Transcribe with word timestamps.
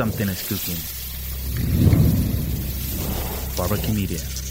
something 0.00 0.30
is 0.30 0.40
cooking. 0.48 0.80
Barbecue 3.54 3.92
Media. 3.92 4.49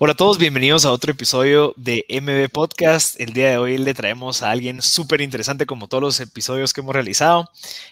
Hola 0.00 0.12
a 0.12 0.16
todos, 0.16 0.38
bienvenidos 0.38 0.84
a 0.84 0.92
otro 0.92 1.10
episodio 1.10 1.74
de 1.76 2.04
MB 2.08 2.52
Podcast. 2.52 3.20
El 3.20 3.32
día 3.32 3.50
de 3.50 3.58
hoy 3.58 3.78
le 3.78 3.94
traemos 3.94 4.44
a 4.44 4.52
alguien 4.52 4.80
súper 4.80 5.20
interesante 5.22 5.66
como 5.66 5.88
todos 5.88 6.00
los 6.00 6.20
episodios 6.20 6.72
que 6.72 6.82
hemos 6.82 6.94
realizado. 6.94 7.50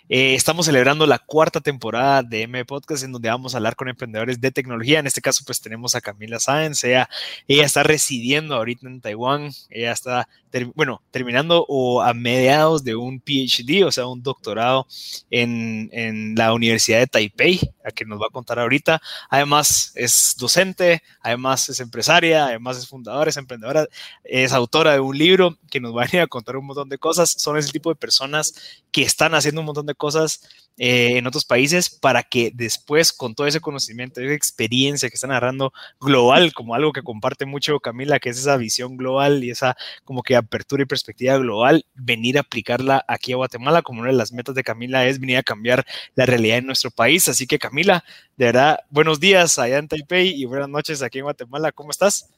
Eh, 0.08 0.36
estamos 0.36 0.66
celebrando 0.66 1.04
la 1.04 1.18
cuarta 1.18 1.60
temporada 1.60 2.22
de 2.22 2.46
MB 2.46 2.64
Podcast 2.64 3.02
en 3.02 3.10
donde 3.10 3.28
vamos 3.28 3.54
a 3.54 3.56
hablar 3.56 3.74
con 3.74 3.88
emprendedores 3.88 4.40
de 4.40 4.52
tecnología. 4.52 5.00
En 5.00 5.08
este 5.08 5.20
caso 5.20 5.42
pues 5.44 5.60
tenemos 5.60 5.96
a 5.96 6.00
Camila 6.00 6.38
Sáenz. 6.38 6.84
Ella, 6.84 7.08
ella 7.48 7.64
está 7.64 7.82
residiendo 7.82 8.54
ahorita 8.54 8.86
en 8.86 9.00
Taiwán. 9.00 9.50
Ella 9.68 9.90
está, 9.90 10.28
bueno, 10.76 11.02
terminando 11.10 11.66
o 11.68 12.02
a 12.02 12.14
mediados 12.14 12.84
de 12.84 12.94
un 12.94 13.18
PhD, 13.18 13.84
o 13.84 13.90
sea, 13.90 14.06
un 14.06 14.22
doctorado 14.22 14.86
en, 15.28 15.90
en 15.92 16.36
la 16.36 16.54
Universidad 16.54 17.00
de 17.00 17.08
Taipei, 17.08 17.60
a 17.84 17.90
que 17.90 18.04
nos 18.04 18.20
va 18.20 18.26
a 18.28 18.32
contar 18.32 18.60
ahorita. 18.60 19.02
Además 19.28 19.90
es 19.96 20.36
docente, 20.38 21.02
además 21.20 21.68
es 21.68 21.80
emprendedor 21.80 21.95
empresaria, 21.96 22.46
además 22.46 22.76
es 22.76 22.86
fundadora, 22.86 23.30
es 23.30 23.36
emprendedora, 23.38 23.86
es 24.22 24.52
autora 24.52 24.92
de 24.92 25.00
un 25.00 25.16
libro 25.16 25.56
que 25.70 25.80
nos 25.80 25.96
va 25.96 26.02
a 26.02 26.06
venir 26.06 26.20
a 26.20 26.26
contar 26.26 26.56
un 26.56 26.66
montón 26.66 26.90
de 26.90 26.98
cosas. 26.98 27.30
Son 27.38 27.56
ese 27.56 27.72
tipo 27.72 27.88
de 27.88 27.96
personas 27.96 28.82
que 28.92 29.02
están 29.02 29.34
haciendo 29.34 29.62
un 29.62 29.66
montón 29.66 29.86
de 29.86 29.94
cosas 29.94 30.42
eh, 30.78 31.16
en 31.16 31.26
otros 31.26 31.46
países 31.46 31.88
para 31.88 32.22
que 32.22 32.52
después, 32.54 33.10
con 33.10 33.34
todo 33.34 33.46
ese 33.46 33.60
conocimiento, 33.60 34.20
esa 34.20 34.34
experiencia 34.34 35.08
que 35.08 35.14
están 35.14 35.30
agarrando 35.30 35.72
global, 36.00 36.52
como 36.52 36.74
algo 36.74 36.92
que 36.92 37.02
comparte 37.02 37.46
mucho 37.46 37.80
Camila, 37.80 38.18
que 38.18 38.28
es 38.28 38.38
esa 38.38 38.58
visión 38.58 38.98
global 38.98 39.42
y 39.42 39.50
esa 39.50 39.74
como 40.04 40.22
que 40.22 40.36
apertura 40.36 40.82
y 40.82 40.86
perspectiva 40.86 41.38
global, 41.38 41.86
venir 41.94 42.36
a 42.36 42.42
aplicarla 42.42 43.02
aquí 43.08 43.32
a 43.32 43.36
Guatemala, 43.36 43.80
como 43.80 44.00
una 44.00 44.10
de 44.10 44.18
las 44.18 44.32
metas 44.32 44.54
de 44.54 44.62
Camila 44.62 45.06
es 45.06 45.18
venir 45.18 45.38
a 45.38 45.42
cambiar 45.42 45.86
la 46.14 46.26
realidad 46.26 46.58
en 46.58 46.66
nuestro 46.66 46.90
país. 46.90 47.26
Así 47.28 47.46
que 47.46 47.58
Camila, 47.58 48.04
de 48.36 48.46
verdad, 48.46 48.80
buenos 48.90 49.18
días 49.18 49.58
allá 49.58 49.78
en 49.78 49.88
Taipei 49.88 50.28
y 50.28 50.44
buenas 50.44 50.68
noches 50.68 51.00
aquí 51.00 51.18
en 51.18 51.24
Guatemala. 51.24 51.72
¿Cómo 51.72 51.85
estás? 51.90 52.28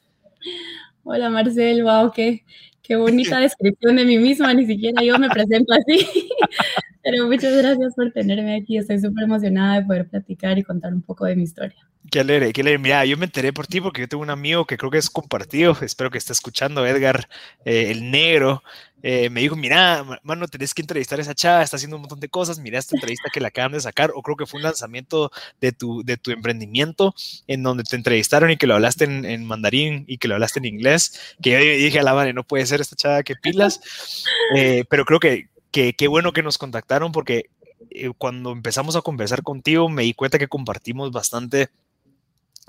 Hola 1.03 1.29
Marcel, 1.29 1.83
wow, 1.83 2.11
qué, 2.11 2.43
qué 2.81 2.95
bonita 2.95 3.39
descripción 3.39 3.95
de 3.95 4.05
mí 4.05 4.17
misma, 4.17 4.53
ni 4.53 4.65
siquiera 4.65 5.01
yo 5.03 5.17
me 5.17 5.29
presento 5.29 5.73
así. 5.73 6.29
Pero 7.09 7.25
muchas 7.25 7.55
gracias 7.55 7.95
por 7.95 8.11
tenerme 8.11 8.55
aquí. 8.61 8.77
Estoy 8.77 8.99
súper 8.99 9.23
emocionada 9.23 9.79
de 9.79 9.85
poder 9.87 10.07
platicar 10.07 10.59
y 10.59 10.63
contar 10.63 10.93
un 10.93 11.01
poco 11.01 11.25
de 11.25 11.35
mi 11.35 11.41
historia. 11.41 11.75
Qué 12.11 12.19
alegre, 12.19 12.53
qué 12.53 12.61
alegre. 12.61 12.77
Mira, 12.77 13.03
yo 13.03 13.17
me 13.17 13.25
enteré 13.25 13.51
por 13.51 13.65
ti 13.65 13.81
porque 13.81 14.01
yo 14.01 14.07
tengo 14.07 14.21
un 14.21 14.29
amigo 14.29 14.65
que 14.65 14.77
creo 14.77 14.91
que 14.91 14.99
es 14.99 15.09
compartido, 15.09 15.75
espero 15.81 16.11
que 16.11 16.19
esté 16.19 16.33
escuchando, 16.33 16.85
Edgar, 16.85 17.27
eh, 17.65 17.89
el 17.89 18.11
negro. 18.11 18.63
Eh, 19.01 19.31
me 19.31 19.41
dijo, 19.41 19.55
mira, 19.55 20.05
mano, 20.21 20.47
tenés 20.47 20.75
que 20.75 20.83
entrevistar 20.83 21.17
a 21.17 21.23
esa 21.23 21.33
chava, 21.33 21.63
está 21.63 21.77
haciendo 21.77 21.95
un 21.95 22.03
montón 22.03 22.19
de 22.19 22.29
cosas, 22.29 22.59
mira 22.59 22.77
esta 22.77 22.95
entrevista 22.95 23.29
que 23.33 23.39
la 23.39 23.47
acaban 23.47 23.71
de 23.71 23.79
sacar, 23.79 24.11
o 24.13 24.21
creo 24.21 24.37
que 24.37 24.45
fue 24.45 24.59
un 24.59 24.63
lanzamiento 24.63 25.31
de 25.61 25.71
tu, 25.71 26.03
de 26.03 26.17
tu 26.17 26.31
emprendimiento 26.31 27.15
en 27.47 27.63
donde 27.63 27.83
te 27.83 27.95
entrevistaron 27.95 28.51
y 28.51 28.57
que 28.57 28.67
lo 28.67 28.75
hablaste 28.75 29.05
en, 29.05 29.45
mandarín 29.45 30.03
y 30.07 30.17
que 30.17 30.27
lo 30.27 30.35
hablaste 30.35 30.59
en 30.59 30.65
inglés, 30.65 31.35
que 31.41 31.51
yo 31.51 31.57
dije 31.59 31.99
a 31.99 32.03
la 32.03 32.13
madre, 32.13 32.33
no 32.33 32.43
puede 32.43 32.65
ser 32.65 32.81
esta 32.81 32.95
chava 32.95 33.23
que 33.23 33.35
pilas, 33.35 33.79
eh, 34.55 34.83
pero 34.89 35.05
creo 35.05 35.19
que 35.19 35.47
qué 35.71 36.07
bueno 36.07 36.33
que 36.33 36.43
nos 36.43 36.57
contactaron 36.57 37.11
porque 37.11 37.49
eh, 37.91 38.11
cuando 38.17 38.51
empezamos 38.51 38.95
a 38.95 39.01
conversar 39.01 39.43
contigo 39.43 39.89
me 39.89 40.03
di 40.03 40.13
cuenta 40.13 40.39
que 40.39 40.47
compartimos 40.47 41.11
bastante 41.11 41.69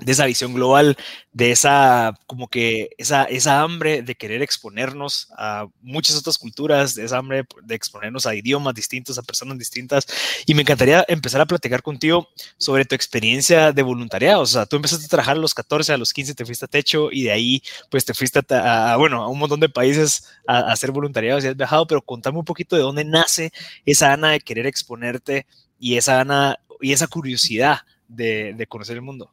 de 0.01 0.11
esa 0.11 0.25
visión 0.25 0.53
global, 0.53 0.97
de 1.31 1.51
esa 1.51 2.13
como 2.25 2.47
que 2.47 2.89
esa, 2.97 3.23
esa 3.25 3.61
hambre 3.61 4.01
de 4.01 4.15
querer 4.15 4.41
exponernos 4.41 5.27
a 5.37 5.67
muchas 5.81 6.17
otras 6.17 6.37
culturas, 6.37 6.95
de 6.95 7.05
esa 7.05 7.17
hambre 7.17 7.45
de 7.63 7.75
exponernos 7.75 8.25
a 8.25 8.35
idiomas 8.35 8.73
distintos, 8.73 9.17
a 9.17 9.21
personas 9.21 9.57
distintas. 9.59 10.07
Y 10.45 10.55
me 10.55 10.63
encantaría 10.63 11.05
empezar 11.07 11.41
a 11.41 11.45
platicar 11.45 11.83
contigo 11.83 12.27
sobre 12.57 12.85
tu 12.85 12.95
experiencia 12.95 13.71
de 13.71 13.83
voluntariado. 13.83 14.41
O 14.41 14.45
sea, 14.45 14.65
tú 14.65 14.75
empezaste 14.75 15.05
a 15.05 15.09
trabajar 15.09 15.37
a 15.37 15.39
los 15.39 15.53
14, 15.53 15.93
a 15.93 15.97
los 15.97 16.13
15 16.13 16.33
te 16.33 16.45
fuiste 16.45 16.65
a 16.65 16.67
techo 16.67 17.09
y 17.11 17.23
de 17.23 17.31
ahí 17.31 17.63
pues 17.89 18.03
te 18.03 18.13
fuiste 18.13 18.41
a, 18.49 18.95
bueno, 18.97 19.23
a 19.23 19.27
un 19.27 19.37
montón 19.37 19.59
de 19.59 19.69
países 19.69 20.25
a, 20.47 20.71
hacer 20.71 20.91
voluntariado 20.91 21.39
y 21.39 21.47
has 21.47 21.55
viajado, 21.55 21.85
pero 21.85 22.01
contame 22.01 22.39
un 22.39 22.45
poquito 22.45 22.75
de 22.75 22.81
dónde 22.81 23.05
nace 23.05 23.51
esa 23.85 24.09
gana 24.09 24.31
de 24.31 24.39
querer 24.39 24.65
exponerte 24.65 25.45
y 25.79 25.97
esa 25.97 26.15
gana 26.15 26.57
y 26.81 26.93
esa 26.93 27.07
curiosidad 27.07 27.81
de 28.07 28.65
conocer 28.67 28.95
el 28.95 29.03
mundo. 29.03 29.31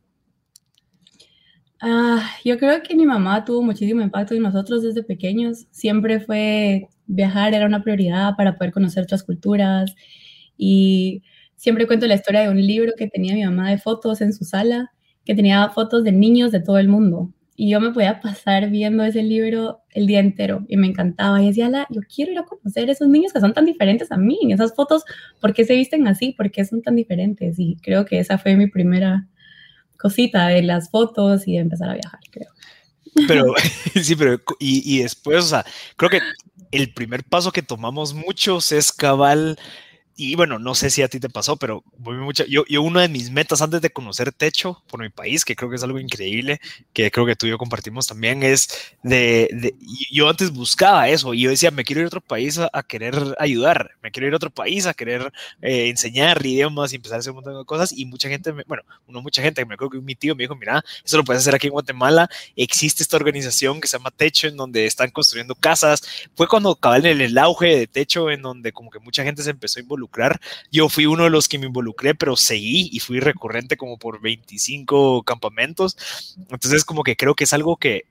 Ah, 1.80 2.28
yo 2.44 2.58
creo 2.58 2.82
que 2.82 2.96
mi 2.96 3.06
mamá 3.06 3.44
tuvo 3.44 3.62
muchísimo 3.62 4.00
impacto 4.02 4.34
en 4.34 4.42
nosotros 4.42 4.82
desde 4.82 5.02
pequeños. 5.04 5.66
Siempre 5.70 6.18
fue 6.20 6.88
viajar, 7.06 7.54
era 7.54 7.66
una 7.66 7.82
prioridad 7.84 8.34
para 8.36 8.56
poder 8.56 8.72
conocer 8.72 9.04
otras 9.04 9.22
culturas. 9.22 9.94
Y 10.56 11.22
siempre 11.56 11.86
cuento 11.86 12.06
la 12.08 12.14
historia 12.16 12.42
de 12.42 12.48
un 12.50 12.64
libro 12.66 12.92
que 12.96 13.06
tenía 13.08 13.34
mi 13.34 13.44
mamá 13.44 13.70
de 13.70 13.78
fotos 13.78 14.20
en 14.20 14.32
su 14.32 14.44
sala, 14.44 14.90
que 15.24 15.34
tenía 15.36 15.68
fotos 15.70 16.02
de 16.04 16.10
niños 16.12 16.50
de 16.52 16.60
todo 16.60 16.78
el 16.78 16.88
mundo. 16.88 17.32
Y 17.54 17.70
yo 17.70 17.80
me 17.80 17.90
podía 17.92 18.20
pasar 18.20 18.70
viendo 18.70 19.04
ese 19.04 19.22
libro 19.22 19.80
el 19.90 20.06
día 20.08 20.20
entero 20.20 20.64
y 20.68 20.76
me 20.76 20.88
encantaba. 20.88 21.40
Y 21.42 21.46
decía, 21.48 21.70
yo 21.90 22.00
quiero 22.12 22.32
ir 22.32 22.38
a 22.38 22.44
conocer 22.44 22.90
esos 22.90 23.08
niños 23.08 23.32
que 23.32 23.40
son 23.40 23.52
tan 23.54 23.66
diferentes 23.66 24.10
a 24.12 24.16
mí. 24.16 24.38
Esas 24.50 24.74
fotos, 24.74 25.04
¿por 25.40 25.54
qué 25.54 25.64
se 25.64 25.74
visten 25.74 26.08
así? 26.08 26.32
¿Por 26.32 26.50
qué 26.50 26.64
son 26.64 26.82
tan 26.82 26.96
diferentes? 26.96 27.56
Y 27.58 27.76
creo 27.82 28.04
que 28.04 28.18
esa 28.18 28.38
fue 28.38 28.56
mi 28.56 28.66
primera 28.68 29.28
cosita 29.98 30.48
de 30.48 30.62
las 30.62 30.90
fotos 30.90 31.46
y 31.46 31.56
empezar 31.56 31.90
a 31.90 31.94
viajar, 31.94 32.20
creo. 32.30 32.50
Pero, 33.26 33.54
sí, 34.02 34.16
pero, 34.16 34.40
y, 34.58 34.96
y 34.96 35.02
después, 35.02 35.44
o 35.44 35.48
sea, 35.48 35.66
creo 35.96 36.10
que 36.10 36.20
el 36.70 36.92
primer 36.92 37.24
paso 37.24 37.52
que 37.52 37.62
tomamos 37.62 38.14
muchos 38.14 38.72
es 38.72 38.92
cabal 38.92 39.58
y 40.20 40.34
bueno, 40.34 40.58
no 40.58 40.74
sé 40.74 40.90
si 40.90 41.00
a 41.02 41.08
ti 41.08 41.20
te 41.20 41.28
pasó, 41.28 41.56
pero 41.56 41.84
mucho, 41.96 42.44
yo, 42.46 42.64
yo 42.68 42.82
una 42.82 43.02
de 43.02 43.08
mis 43.08 43.30
metas 43.30 43.62
antes 43.62 43.80
de 43.80 43.90
conocer 43.90 44.32
Techo 44.32 44.82
por 44.88 44.98
mi 45.00 45.10
país, 45.10 45.44
que 45.44 45.54
creo 45.54 45.70
que 45.70 45.76
es 45.76 45.84
algo 45.84 46.00
increíble, 46.00 46.60
que 46.92 47.08
creo 47.12 47.24
que 47.24 47.36
tú 47.36 47.46
y 47.46 47.50
yo 47.50 47.56
compartimos 47.56 48.08
también, 48.08 48.42
es 48.42 48.68
de, 49.04 49.76
yo 50.10 50.28
antes 50.28 50.50
buscaba 50.50 51.08
eso 51.08 51.34
y 51.34 51.42
yo 51.42 51.50
decía, 51.50 51.70
me 51.70 51.84
quiero 51.84 52.00
ir 52.00 52.06
a 52.06 52.08
otro 52.08 52.20
país 52.20 52.58
a, 52.58 52.82
querer 52.82 53.14
ayudar, 53.38 53.92
me 54.02 54.10
quiero 54.10 54.26
ir 54.26 54.32
a 54.32 54.38
otro 54.38 54.50
país 54.50 54.86
a 54.86 54.94
querer 54.94 55.32
eh, 55.62 55.88
enseñar 55.88 56.44
idiomas 56.44 56.92
y 56.92 56.96
empezar 56.96 57.18
a 57.18 57.20
hacer 57.20 57.30
un 57.30 57.36
montón 57.36 57.56
de 57.56 57.64
cosas 57.64 57.92
y 57.92 58.04
mucha 58.04 58.28
gente, 58.28 58.50
bueno, 58.66 58.82
no 59.06 59.22
mucha 59.22 59.40
gente, 59.40 59.64
me 59.66 59.74
acuerdo 59.74 59.92
que 59.92 60.00
mi 60.00 60.16
tío 60.16 60.34
me 60.34 60.42
dijo, 60.42 60.56
mira, 60.56 60.84
eso 61.04 61.16
lo 61.16 61.22
puedes 61.22 61.42
hacer 61.42 61.54
aquí 61.54 61.68
en 61.68 61.74
Guatemala, 61.74 62.28
existe 62.56 63.04
esta 63.04 63.16
organización 63.16 63.80
que 63.80 63.86
se 63.86 63.96
llama 63.96 64.10
Techo 64.10 64.48
en 64.48 64.56
donde 64.56 64.84
están 64.84 65.12
construyendo 65.12 65.54
casas, 65.54 66.02
fue 66.34 66.48
cuando 66.48 66.72
acababa 66.72 67.08
en 67.08 67.20
el 67.20 67.38
auge 67.38 67.76
de 67.76 67.86
Techo 67.86 68.32
en 68.32 68.42
donde 68.42 68.72
como 68.72 68.90
que 68.90 68.98
mucha 68.98 69.22
gente 69.22 69.44
se 69.44 69.50
empezó 69.50 69.78
a 69.78 69.82
involucrar 69.82 70.07
yo 70.70 70.88
fui 70.88 71.06
uno 71.06 71.24
de 71.24 71.30
los 71.30 71.48
que 71.48 71.58
me 71.58 71.66
involucré, 71.66 72.14
pero 72.14 72.36
seguí 72.36 72.88
y 72.92 73.00
fui 73.00 73.20
recurrente 73.20 73.76
como 73.76 73.98
por 73.98 74.20
25 74.20 75.22
campamentos. 75.24 75.96
Entonces, 76.50 76.84
como 76.84 77.02
que 77.02 77.16
creo 77.16 77.34
que 77.34 77.44
es 77.44 77.52
algo 77.52 77.76
que, 77.76 78.06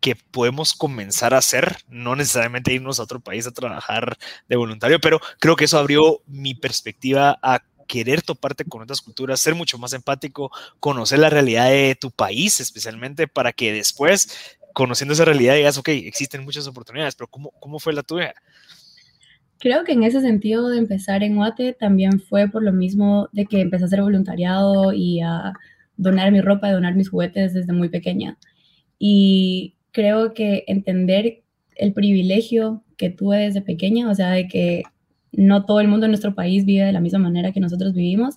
que 0.00 0.16
podemos 0.16 0.74
comenzar 0.74 1.34
a 1.34 1.38
hacer, 1.38 1.78
no 1.88 2.16
necesariamente 2.16 2.72
irnos 2.72 3.00
a 3.00 3.04
otro 3.04 3.20
país 3.20 3.46
a 3.46 3.52
trabajar 3.52 4.16
de 4.48 4.56
voluntario, 4.56 5.00
pero 5.00 5.20
creo 5.40 5.56
que 5.56 5.64
eso 5.64 5.78
abrió 5.78 6.22
mi 6.26 6.54
perspectiva 6.54 7.38
a 7.42 7.62
querer 7.88 8.22
toparte 8.22 8.64
con 8.64 8.82
otras 8.82 9.00
culturas, 9.00 9.40
ser 9.40 9.54
mucho 9.54 9.78
más 9.78 9.92
empático, 9.94 10.52
conocer 10.78 11.18
la 11.18 11.30
realidad 11.30 11.70
de 11.70 11.96
tu 11.98 12.10
país, 12.10 12.60
especialmente 12.60 13.26
para 13.26 13.52
que 13.52 13.72
después, 13.72 14.58
conociendo 14.74 15.14
esa 15.14 15.24
realidad, 15.24 15.54
digas, 15.54 15.78
ok, 15.78 15.88
existen 15.88 16.44
muchas 16.44 16.66
oportunidades, 16.68 17.16
pero 17.16 17.28
¿cómo, 17.28 17.50
cómo 17.58 17.80
fue 17.80 17.94
la 17.94 18.02
tuya? 18.02 18.34
Creo 19.60 19.84
que 19.84 19.92
en 19.92 20.04
ese 20.04 20.20
sentido 20.20 20.68
de 20.68 20.78
empezar 20.78 21.22
en 21.22 21.36
Guate 21.36 21.72
también 21.72 22.20
fue 22.20 22.48
por 22.48 22.62
lo 22.62 22.72
mismo 22.72 23.28
de 23.32 23.46
que 23.46 23.60
empecé 23.60 23.84
a 23.84 23.86
hacer 23.86 24.02
voluntariado 24.02 24.92
y 24.92 25.20
a 25.20 25.52
donar 25.96 26.30
mi 26.30 26.40
ropa, 26.40 26.68
a 26.68 26.72
donar 26.72 26.94
mis 26.94 27.10
juguetes 27.10 27.54
desde 27.54 27.72
muy 27.72 27.88
pequeña. 27.88 28.38
Y 28.98 29.74
creo 29.90 30.32
que 30.32 30.64
entender 30.68 31.42
el 31.76 31.92
privilegio 31.92 32.84
que 32.96 33.10
tuve 33.10 33.38
desde 33.38 33.62
pequeña, 33.62 34.08
o 34.10 34.14
sea, 34.14 34.30
de 34.30 34.48
que 34.48 34.84
no 35.32 35.64
todo 35.64 35.80
el 35.80 35.88
mundo 35.88 36.06
en 36.06 36.12
nuestro 36.12 36.34
país 36.34 36.64
vive 36.64 36.84
de 36.84 36.92
la 36.92 37.00
misma 37.00 37.18
manera 37.18 37.52
que 37.52 37.60
nosotros 37.60 37.94
vivimos, 37.94 38.36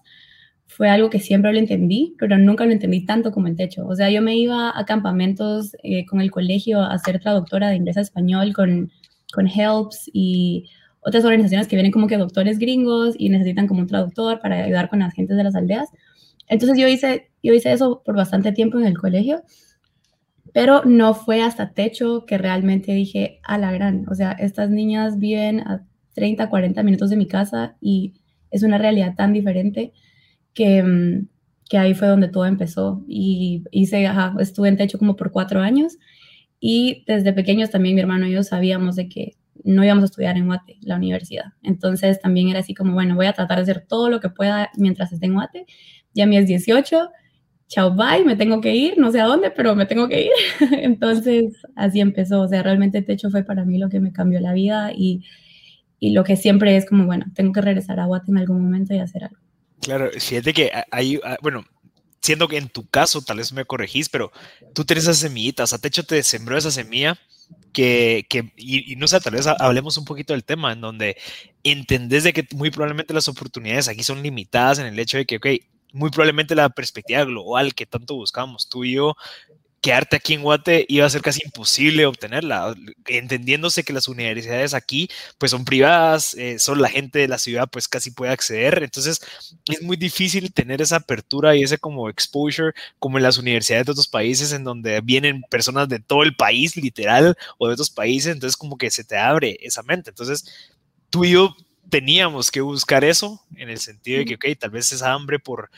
fue 0.67 0.89
algo 0.89 1.09
que 1.09 1.19
siempre 1.19 1.51
lo 1.51 1.59
entendí, 1.59 2.15
pero 2.17 2.37
nunca 2.37 2.65
lo 2.65 2.71
entendí 2.71 3.05
tanto 3.05 3.31
como 3.31 3.47
el 3.47 3.57
techo. 3.57 3.85
O 3.85 3.95
sea, 3.95 4.09
yo 4.09 4.21
me 4.21 4.37
iba 4.37 4.71
a 4.77 4.85
campamentos 4.85 5.75
eh, 5.83 6.05
con 6.05 6.21
el 6.21 6.31
colegio 6.31 6.81
a 6.81 6.97
ser 6.97 7.19
traductora 7.19 7.69
de 7.69 7.75
inglés 7.75 7.97
a 7.97 8.01
español 8.01 8.53
con, 8.53 8.89
con 9.33 9.47
HELPS 9.47 10.09
y 10.13 10.69
otras 11.01 11.25
organizaciones 11.25 11.67
que 11.67 11.75
vienen 11.75 11.91
como 11.91 12.07
que 12.07 12.17
doctores 12.17 12.59
gringos 12.59 13.15
y 13.17 13.29
necesitan 13.29 13.67
como 13.67 13.81
un 13.81 13.87
traductor 13.87 14.39
para 14.39 14.63
ayudar 14.63 14.89
con 14.89 14.99
las 14.99 15.13
gentes 15.13 15.35
de 15.35 15.43
las 15.43 15.55
aldeas. 15.55 15.89
Entonces 16.47 16.77
yo 16.77 16.87
hice, 16.87 17.29
yo 17.41 17.53
hice 17.53 17.71
eso 17.71 18.01
por 18.05 18.15
bastante 18.15 18.51
tiempo 18.51 18.77
en 18.77 18.85
el 18.85 18.97
colegio, 18.97 19.43
pero 20.53 20.83
no 20.83 21.13
fue 21.13 21.41
hasta 21.41 21.71
techo 21.73 22.25
que 22.25 22.37
realmente 22.37 22.93
dije, 22.93 23.39
a 23.43 23.57
la 23.57 23.71
gran, 23.71 24.05
o 24.09 24.15
sea, 24.15 24.31
estas 24.33 24.69
niñas 24.69 25.17
viven 25.17 25.61
a 25.61 25.85
30, 26.13 26.49
40 26.49 26.83
minutos 26.83 27.09
de 27.09 27.15
mi 27.15 27.27
casa 27.27 27.77
y 27.81 28.13
es 28.51 28.63
una 28.63 28.77
realidad 28.77 29.15
tan 29.15 29.33
diferente 29.33 29.93
que, 30.53 31.23
que 31.69 31.77
ahí 31.77 31.93
fue 31.93 32.09
donde 32.09 32.27
todo 32.27 32.45
empezó. 32.45 33.03
Y 33.07 33.63
hice, 33.71 34.05
ajá, 34.05 34.35
estuve 34.39 34.67
en 34.67 34.77
techo 34.77 34.99
como 34.99 35.15
por 35.15 35.31
cuatro 35.31 35.61
años 35.61 35.97
y 36.59 37.03
desde 37.07 37.33
pequeños 37.33 37.71
también 37.71 37.95
mi 37.95 38.01
hermano 38.01 38.27
y 38.27 38.33
yo 38.33 38.43
sabíamos 38.43 38.95
de 38.95 39.09
que 39.09 39.37
no 39.63 39.83
íbamos 39.83 40.03
a 40.03 40.05
estudiar 40.05 40.37
en 40.37 40.47
Guate, 40.47 40.77
la 40.81 40.95
universidad. 40.95 41.53
Entonces 41.63 42.19
también 42.19 42.49
era 42.49 42.59
así 42.59 42.73
como, 42.73 42.93
bueno, 42.93 43.15
voy 43.15 43.25
a 43.25 43.33
tratar 43.33 43.57
de 43.57 43.63
hacer 43.63 43.85
todo 43.87 44.09
lo 44.09 44.19
que 44.19 44.29
pueda 44.29 44.69
mientras 44.75 45.11
esté 45.11 45.27
en 45.27 45.33
Guate. 45.33 45.65
Ya 46.13 46.25
a 46.25 46.27
mis 46.27 46.45
18, 46.47 47.09
chao, 47.67 47.95
bye, 47.95 48.23
me 48.25 48.35
tengo 48.35 48.59
que 48.61 48.75
ir, 48.75 48.97
no 48.97 49.11
sé 49.11 49.21
a 49.21 49.25
dónde, 49.25 49.51
pero 49.51 49.75
me 49.75 49.85
tengo 49.85 50.07
que 50.07 50.23
ir. 50.23 50.31
Entonces 50.81 51.53
así 51.75 51.99
empezó, 51.99 52.41
o 52.41 52.47
sea, 52.47 52.63
realmente 52.63 53.01
Techo 53.01 53.29
fue 53.29 53.43
para 53.43 53.65
mí 53.65 53.77
lo 53.77 53.89
que 53.89 53.99
me 53.99 54.11
cambió 54.11 54.39
la 54.39 54.53
vida 54.53 54.91
y, 54.95 55.23
y 55.99 56.11
lo 56.11 56.23
que 56.23 56.35
siempre 56.35 56.75
es 56.75 56.85
como, 56.85 57.05
bueno, 57.05 57.25
tengo 57.33 57.53
que 57.53 57.61
regresar 57.61 57.99
a 57.99 58.05
Guate 58.05 58.31
en 58.31 58.37
algún 58.37 58.61
momento 58.61 58.93
y 58.93 58.99
hacer 58.99 59.25
algo. 59.25 59.37
Claro, 59.81 60.11
fíjate 60.11 60.53
que 60.53 60.71
hay, 60.91 61.19
bueno, 61.41 61.63
siendo 62.21 62.47
que 62.47 62.57
en 62.57 62.69
tu 62.69 62.87
caso, 62.87 63.21
tal 63.21 63.37
vez 63.37 63.51
me 63.51 63.65
corregís, 63.65 64.09
pero 64.09 64.31
tú 64.73 64.85
tienes 64.85 65.05
esa 65.05 65.13
semillita, 65.13 65.63
o 65.63 65.67
sea, 65.67 65.79
Techo 65.79 66.03
te 66.03 66.21
sembró 66.23 66.57
esa 66.57 66.71
semilla 66.71 67.17
que, 67.73 68.25
que 68.29 68.51
y, 68.57 68.95
no 68.95 69.07
sé, 69.07 69.19
tal 69.19 69.33
vez 69.33 69.47
hablemos 69.47 69.97
un 69.97 70.05
poquito 70.05 70.33
del 70.33 70.43
tema, 70.43 70.73
en 70.73 70.81
donde 70.81 71.17
entendés 71.63 72.23
de 72.23 72.33
que 72.33 72.47
muy 72.55 72.69
probablemente 72.69 73.13
las 73.13 73.27
oportunidades 73.27 73.87
aquí 73.87 74.03
son 74.03 74.21
limitadas 74.23 74.79
en 74.79 74.87
el 74.87 74.99
hecho 74.99 75.17
de 75.17 75.25
que, 75.25 75.37
ok, 75.37 75.47
muy 75.93 76.09
probablemente 76.09 76.55
la 76.55 76.69
perspectiva 76.69 77.23
global 77.25 77.73
que 77.73 77.85
tanto 77.85 78.15
buscamos, 78.15 78.69
tú 78.69 78.83
y 78.83 78.93
yo, 78.93 79.15
quedarte 79.81 80.15
aquí 80.15 80.35
en 80.35 80.43
Guate 80.43 80.85
iba 80.87 81.05
a 81.05 81.09
ser 81.09 81.21
casi 81.21 81.41
imposible 81.43 82.05
obtenerla, 82.05 82.75
entendiéndose 83.07 83.83
que 83.83 83.93
las 83.93 84.07
universidades 84.07 84.75
aquí 84.75 85.09
pues 85.39 85.51
son 85.51 85.65
privadas, 85.65 86.35
eh, 86.35 86.59
solo 86.59 86.81
la 86.81 86.89
gente 86.89 87.17
de 87.19 87.27
la 87.27 87.39
ciudad 87.39 87.67
pues 87.69 87.87
casi 87.87 88.11
puede 88.11 88.31
acceder, 88.31 88.83
entonces 88.83 89.19
es 89.67 89.81
muy 89.81 89.97
difícil 89.97 90.53
tener 90.53 90.81
esa 90.81 90.97
apertura 90.97 91.55
y 91.55 91.63
ese 91.63 91.79
como 91.79 92.09
exposure 92.09 92.73
como 92.99 93.17
en 93.17 93.23
las 93.23 93.39
universidades 93.39 93.87
de 93.87 93.91
otros 93.93 94.07
países 94.07 94.53
en 94.53 94.63
donde 94.63 95.01
vienen 95.01 95.41
personas 95.49 95.89
de 95.89 95.99
todo 95.99 96.21
el 96.23 96.35
país 96.35 96.77
literal 96.77 97.35
o 97.57 97.67
de 97.67 97.73
otros 97.73 97.89
países, 97.89 98.33
entonces 98.33 98.57
como 98.57 98.77
que 98.77 98.91
se 98.91 99.03
te 99.03 99.17
abre 99.17 99.57
esa 99.61 99.81
mente, 99.81 100.11
entonces 100.11 100.45
tú 101.09 101.25
y 101.25 101.31
yo 101.31 101.55
teníamos 101.89 102.51
que 102.51 102.61
buscar 102.61 103.03
eso 103.03 103.43
en 103.55 103.69
el 103.69 103.79
sentido 103.79 104.19
de 104.19 104.25
que, 104.25 104.35
ok, 104.35 104.45
tal 104.57 104.69
vez 104.69 104.91
esa 104.93 105.11
hambre 105.11 105.39
por 105.39 105.69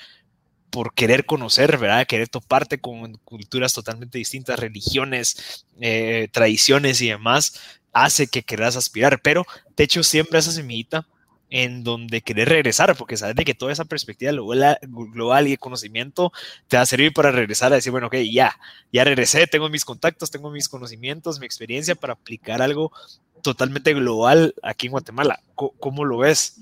por 0.74 0.96
querer 0.96 1.28
conocer, 1.28 1.78
¿verdad? 1.78 2.08
Querer 2.08 2.30
toparte 2.30 2.80
con 2.80 3.14
culturas 3.20 3.74
totalmente 3.74 4.18
distintas, 4.18 4.60
religiones, 4.60 5.68
eh, 5.80 6.30
tradiciones 6.31 7.00
y 7.02 7.10
demás, 7.10 7.62
hace 7.92 8.25
que 8.25 8.42
quieras 8.42 8.75
aspirar, 8.75 9.22
pero 9.22 9.46
te 9.75 9.84
echo 9.84 10.02
siempre 10.02 10.40
esa 10.40 10.52
semillita 10.52 11.06
en 11.52 11.84
donde 11.84 12.22
querer 12.22 12.50
regresar, 12.50 12.98
porque 12.98 13.18
sabes 13.18 13.36
de 13.36 13.46
que 13.46 13.54
toda 13.54 13.72
esa 13.72 13.86
perspectiva 13.86 14.31
global 14.31 15.48
y 15.48 15.52
de 15.52 15.58
conocimiento 15.60 16.34
te 16.68 16.78
va 16.78 16.81
a 16.81 16.88
servir 16.88 17.14
para 17.14 17.31
regresar 17.31 17.72
a 17.72 17.75
decir, 17.75 17.92
bueno, 17.92 18.08
ok, 18.08 18.16
ya, 18.31 18.58
ya 18.92 19.04
regresé, 19.04 19.46
tengo 19.46 19.70
mis 19.70 19.86
contactos, 19.86 20.31
tengo 20.31 20.50
mis 20.50 20.68
conocimientos, 20.68 21.40
mi 21.40 21.46
experiencia 21.46 21.94
para 21.94 22.14
aplicar 22.14 22.64
algo 22.64 22.92
totalmente 23.44 23.94
global 23.94 24.56
aquí 24.64 24.88
en 24.88 24.94
Guatemala. 24.94 25.40
cómo 25.54 26.04
lo 26.04 26.18
ves? 26.18 26.56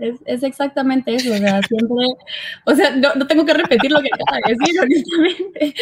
Es, 0.00 0.20
es, 0.24 0.42
exactamente 0.42 1.14
eso, 1.14 1.32
o 1.32 1.36
sea, 1.36 1.60
siempre, 1.62 2.06
o 2.66 2.74
sea, 2.74 2.96
no, 2.96 3.14
no, 3.14 3.26
tengo 3.26 3.44
que 3.44 3.54
repetir 3.54 3.90
lo 3.90 4.00
que 4.00 4.08
acaba 4.12 4.38
de 4.46 4.54
decir, 4.54 4.80
honestamente, 4.82 5.74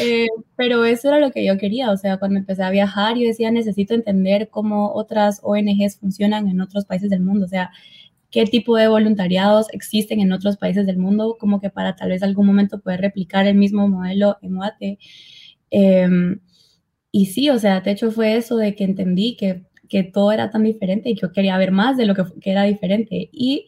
eh, 0.00 0.28
pero 0.56 0.84
eso 0.84 1.08
era 1.08 1.18
lo 1.18 1.30
que 1.30 1.44
yo 1.44 1.56
quería, 1.58 1.90
o 1.90 1.96
sea, 1.96 2.18
cuando 2.18 2.38
empecé 2.38 2.62
a 2.62 2.70
viajar, 2.70 3.16
yo 3.16 3.26
decía, 3.26 3.50
necesito 3.50 3.94
entender 3.94 4.48
cómo 4.50 4.92
otras 4.94 5.40
ONGs 5.42 5.98
funcionan 5.98 6.48
en 6.48 6.60
otros 6.60 6.84
países 6.84 7.08
del 7.10 7.20
mundo, 7.20 7.46
o 7.46 7.48
sea, 7.48 7.70
qué 8.30 8.44
tipo 8.46 8.76
de 8.76 8.88
voluntariados 8.88 9.68
existen 9.72 10.20
en 10.20 10.32
otros 10.32 10.56
países 10.56 10.86
del 10.86 10.98
mundo, 10.98 11.36
como 11.38 11.60
que 11.60 11.70
para 11.70 11.96
tal 11.96 12.08
vez 12.10 12.22
algún 12.22 12.46
momento 12.46 12.80
poder 12.80 13.00
replicar 13.00 13.46
el 13.46 13.56
mismo 13.56 13.86
modelo 13.88 14.38
en 14.42 14.56
Guate. 14.56 14.98
Eh, 15.70 16.08
y 17.12 17.26
sí, 17.26 17.50
o 17.50 17.58
sea, 17.58 17.80
de 17.82 17.90
hecho 17.92 18.10
fue 18.10 18.36
eso 18.36 18.56
de 18.56 18.74
que 18.74 18.84
entendí 18.84 19.36
que 19.36 19.66
que 19.92 20.04
todo 20.04 20.32
era 20.32 20.50
tan 20.50 20.62
diferente 20.62 21.10
y 21.10 21.14
que 21.14 21.20
yo 21.20 21.32
quería 21.32 21.58
ver 21.58 21.70
más 21.70 21.98
de 21.98 22.06
lo 22.06 22.14
que, 22.14 22.24
que, 22.40 22.50
era 22.50 22.62
diferente. 22.62 23.28
Y 23.30 23.66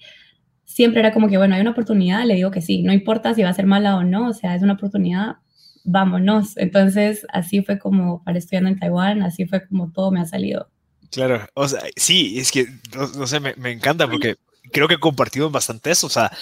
siempre 0.65 1.00
era 1.00 1.12
como 1.12 1.29
que, 1.29 1.37
bueno, 1.37 1.55
hay 1.55 1.61
una 1.61 1.73
oportunidad, 1.73 2.25
le 2.25 2.35
digo 2.37 2.50
que 2.50 2.62
sí, 2.62 2.82
no 2.82 2.94
importa 2.94 3.35
si 3.35 3.43
va 3.43 3.50
a 3.50 3.55
ser 3.55 3.67
mala 3.67 3.97
o 3.97 4.05
no, 4.05 4.29
o 4.29 4.32
sea, 4.32 4.55
es 4.55 4.62
una 4.62 4.73
oportunidad, 4.73 5.37
vámonos. 5.85 6.56
Entonces, 6.56 7.26
así 7.31 7.61
fue 7.62 7.79
como 7.79 8.25
para 8.25 8.38
estudiando 8.38 8.71
en 8.71 8.79
Taiwán, 8.79 9.23
así 9.23 9.44
fue 9.44 9.69
como 9.69 9.93
todo 9.93 10.11
me 10.11 10.21
ha 10.21 10.25
salido. 10.25 10.71
Claro, 11.11 11.47
o 11.53 11.69
sea, 11.69 11.82
sí, 11.94 12.38
es 12.38 12.50
que, 12.50 12.69
no, 12.97 13.26
sé, 13.26 13.38
me, 13.38 13.55
me, 13.56 13.71
encanta 13.71 14.11
porque 14.11 14.37
creo 14.73 14.88
que 14.88 14.97
compartimos 14.97 15.53
bastante 15.53 15.91
eso, 15.91 16.06
o 16.06 16.11
sea, 16.11 16.32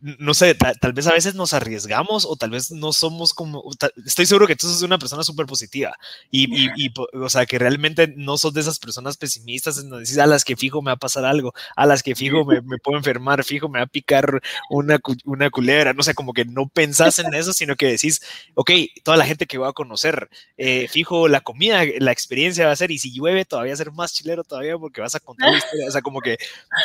no 0.00 0.34
sé, 0.34 0.54
tal, 0.54 0.92
vez 0.92 1.06
a 1.06 1.12
veces 1.12 1.34
nos 1.34 1.52
arriesgamos 1.52 2.26
o 2.26 2.36
tal 2.36 2.50
vez 2.50 2.72
no 2.72 2.92
somos 2.92 3.32
como, 3.32 3.62
estoy 4.04 4.26
seguro 4.26 4.46
que 4.46 4.56
tú 4.56 4.66
sos 4.66 4.82
una 4.82 4.98
persona 4.98 5.22
súper 5.22 5.46
positiva 5.46 5.96
y, 6.30 6.48
y, 6.76 6.92
o 7.14 7.28
sea, 7.28 7.46
que 7.46 7.58
realmente 7.58 8.12
no 8.16 8.36
sos 8.36 8.52
de 8.52 8.62
esas 8.62 8.78
personas 8.78 9.16
pesimistas 9.16 9.78
en 9.78 9.88
donde 9.88 10.04
decís 10.04 10.18
a 10.18 10.26
las 10.26 10.44
que 10.44 10.56
fijo 10.56 10.82
me 10.82 10.90
va 10.90 10.94
a 10.94 10.96
pasar 10.96 11.24
algo, 11.24 11.52
a 11.76 11.86
las 11.86 12.02
que 12.02 12.16
fijo 12.16 12.44
me, 12.44 12.60
me 12.62 12.78
puedo 12.78 12.98
enfermar, 12.98 13.44
fijo 13.44 13.68
me 13.68 13.78
va 13.78 13.84
a 13.84 13.88
picar 13.88 14.40
una, 14.70 14.98
una 15.24 15.50
culebra, 15.50 15.92
no 15.92 16.02
sé, 16.02 16.14
como 16.14 16.32
que 16.32 16.44
no 16.44 16.68
pensás 16.68 17.18
en 17.20 17.32
eso, 17.34 17.52
sino 17.52 17.76
que 17.76 17.86
decís, 17.86 18.20
ok, 18.54 18.70
toda 19.04 19.16
la 19.16 19.26
gente 19.26 19.46
que 19.46 19.58
voy 19.58 19.68
a 19.68 19.72
conocer, 19.72 20.28
eh, 20.56 20.88
fijo 20.88 21.28
la 21.28 21.42
comida, 21.42 21.82
la 21.98 22.12
experiencia 22.12 22.66
va 22.66 22.72
a 22.72 22.76
ser, 22.76 22.90
y 22.90 22.98
si 22.98 23.12
llueve 23.12 23.44
todavía 23.44 23.70
va 23.70 23.74
a 23.74 23.76
ser 23.76 23.92
más 23.92 24.12
chilero 24.14 24.42
todavía 24.42 24.76
porque 24.78 25.00
vas 25.00 25.14
a 25.14 25.20
contar 25.20 25.52
la 25.52 25.58
historia, 25.58 25.86
o 25.86 25.92
sea, 25.92 26.02
como 26.02 26.20
que 26.20 26.38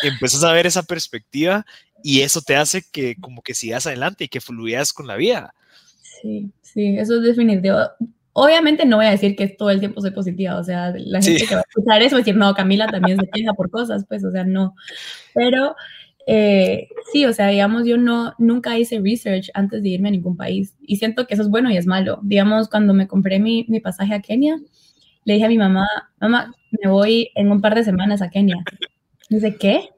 empezás 0.04 0.44
a 0.44 0.54
ver 0.54 0.68
esa 0.68 0.84
perspectiva 0.84 1.66
y 2.08 2.22
eso 2.22 2.40
te 2.42 2.56
hace 2.56 2.84
que 2.92 3.16
como 3.20 3.42
que 3.42 3.56
sigas 3.56 3.88
adelante 3.88 4.26
y 4.26 4.28
que 4.28 4.40
fluyas 4.40 4.94
con 4.94 5.08
la 5.08 5.16
vida. 5.16 5.56
Sí, 6.22 6.52
sí, 6.62 6.96
eso 7.00 7.16
es 7.16 7.24
definitivo. 7.24 7.78
Obviamente 8.34 8.86
no 8.86 8.98
voy 8.98 9.08
a 9.08 9.12
decir 9.12 9.36
que 9.36 9.48
todo 9.48 9.72
el 9.72 9.80
tiempo 9.80 10.02
soy 10.02 10.12
positiva, 10.12 10.60
o 10.60 10.64
sea, 10.64 10.94
la 10.96 11.20
gente 11.20 11.48
que 11.48 11.56
va 11.56 11.62
a 11.62 11.66
escuchar 11.68 12.04
eso 12.04 12.16
va 12.16 12.20
a 12.20 12.22
decir, 12.22 12.36
no, 12.36 12.54
Camila 12.54 12.86
también 12.86 13.20
se 13.20 13.28
queja 13.28 13.54
por 13.54 13.72
cosas, 13.72 14.06
pues, 14.08 14.24
o 14.24 14.30
sea, 14.30 14.44
no. 14.44 14.76
Pero 15.34 15.76
eh, 16.28 16.90
sí, 17.12 17.26
o 17.26 17.34
sea, 17.34 17.48
digamos, 17.48 17.88
yo 17.88 17.98
no, 17.98 18.36
nunca 18.38 18.78
hice 18.78 19.00
research 19.00 19.50
antes 19.56 19.82
de 19.82 19.90
irme 19.90 20.10
a 20.10 20.12
ningún 20.12 20.38
país 20.38 20.76
y 20.84 20.98
siento 20.98 21.26
que 21.26 21.34
eso 21.34 21.42
es 21.42 21.50
bueno 21.50 21.72
y 21.72 21.78
es 21.78 21.88
malo. 21.88 22.20
Digamos, 22.22 22.70
cuando 22.70 22.94
me 22.94 23.08
compré 23.08 23.40
mi, 23.40 23.66
mi 23.68 23.80
pasaje 23.80 24.14
a 24.14 24.22
Kenia, 24.22 24.58
le 25.24 25.34
dije 25.34 25.46
a 25.48 25.50
mi 25.50 25.58
mamá, 25.58 25.88
mamá, 26.22 26.54
me 26.70 26.88
voy 26.88 27.32
en 27.34 27.52
un 27.52 27.62
par 27.62 27.74
de 27.74 27.84
semanas 27.84 28.22
a 28.22 28.30
Kenia. 28.30 28.58
Dice, 29.28 29.56
¿qué? 29.56 29.90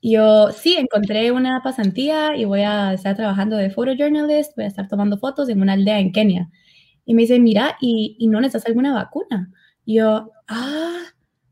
Yo 0.00 0.50
sí, 0.52 0.76
encontré 0.76 1.32
una 1.32 1.62
pasantía 1.62 2.36
y 2.36 2.44
voy 2.44 2.60
a 2.60 2.92
estar 2.92 3.16
trabajando 3.16 3.56
de 3.56 3.70
photojournalist, 3.70 4.54
voy 4.56 4.64
a 4.64 4.68
estar 4.68 4.88
tomando 4.88 5.18
fotos 5.18 5.48
en 5.48 5.60
una 5.60 5.72
aldea 5.72 5.98
en 5.98 6.12
Kenia. 6.12 6.50
Y 7.04 7.14
me 7.14 7.22
dice, 7.22 7.38
mira, 7.40 7.76
¿y, 7.80 8.16
y 8.18 8.28
no 8.28 8.40
necesitas 8.40 8.68
alguna 8.68 8.94
vacuna? 8.94 9.50
Y 9.84 9.96
yo, 9.96 10.30
ah, 10.46 11.00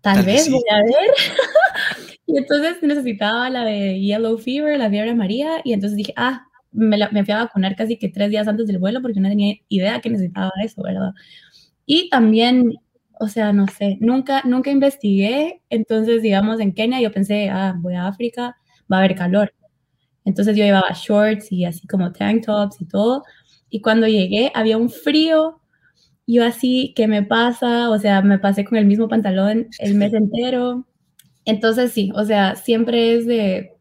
tal, 0.01 0.25
vez, 0.25 0.51
voy 0.51 0.63
a 0.71 0.77
ver. 0.77 1.11
y 2.27 2.37
entonces 2.39 2.83
necesitaba 2.83 3.51
la 3.51 3.65
de 3.65 4.01
Yellow 4.01 4.39
Fever, 4.39 4.79
la 4.79 4.91
fiebre 4.91 5.15
María, 5.15 5.61
y 5.65 5.73
entonces 5.73 5.97
dije, 5.97 6.13
ah, 6.17 6.47
me, 6.71 6.99
me 7.11 7.25
fui 7.25 7.35
a 7.35 7.39
vacunar 7.39 7.75
casi 7.75 7.99
que 7.99 8.11
tres 8.11 8.31
días 8.31 8.47
antes 8.47 8.67
del 8.67 8.79
vuelo 8.79 9.01
porque 9.03 9.19
no 9.19 9.29
tenía 9.29 9.57
idea 9.69 10.01
que 10.01 10.11
necesitaba 10.11 10.53
eso, 10.63 10.83
¿verdad? 10.83 11.13
Y 11.87 12.11
también 12.11 12.75
o 13.19 13.29
sea, 13.29 13.53
no 13.53 13.67
sé, 13.67 13.99
nunca, 14.01 14.43
nunca 14.45 14.71
investigué. 14.71 15.63
Entonces, 15.71 16.23
digamos, 16.23 16.61
en 16.61 16.73
Kenia 16.73 17.01
yo 17.01 17.13
pensé, 17.13 17.49
ah, 17.51 17.75
voy 17.79 17.95
a 17.95 18.07
África, 18.07 18.57
va 18.91 18.97
a 18.97 19.01
haber 19.01 19.15
calor. 19.15 19.53
Entonces 20.25 20.57
yo 20.57 20.65
llevaba 20.65 20.93
shorts 20.93 21.53
y 21.53 21.65
así 21.65 21.87
como 21.87 22.13
tank 22.13 22.45
tops 22.45 22.81
y 22.81 22.87
todo. 22.87 23.23
Y 23.71 23.81
cuando 23.81 24.07
llegué 24.07 24.51
había 24.55 24.77
un 24.77 24.91
frío. 24.91 25.61
Yo 26.29 26.45
así, 26.45 26.93
¿qué 26.97 27.07
me 27.07 27.23
pasa? 27.23 27.89
O 27.89 27.99
sea, 28.01 28.21
me 28.21 28.41
pasé 28.41 28.65
con 28.65 28.77
el 28.79 28.85
mismo 28.85 29.09
pantalón 29.09 29.69
el 29.79 29.95
mes 29.95 30.13
entero. 30.15 30.85
Entonces 31.45 31.93
sí, 31.93 32.11
o 32.17 32.25
sea, 32.25 32.57
siempre 32.57 33.15
es 33.15 33.27
de 33.27 33.77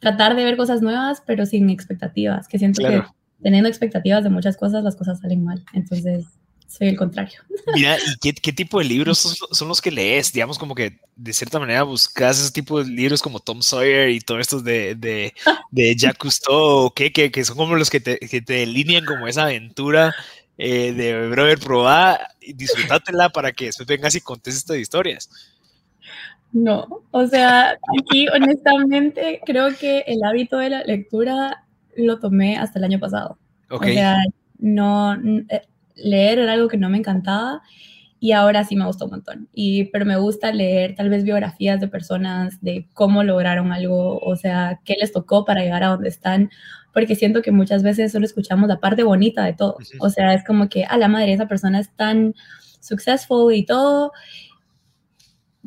tratar 0.00 0.34
de 0.34 0.44
ver 0.44 0.56
cosas 0.56 0.80
nuevas, 0.80 1.22
pero 1.26 1.44
sin 1.44 1.68
expectativas, 1.68 2.48
que 2.48 2.58
siento 2.58 2.82
que 2.82 3.02
teniendo 3.42 3.68
expectativas 3.68 4.24
de 4.24 4.30
muchas 4.30 4.56
cosas, 4.56 4.82
las 4.82 4.96
cosas 4.96 5.20
salen 5.20 5.44
mal. 5.44 5.62
Entonces, 5.74 6.39
soy 6.70 6.86
el 6.86 6.96
contrario. 6.96 7.40
Mira, 7.74 7.98
¿y 8.22 8.32
qué, 8.32 8.52
tipo 8.52 8.78
de 8.78 8.84
libros 8.84 9.18
son, 9.50 9.68
los 9.68 9.80
que 9.80 9.90
lees? 9.90 10.32
Digamos, 10.32 10.56
como 10.56 10.76
que 10.76 11.00
de 11.16 11.32
cierta 11.32 11.58
manera 11.58 11.82
buscas 11.82 12.40
ese 12.40 12.52
tipo 12.52 12.82
de 12.82 12.88
libros 12.88 13.20
como 13.20 13.40
Tom 13.40 13.60
Sawyer 13.60 14.08
y 14.10 14.20
todos 14.20 14.40
estos 14.40 14.62
de, 14.62 14.94
de, 14.94 15.34
de 15.72 15.96
Jacques 15.96 16.18
Cousteau, 16.18 16.92
¿qué? 16.94 17.12
Que, 17.12 17.32
que, 17.32 17.44
son 17.44 17.56
como 17.56 17.74
los 17.74 17.90
que 17.90 17.98
te, 17.98 18.18
que 18.20 18.40
te 18.40 18.52
delinean 18.52 19.04
como 19.04 19.26
esa 19.26 19.44
aventura 19.44 20.14
eh, 20.58 20.92
de, 20.92 21.28
brother, 21.28 21.58
probá 21.58 22.20
y 22.40 22.52
disfrútatela 22.52 23.30
para 23.30 23.50
que 23.50 23.66
después 23.66 23.88
vengas 23.88 24.14
y 24.14 24.20
contes 24.20 24.56
estas 24.56 24.76
historias. 24.76 25.28
No, 26.52 27.02
o 27.10 27.26
sea, 27.26 27.78
aquí 27.98 28.28
honestamente 28.28 29.40
creo 29.44 29.76
que 29.76 30.04
el 30.06 30.22
hábito 30.22 30.58
de 30.58 30.70
la 30.70 30.84
lectura 30.84 31.64
lo 31.96 32.20
tomé 32.20 32.58
hasta 32.58 32.78
el 32.78 32.84
año 32.84 33.00
pasado. 33.00 33.38
Okay. 33.68 33.90
O 33.90 33.94
sea, 33.94 34.16
no, 34.58 35.14
eh, 35.48 35.62
leer 36.02 36.38
era 36.38 36.52
algo 36.52 36.68
que 36.68 36.76
no 36.76 36.88
me 36.88 36.98
encantaba 36.98 37.62
y 38.20 38.32
ahora 38.32 38.64
sí 38.64 38.76
me 38.76 38.84
gusta 38.84 39.06
un 39.06 39.12
montón. 39.12 39.48
Y, 39.54 39.84
pero 39.84 40.04
me 40.04 40.18
gusta 40.18 40.52
leer 40.52 40.94
tal 40.94 41.08
vez 41.08 41.24
biografías 41.24 41.80
de 41.80 41.88
personas, 41.88 42.60
de 42.60 42.86
cómo 42.92 43.24
lograron 43.24 43.72
algo, 43.72 44.18
o 44.18 44.36
sea, 44.36 44.80
qué 44.84 44.96
les 45.00 45.12
tocó 45.12 45.46
para 45.46 45.62
llegar 45.62 45.82
a 45.82 45.88
donde 45.88 46.10
están, 46.10 46.50
porque 46.92 47.16
siento 47.16 47.40
que 47.40 47.50
muchas 47.50 47.82
veces 47.82 48.12
solo 48.12 48.26
escuchamos 48.26 48.68
la 48.68 48.78
parte 48.78 49.02
bonita 49.04 49.42
de 49.44 49.54
todo. 49.54 49.78
O 50.00 50.10
sea, 50.10 50.34
es 50.34 50.44
como 50.44 50.68
que 50.68 50.84
a 50.84 50.98
la 50.98 51.08
madre 51.08 51.32
esa 51.32 51.48
persona 51.48 51.80
es 51.80 51.90
tan 51.96 52.34
successful 52.80 53.54
y 53.54 53.64
todo, 53.64 54.12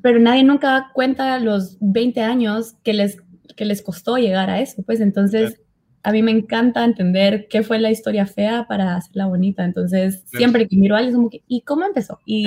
pero 0.04 0.20
nadie 0.20 0.44
nunca 0.44 0.92
cuenta 0.94 1.40
los 1.40 1.78
20 1.80 2.22
años 2.22 2.76
que 2.84 2.94
les, 2.94 3.18
que 3.56 3.66
les 3.66 3.82
costó 3.82 4.18
llegar 4.18 4.52
a 4.52 4.60
eso, 4.60 4.84
pues 4.84 5.00
entonces 5.00 5.60
a 6.04 6.12
mí 6.12 6.22
me 6.22 6.32
encanta 6.32 6.84
entender 6.84 7.48
qué 7.50 7.64
fue 7.64 7.80
la 7.80 7.90
historia 7.90 8.26
fea 8.26 8.66
para 8.68 8.98
hacerla 8.98 9.26
bonita. 9.26 9.64
Entonces, 9.64 10.22
siempre 10.26 10.68
que 10.68 10.76
miro 10.76 10.96
a 10.96 11.00
alguien, 11.00 11.16
como 11.16 11.30
que, 11.30 11.42
¿y 11.48 11.62
cómo 11.62 11.86
empezó? 11.86 12.20
¿Y, 12.26 12.46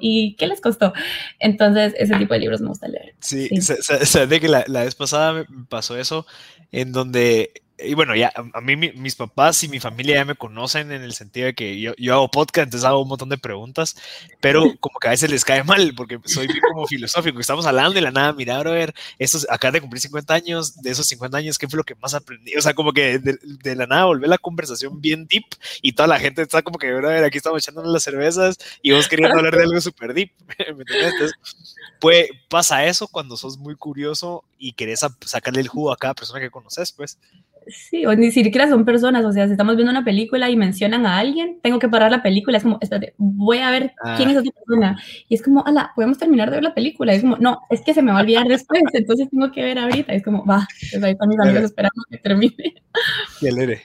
¿Y 0.00 0.34
qué 0.34 0.48
les 0.48 0.60
costó? 0.60 0.92
Entonces, 1.38 1.94
ese 1.96 2.16
tipo 2.16 2.34
de 2.34 2.40
libros 2.40 2.60
me 2.60 2.68
gusta 2.68 2.88
leer. 2.88 3.14
Sí, 3.20 3.48
sí. 3.60 4.26
de 4.26 4.40
que 4.40 4.48
la, 4.48 4.64
la 4.66 4.82
vez 4.82 4.96
pasada 4.96 5.32
me 5.32 5.44
pasó 5.68 5.96
eso, 5.96 6.26
en 6.72 6.90
donde 6.90 7.52
y 7.78 7.94
bueno, 7.94 8.16
ya 8.16 8.32
a 8.34 8.60
mí 8.60 8.76
mis 8.76 9.14
papás 9.14 9.62
y 9.62 9.68
mi 9.68 9.78
familia 9.78 10.16
ya 10.16 10.24
me 10.24 10.34
conocen 10.34 10.90
en 10.90 11.02
el 11.02 11.12
sentido 11.12 11.46
de 11.46 11.54
que 11.54 11.80
yo, 11.80 11.92
yo, 11.96 12.14
hago 12.14 12.30
podcast, 12.30 12.66
entonces 12.66 12.84
hago 12.84 13.02
un 13.02 13.08
montón 13.08 13.28
de 13.28 13.38
preguntas, 13.38 13.96
pero 14.40 14.62
como 14.80 14.98
que 14.98 15.08
a 15.08 15.10
veces 15.12 15.30
les 15.30 15.44
cae 15.44 15.62
mal 15.62 15.92
porque 15.96 16.18
soy 16.24 16.48
como 16.60 16.86
filosófico. 16.86 17.38
Estamos 17.40 17.66
hablando 17.66 17.92
de 17.92 18.00
la 18.00 18.10
nada, 18.10 18.32
mira, 18.32 18.62
ver 18.62 18.94
estos, 19.18 19.46
acá 19.48 19.70
de 19.70 19.80
cumplir 19.80 20.00
50 20.00 20.34
años, 20.34 20.82
de 20.82 20.90
esos 20.90 21.06
50 21.06 21.38
años, 21.38 21.58
¿qué 21.58 21.68
fue 21.68 21.76
lo 21.76 21.84
que 21.84 21.94
más 21.94 22.14
aprendí? 22.14 22.56
O 22.56 22.62
sea, 22.62 22.74
como 22.74 22.92
que 22.92 23.18
de, 23.18 23.76
la 23.76 23.86
nada 23.86 24.06
volver 24.06 24.28
la 24.28 24.38
conversación 24.38 25.00
bien 25.00 25.26
deep 25.26 25.44
y 25.80 25.92
toda 25.92 26.08
la 26.08 26.18
gente 26.18 26.42
está 26.42 26.62
como 26.62 26.78
que, 26.78 26.90
ver, 26.90 27.24
aquí 27.24 27.38
estamos 27.38 27.62
echándonos 27.62 27.92
las 27.92 28.02
cervezas 28.02 28.58
y 28.82 28.92
vos 28.92 29.08
queriendo 29.08 29.36
hablar 29.36 29.56
de 29.56 29.62
algo 29.62 29.80
súper 29.80 30.14
deep. 30.14 30.32
¿Me 30.58 30.82
entiendes? 30.82 31.32
pues 32.00 32.28
pasa 32.48 32.84
eso 32.86 33.08
cuando 33.08 33.36
sos 33.36 33.58
muy 33.58 33.74
curioso 33.76 34.44
y 34.58 34.72
querés 34.72 35.04
sacarle 35.24 35.60
el 35.60 35.68
jugo 35.68 35.92
a 35.92 35.96
cada 35.96 36.14
persona 36.14 36.40
que 36.40 36.50
conoces, 36.50 36.92
pues. 36.92 37.18
Sí, 37.68 38.06
o 38.06 38.14
ni 38.14 38.30
siquiera 38.30 38.68
son 38.68 38.84
personas, 38.84 39.24
o 39.24 39.32
sea, 39.32 39.46
si 39.46 39.52
estamos 39.52 39.76
viendo 39.76 39.90
una 39.90 40.04
película 40.04 40.48
y 40.48 40.56
mencionan 40.56 41.04
a 41.04 41.18
alguien, 41.18 41.58
tengo 41.62 41.78
que 41.78 41.88
parar 41.88 42.10
la 42.10 42.22
película, 42.22 42.56
es 42.56 42.62
como, 42.62 42.78
espérate, 42.80 43.14
voy 43.18 43.58
a 43.58 43.70
ver 43.70 43.92
quién 44.16 44.30
es 44.30 44.36
ah. 44.36 44.40
esa 44.40 44.50
persona. 44.50 45.02
Y 45.28 45.34
es 45.34 45.42
como, 45.42 45.66
ala, 45.66 45.92
podemos 45.94 46.16
terminar 46.16 46.50
de 46.50 46.56
ver 46.56 46.64
la 46.64 46.74
película. 46.74 47.12
es 47.12 47.20
como, 47.20 47.36
no, 47.36 47.60
es 47.68 47.82
que 47.82 47.92
se 47.92 48.02
me 48.02 48.10
va 48.10 48.18
a 48.18 48.22
olvidar 48.22 48.46
después, 48.46 48.82
entonces 48.94 49.28
tengo 49.30 49.52
que 49.52 49.62
ver 49.62 49.78
ahorita. 49.78 50.12
es 50.12 50.22
como, 50.22 50.46
va, 50.46 50.66
pues 50.90 51.02
ahí 51.02 51.12
están 51.12 51.28
mis 51.28 51.40
amigos 51.40 51.64
esperando 51.64 52.02
que 52.10 52.18
termine. 52.18 52.54
Qué 53.40 53.48
alegre. 53.48 53.82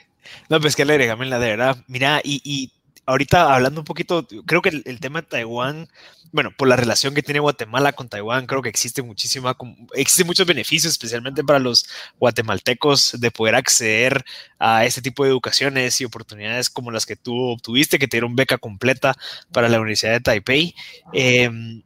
No, 0.48 0.60
pues 0.60 0.74
qué 0.74 0.82
alegre, 0.82 1.06
Gamela, 1.06 1.38
de 1.38 1.48
verdad. 1.48 1.76
Mira, 1.86 2.20
y, 2.22 2.40
y 2.44 2.70
ahorita 3.06 3.54
hablando 3.54 3.80
un 3.80 3.84
poquito, 3.84 4.26
creo 4.46 4.62
que 4.62 4.82
el, 4.84 5.00
tema 5.00 5.20
de 5.20 5.28
Taiwán, 5.28 5.88
bueno, 6.32 6.50
por 6.56 6.68
la 6.68 6.76
relación 6.76 7.14
que 7.14 7.22
tiene 7.22 7.40
Guatemala 7.40 7.92
con 7.92 8.08
Taiwán, 8.08 8.46
creo 8.46 8.62
que 8.62 8.68
existe 8.68 9.02
muchísima, 9.02 9.56
existen 9.94 10.26
muchos 10.26 10.46
beneficios, 10.46 10.92
especialmente 10.92 11.44
para 11.44 11.58
los 11.58 11.86
guatemaltecos, 12.18 13.20
de 13.20 13.30
poder 13.30 13.54
acceder 13.54 14.24
a 14.58 14.84
este 14.84 15.02
tipo 15.02 15.24
de 15.24 15.30
educaciones 15.30 16.00
y 16.00 16.04
oportunidades 16.04 16.70
como 16.70 16.90
las 16.90 17.06
que 17.06 17.16
tú 17.16 17.36
obtuviste, 17.50 17.98
que 17.98 18.08
te 18.08 18.16
dieron 18.16 18.36
beca 18.36 18.58
completa 18.58 19.16
para 19.52 19.68
la 19.68 19.78
Universidad 19.78 20.12
de 20.12 20.20
Taipei. 20.20 20.74
Em, 21.12 21.82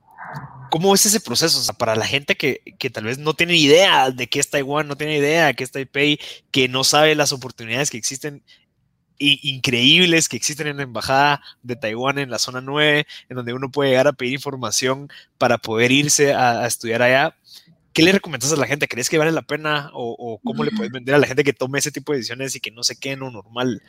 ¿Cómo 0.71 0.95
es 0.95 1.07
ese 1.07 1.21
proceso? 1.21 1.59
O 1.59 1.63
sea, 1.63 1.75
para 1.75 1.97
la 1.97 2.07
gente 2.07 2.37
que, 2.37 2.61
que, 2.79 2.91
tal 2.91 3.05
vez 3.05 3.19
no 3.19 3.35
tiene 3.35 3.57
idea 3.57 4.11
de 4.11 4.29
qué 4.29 4.39
es 4.39 4.51
Taiwán, 4.51 4.87
no 4.87 4.97
tiene 4.97 5.17
idea 5.17 5.47
de 5.47 5.55
qué 5.55 5.65
es 5.65 5.71
Taipei, 5.71 6.21
que 6.51 6.69
no 6.69 6.85
sabe 6.85 7.15
las 7.15 7.33
oportunidades 7.33 7.91
que 7.91 7.97
existen 7.97 8.43
increíbles 9.19 10.29
que 10.29 10.37
existen 10.37 10.69
en 10.69 10.77
la 10.77 10.85
embajada 10.85 11.43
de 11.63 11.77
Taiwán 11.77 12.19
en 12.19 12.31
la 12.31 12.39
zona 12.39 12.61
9, 12.61 13.07
en 13.29 13.37
donde 13.37 13.53
uno 13.53 13.71
puede 13.71 13.91
llegar 13.91 14.07
a 14.07 14.13
pedir 14.13 14.35
información 14.35 15.09
para 15.39 15.59
poder 15.59 15.91
irse 15.91 16.35
a, 16.35 16.67
estudiar 16.67 17.03
allá. 17.03 17.35
¿Qué 17.93 18.03
le 18.03 18.13
recomiendas 18.13 18.53
a 18.53 18.57
la 18.57 18.67
gente? 18.67 18.87
¿Crees 18.87 19.11
que 19.11 19.19
vale 19.19 19.33
la 19.33 19.43
pena 19.43 19.91
o, 19.93 20.41
cómo 20.45 20.63
le 20.63 20.71
puedes 20.71 20.93
vender 20.93 21.15
a 21.15 21.19
la 21.19 21.27
gente 21.27 21.43
que 21.43 21.53
tome 21.53 21.79
ese 21.79 21.91
tipo 21.91 22.13
de 22.13 22.19
decisiones 22.19 22.55
y 22.55 22.61
que 22.61 22.71
no 22.71 22.83
se 22.85 22.97
quede 22.97 23.15
en 23.15 23.21
lo 23.21 23.31
normal? 23.31 23.83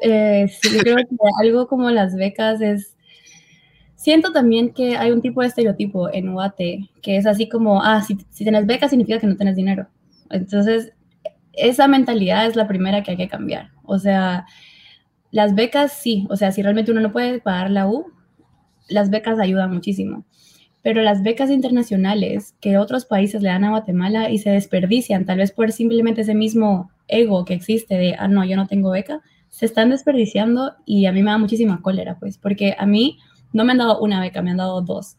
Eh, 0.00 0.46
sí, 0.60 0.70
yo 0.72 0.80
creo 0.80 0.96
que 0.96 1.04
algo 1.42 1.68
como 1.68 1.90
las 1.90 2.14
becas 2.14 2.60
es... 2.60 2.94
Siento 3.96 4.32
también 4.32 4.72
que 4.72 4.96
hay 4.96 5.10
un 5.10 5.20
tipo 5.20 5.42
de 5.42 5.48
estereotipo 5.48 6.08
en 6.12 6.28
UAT, 6.28 6.56
que 7.02 7.16
es 7.16 7.26
así 7.26 7.48
como, 7.48 7.82
ah, 7.82 8.00
si, 8.00 8.16
si 8.30 8.44
tienes 8.44 8.64
becas 8.64 8.90
significa 8.90 9.18
que 9.18 9.26
no 9.26 9.36
tienes 9.36 9.56
dinero. 9.56 9.88
Entonces, 10.30 10.92
esa 11.52 11.88
mentalidad 11.88 12.46
es 12.46 12.54
la 12.54 12.68
primera 12.68 13.02
que 13.02 13.10
hay 13.10 13.16
que 13.16 13.28
cambiar. 13.28 13.70
O 13.88 13.98
sea, 13.98 14.46
las 15.30 15.54
becas 15.54 15.92
sí, 15.92 16.26
o 16.30 16.36
sea, 16.36 16.52
si 16.52 16.62
realmente 16.62 16.92
uno 16.92 17.00
no 17.00 17.12
puede 17.12 17.40
pagar 17.40 17.70
la 17.70 17.88
U, 17.88 18.06
las 18.88 19.10
becas 19.10 19.38
ayudan 19.38 19.72
muchísimo. 19.72 20.24
Pero 20.82 21.02
las 21.02 21.22
becas 21.22 21.50
internacionales 21.50 22.54
que 22.60 22.78
otros 22.78 23.04
países 23.04 23.42
le 23.42 23.48
dan 23.48 23.64
a 23.64 23.70
Guatemala 23.70 24.30
y 24.30 24.38
se 24.38 24.50
desperdician, 24.50 25.26
tal 25.26 25.38
vez 25.38 25.52
por 25.52 25.72
simplemente 25.72 26.20
ese 26.20 26.34
mismo 26.34 26.90
ego 27.08 27.44
que 27.44 27.54
existe 27.54 27.96
de, 27.96 28.14
ah, 28.18 28.28
no, 28.28 28.44
yo 28.44 28.56
no 28.56 28.66
tengo 28.66 28.90
beca, 28.90 29.20
se 29.48 29.66
están 29.66 29.90
desperdiciando 29.90 30.74
y 30.86 31.06
a 31.06 31.12
mí 31.12 31.22
me 31.22 31.30
da 31.30 31.38
muchísima 31.38 31.82
cólera, 31.82 32.18
pues, 32.18 32.38
porque 32.38 32.76
a 32.78 32.86
mí 32.86 33.18
no 33.52 33.64
me 33.64 33.72
han 33.72 33.78
dado 33.78 34.00
una 34.00 34.20
beca, 34.20 34.42
me 34.42 34.50
han 34.50 34.58
dado 34.58 34.80
dos. 34.82 35.16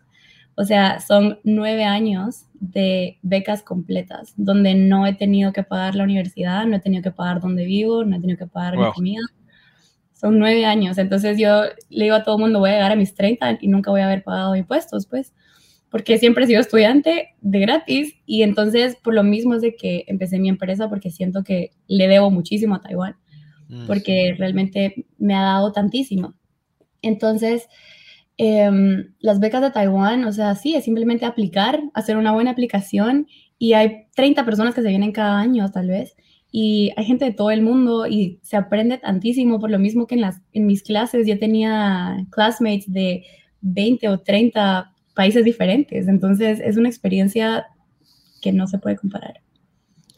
O 0.59 0.65
sea, 0.65 0.99
son 0.99 1.39
nueve 1.45 1.85
años 1.85 2.43
de 2.59 3.17
becas 3.21 3.63
completas, 3.63 4.33
donde 4.35 4.75
no 4.75 5.07
he 5.07 5.13
tenido 5.13 5.53
que 5.53 5.63
pagar 5.63 5.95
la 5.95 6.03
universidad, 6.03 6.65
no 6.65 6.75
he 6.75 6.81
tenido 6.81 7.01
que 7.01 7.11
pagar 7.11 7.39
donde 7.39 7.63
vivo, 7.63 8.03
no 8.03 8.17
he 8.17 8.19
tenido 8.19 8.37
que 8.37 8.45
pagar 8.45 8.77
mi 8.77 8.83
comida. 8.91 9.21
Son 10.11 10.37
nueve 10.37 10.65
años. 10.65 10.97
Entonces 10.97 11.39
yo 11.39 11.61
le 11.87 12.03
digo 12.03 12.17
a 12.17 12.25
todo 12.25 12.35
el 12.35 12.41
mundo, 12.41 12.59
voy 12.59 12.71
a 12.71 12.73
llegar 12.73 12.91
a 12.91 12.97
mis 12.97 13.15
30 13.15 13.59
y 13.61 13.69
nunca 13.69 13.89
voy 13.89 14.01
a 14.01 14.07
haber 14.07 14.21
pagado 14.21 14.53
impuestos, 14.57 15.07
pues, 15.07 15.33
porque 15.89 16.17
siempre 16.17 16.43
he 16.43 16.47
sido 16.47 16.59
estudiante 16.59 17.29
de 17.39 17.59
gratis 17.61 18.15
y 18.25 18.43
entonces 18.43 18.97
por 19.01 19.13
lo 19.13 19.23
mismo 19.23 19.53
es 19.53 19.61
de 19.61 19.77
que 19.77 20.03
empecé 20.07 20.39
mi 20.39 20.49
empresa 20.49 20.89
porque 20.89 21.09
siento 21.09 21.41
que 21.41 21.71
le 21.87 22.09
debo 22.09 22.31
muchísimo 22.31 22.75
a 22.75 22.81
Taiwán, 22.81 23.15
mm. 23.69 23.87
porque 23.87 24.35
realmente 24.37 25.05
me 25.19 25.35
ha 25.35 25.41
dado 25.41 25.71
tantísimo. 25.71 26.33
Entonces, 27.01 27.69
Em, 28.41 29.13
las 29.19 29.41
becas 29.41 29.61
de 29.61 29.69
Taiwán, 29.69 30.23
o 30.23 30.31
sea, 30.31 30.55
sí, 30.55 30.73
es 30.73 30.85
simplemente 30.85 31.25
aplicar, 31.25 31.81
hacer 31.93 32.15
una 32.15 32.31
buena 32.31 32.51
aplicación 32.51 33.27
y 33.57 33.73
hay 33.73 34.05
30 34.15 34.45
personas 34.45 34.73
que 34.73 34.81
se 34.81 34.87
vienen 34.87 35.11
cada 35.11 35.41
año, 35.41 35.69
tal 35.71 35.89
vez. 35.89 36.15
Y 36.49 36.93
hay 36.95 37.03
gente 37.03 37.25
de 37.25 37.33
todo 37.33 37.51
el 37.51 37.61
mundo 37.61 38.07
y 38.07 38.39
se 38.41 38.55
aprende 38.55 38.97
tantísimo 38.97 39.59
por 39.59 39.69
lo 39.69 39.77
mismo 39.77 40.07
que 40.07 40.15
en, 40.15 40.21
las, 40.21 40.41
en 40.53 40.67
mis 40.67 40.83
clases 40.83 41.27
yo 41.27 41.37
tenía 41.37 42.25
classmates 42.29 42.89
de 42.93 43.25
20 43.59 44.07
o 44.07 44.19
30 44.21 44.93
países 45.13 45.43
diferentes. 45.43 46.07
Entonces 46.07 46.61
es 46.63 46.77
una 46.77 46.87
experiencia 46.87 47.65
que 48.41 48.53
no 48.53 48.67
se 48.67 48.77
puede 48.77 48.95
comparar. 48.95 49.41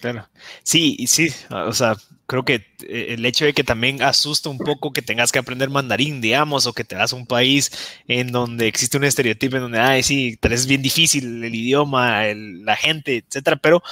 Claro. 0.01 0.27
Sí, 0.63 0.97
sí, 1.05 1.29
o 1.51 1.73
sea, 1.73 1.95
creo 2.25 2.43
que 2.43 2.55
eh, 2.87 3.13
el 3.13 3.23
hecho 3.23 3.45
de 3.45 3.53
que 3.53 3.63
también 3.63 4.01
asusta 4.01 4.49
un 4.49 4.57
poco 4.57 4.91
que 4.93 5.03
tengas 5.03 5.31
que 5.31 5.37
aprender 5.37 5.69
mandarín, 5.69 6.21
digamos, 6.21 6.65
o 6.65 6.73
que 6.73 6.83
te 6.83 6.95
vas 6.95 7.13
a 7.13 7.15
un 7.15 7.27
país 7.27 7.71
en 8.07 8.31
donde 8.31 8.67
existe 8.67 8.97
un 8.97 9.03
estereotipo 9.03 9.57
en 9.57 9.61
donde, 9.61 9.79
ay, 9.79 10.01
sí, 10.01 10.37
tal 10.37 10.49
vez 10.51 10.61
es 10.61 10.65
bien 10.67 10.81
difícil 10.81 11.43
el 11.43 11.53
idioma, 11.53 12.23
la 12.33 12.75
gente, 12.75 13.17
etcétera, 13.27 13.57
pero 13.57 13.83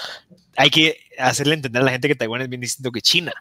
hay 0.57 0.71
que 0.71 0.97
hacerle 1.19 1.53
entender 1.53 1.83
a 1.83 1.85
la 1.85 1.91
gente 1.91 2.07
que 2.07 2.15
Taiwán 2.15 2.41
es 2.41 2.49
bien 2.49 2.61
distinto 2.61 2.91
que 2.91 3.01
China, 3.01 3.33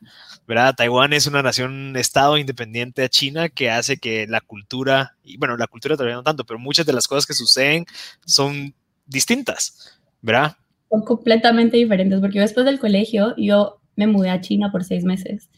¿verdad? 0.47 0.75
Taiwán 0.77 1.15
es 1.15 1.27
una 1.27 1.43
nación, 1.43 1.97
estado 1.97 2.37
independiente 2.37 3.03
a 3.03 3.09
China 3.09 3.49
que 3.49 3.71
hace 3.71 3.97
que 3.97 4.27
la 4.27 4.43
cultura, 4.43 5.17
y 5.25 5.39
bueno, 5.39 5.57
la 5.57 5.69
cultura 5.69 5.97
todavía 5.97 6.17
no 6.17 6.23
tanto, 6.23 6.45
pero 6.45 6.59
muchas 6.59 6.85
de 6.85 6.93
las 6.93 7.09
cosas 7.09 7.25
que 7.25 7.33
suceden 7.33 7.87
son 8.27 8.75
distintas, 9.07 9.99
¿verdad? 10.21 10.57
Son 10.91 11.03
completamente 11.03 11.77
diferentes, 11.77 12.21
porque 12.21 12.41
después 12.41 12.67
del 12.67 12.79
colegio 12.79 13.35
yo 13.37 13.81
me 13.97 14.07
mudé 14.07 14.31
a 14.31 14.41
China 14.41 14.71
por 14.71 14.85
seis 14.85 15.05
meses 15.05 15.51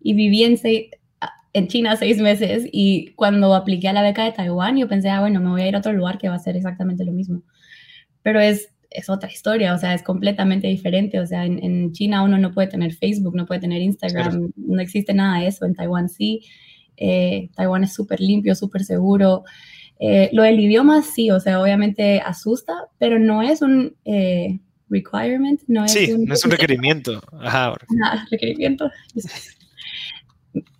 y 0.00 0.14
viví 0.14 0.44
en, 0.44 0.58
en 1.52 1.68
China 1.68 1.96
seis 1.96 2.18
meses 2.18 2.68
y 2.72 3.12
cuando 3.14 3.54
apliqué 3.54 3.88
a 3.88 3.92
la 3.92 4.02
beca 4.02 4.24
de 4.24 4.32
Taiwán 4.32 4.76
yo 4.76 4.88
pensé, 4.88 5.10
ah, 5.10 5.20
bueno, 5.20 5.40
me 5.40 5.50
voy 5.50 5.62
a 5.62 5.68
ir 5.68 5.76
a 5.76 5.78
otro 5.78 5.92
lugar 5.92 6.18
que 6.18 6.28
va 6.28 6.36
a 6.36 6.40
ser 6.40 6.56
exactamente 6.56 7.04
lo 7.04 7.12
mismo. 7.12 7.42
Pero 8.22 8.40
es, 8.40 8.72
es 8.90 9.10
otra 9.10 9.30
historia, 9.30 9.74
o 9.74 9.78
sea, 9.78 9.94
es 9.94 10.02
completamente 10.02 10.68
diferente. 10.68 11.20
O 11.20 11.26
sea, 11.26 11.44
en, 11.44 11.92
China 11.92 12.22
uno 12.22 12.38
no 12.38 12.52
puede 12.52 12.68
tener 12.68 12.94
Facebook, 12.94 13.34
no 13.34 13.46
puede 13.46 13.60
tener 13.60 13.82
Instagram, 13.82 14.52
no 14.56 14.80
existe 14.80 15.14
nada 15.14 15.40
de 15.40 15.48
eso. 15.48 15.64
En 15.64 15.74
Taiwán 15.74 16.08
sí. 16.08 16.42
Eh, 16.96 17.50
Taiwán 17.54 17.84
es 17.84 17.92
súper 17.92 18.20
limpio, 18.20 18.54
súper 18.54 18.84
seguro. 18.84 19.44
Eh, 19.98 20.30
lo 20.32 20.42
del 20.42 20.60
idioma 20.60 21.02
sí, 21.02 21.30
o 21.30 21.40
sea, 21.40 21.60
obviamente 21.60 22.20
asusta, 22.20 22.74
pero 22.98 23.18
no 23.18 23.42
es 23.42 23.62
un... 23.62 23.96
Eh, 24.04 24.58
requirement, 24.92 25.60
no 25.66 25.84
es 25.84 25.92
sí, 25.92 26.12
un, 26.12 26.26
no 26.26 26.34
es 26.34 26.44
un 26.44 26.50
requerimiento. 26.50 27.20
Ajá. 27.40 27.74
requerimiento. 28.30 28.90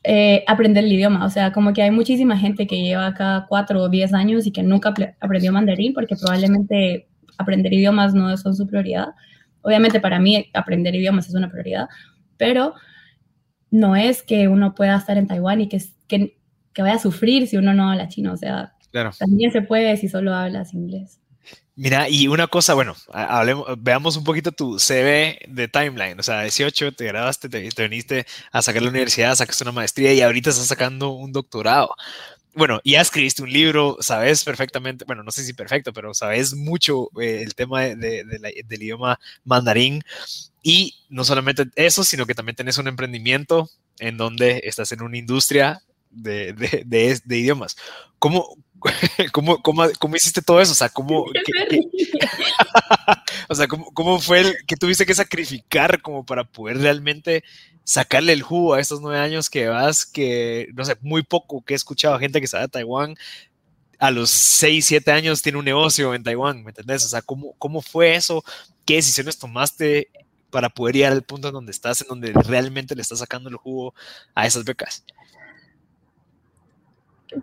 Eh, 0.05 0.45
aprender 0.47 0.85
el 0.85 0.93
idioma, 0.93 1.25
o 1.25 1.31
sea, 1.31 1.53
como 1.53 1.73
que 1.73 1.81
hay 1.81 1.91
muchísima 1.91 2.37
gente 2.37 2.67
que 2.67 2.83
lleva 2.83 3.07
acá 3.07 3.47
cuatro 3.49 3.83
o 3.83 3.89
diez 3.89 4.13
años 4.13 4.47
y 4.47 4.53
que 4.53 4.63
nunca 4.63 4.93
aprendió 5.21 5.53
mandarín 5.53 5.95
porque 5.95 6.17
probablemente 6.17 7.09
aprender 7.39 7.73
idiomas 7.73 8.13
no 8.13 8.37
son 8.37 8.55
su 8.55 8.67
prioridad. 8.67 9.09
Obviamente 9.63 10.01
para 10.01 10.19
mí 10.19 10.51
aprender 10.53 10.95
idiomas 10.95 11.29
es 11.29 11.35
una 11.35 11.51
prioridad, 11.51 11.89
pero 12.37 12.75
no 13.71 13.97
es 13.97 14.23
que 14.23 14.49
uno 14.49 14.75
pueda 14.75 14.97
estar 14.97 15.17
en 15.17 15.27
Taiwán 15.27 15.61
y 15.63 15.69
que, 15.69 15.81
que, 16.09 16.37
que 16.75 16.83
vaya 16.83 16.97
a 16.97 16.99
sufrir 16.99 17.47
si 17.47 17.57
uno 17.57 17.73
no 17.73 17.91
habla 17.91 18.09
chino, 18.09 18.33
o 18.33 18.37
sea, 18.37 18.75
también 19.19 19.53
se 19.53 19.63
puede 19.63 19.97
si 19.97 20.09
solo 20.09 20.35
hablas 20.35 20.75
inglés. 20.75 21.22
Mira, 21.75 22.07
y 22.09 22.29
una 22.29 22.49
cosa, 22.49 22.75
bueno, 22.75 22.95
hablemos, 23.13 23.67
veamos 23.79 24.17
un 24.19 24.25
poquito 24.25 24.53
tu 24.53 24.79
CV 24.79 25.41
de 25.49 25.69
timeline. 25.69 26.21
O 26.21 26.23
sea, 26.23 26.43
18, 26.43 26.93
te 26.93 27.07
graduaste, 27.07 27.49
te, 27.49 27.67
te, 27.71 27.89
viniste 27.89 28.27
a 28.53 28.61
sacar 28.61 28.83
la 28.83 28.91
universidad, 28.91 29.35
sacaste 29.35 29.65
una 29.65 29.73
maestría 29.73 30.13
y 30.13 30.21
ahorita 30.21 30.51
estás 30.51 30.67
sacando 30.67 31.11
un 31.11 31.33
doctorado. 31.33 31.95
bueno, 32.55 32.81
ya 32.85 33.01
escribiste 33.01 33.43
un 33.43 33.51
libro, 33.53 33.97
sabes 34.01 34.45
perfectamente, 34.45 35.05
bueno, 35.07 35.23
no 35.23 35.33
sé 35.33 35.45
si 35.45 35.55
perfecto, 35.55 35.93
pero 35.95 36.13
sabes 36.15 36.55
mucho 36.55 37.09
eh, 37.21 37.43
el 37.43 37.55
tema 37.55 37.83
de, 37.83 38.25
del 38.67 38.83
idioma 38.83 39.19
mandarín. 39.45 40.03
Y 40.63 40.97
no 41.09 41.25
solamente 41.25 41.67
eso, 41.77 42.05
sino 42.05 42.27
que 42.27 42.35
también 42.35 42.57
tenés 42.57 42.79
un 42.79 42.89
emprendimiento 42.89 43.71
en 43.99 44.19
donde 44.19 44.61
estás 44.65 44.93
en 44.93 45.03
una 45.03 45.17
industria 45.19 45.83
de, 46.13 46.53
de 47.25 47.39
idiomas. 47.39 47.77
¿Cómo, 48.19 48.57
¿Cómo, 49.33 49.63
cómo, 49.63 49.85
cómo, 49.99 50.17
hiciste 50.17 50.43
todo 50.43 50.61
eso? 50.61 50.73
O 50.73 50.77
sea, 50.77 50.89
¿cómo, 50.89 51.25
o 53.49 53.55
sea, 53.55 53.69
¿cómo, 53.69 53.93
¿cómo, 53.93 54.21
fue 54.21 54.41
el 54.41 54.57
que 54.67 54.77
tuviste 54.77 55.07
que 55.07 55.15
sacrificar 55.15 56.03
como 56.03 56.25
para 56.25 56.45
poder 56.45 56.79
realmente 56.79 57.45
sacarle 57.85 58.33
el 58.33 58.43
jugo 58.43 58.75
a 58.75 58.81
estos 58.81 59.01
nueve 59.01 59.19
años 59.19 59.51
que 59.51 59.69
vas, 59.69 60.07
que 60.07 60.69
no 60.75 60.85
sé, 60.85 60.97
muy 61.01 61.23
poco 61.23 61.65
que 61.65 61.75
he 61.75 61.77
escuchado 61.77 62.15
a 62.15 62.21
gente 62.21 62.41
que 62.41 62.47
sale 62.47 62.65
de 62.65 62.69
Taiwán, 62.69 63.17
a 63.99 64.11
los 64.11 64.31
seis, 64.31 64.87
siete 64.87 65.13
años 65.13 65.43
tiene 65.43 65.59
un 65.59 65.65
negocio 65.65 66.15
en 66.15 66.25
Taiwán, 66.25 66.65
¿me 66.65 66.71
entendés? 66.71 67.05
O 67.05 67.09
sea, 67.09 67.23
¿cómo, 67.23 67.55
cómo 67.59 67.83
fue 67.83 68.17
eso? 68.17 68.45
¿Qué 68.85 68.97
decisiones 68.97 69.39
tomaste 69.39 70.11
para 70.51 70.69
poder 70.69 70.97
ir 70.97 71.07
al 71.07 71.23
punto 71.23 71.49
en 71.49 71.55
donde 71.55 71.71
estás, 71.71 72.03
en 72.03 72.09
donde 72.09 72.33
realmente 72.33 72.97
le 72.97 73.03
estás 73.03 73.21
sacando 73.21 73.49
el 73.49 73.57
jugo 73.57 73.95
a 74.35 74.47
esas 74.47 74.65
becas? 74.65 75.05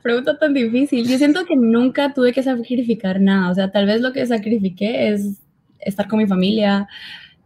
Pregunta 0.02 0.38
tan 0.38 0.54
difícil. 0.54 1.08
Yo 1.08 1.18
siento 1.18 1.46
que 1.46 1.56
nunca 1.56 2.14
tuve 2.14 2.34
que 2.34 2.44
sacrificar 2.44 3.20
nada. 3.20 3.52
O 3.52 3.56
sea, 3.56 3.72
tal 3.72 3.86
vez 3.86 4.02
lo 4.02 4.14
que 4.14 4.26
sacrifiqué 4.26 5.10
es 5.10 5.42
estar 5.80 6.08
con 6.08 6.20
mi 6.20 6.28
familia, 6.28 6.88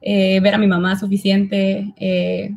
eh, 0.01 0.39
ver 0.39 0.55
a 0.55 0.57
mi 0.57 0.67
mamá 0.67 0.97
suficiente, 0.97 1.93
eh, 1.97 2.51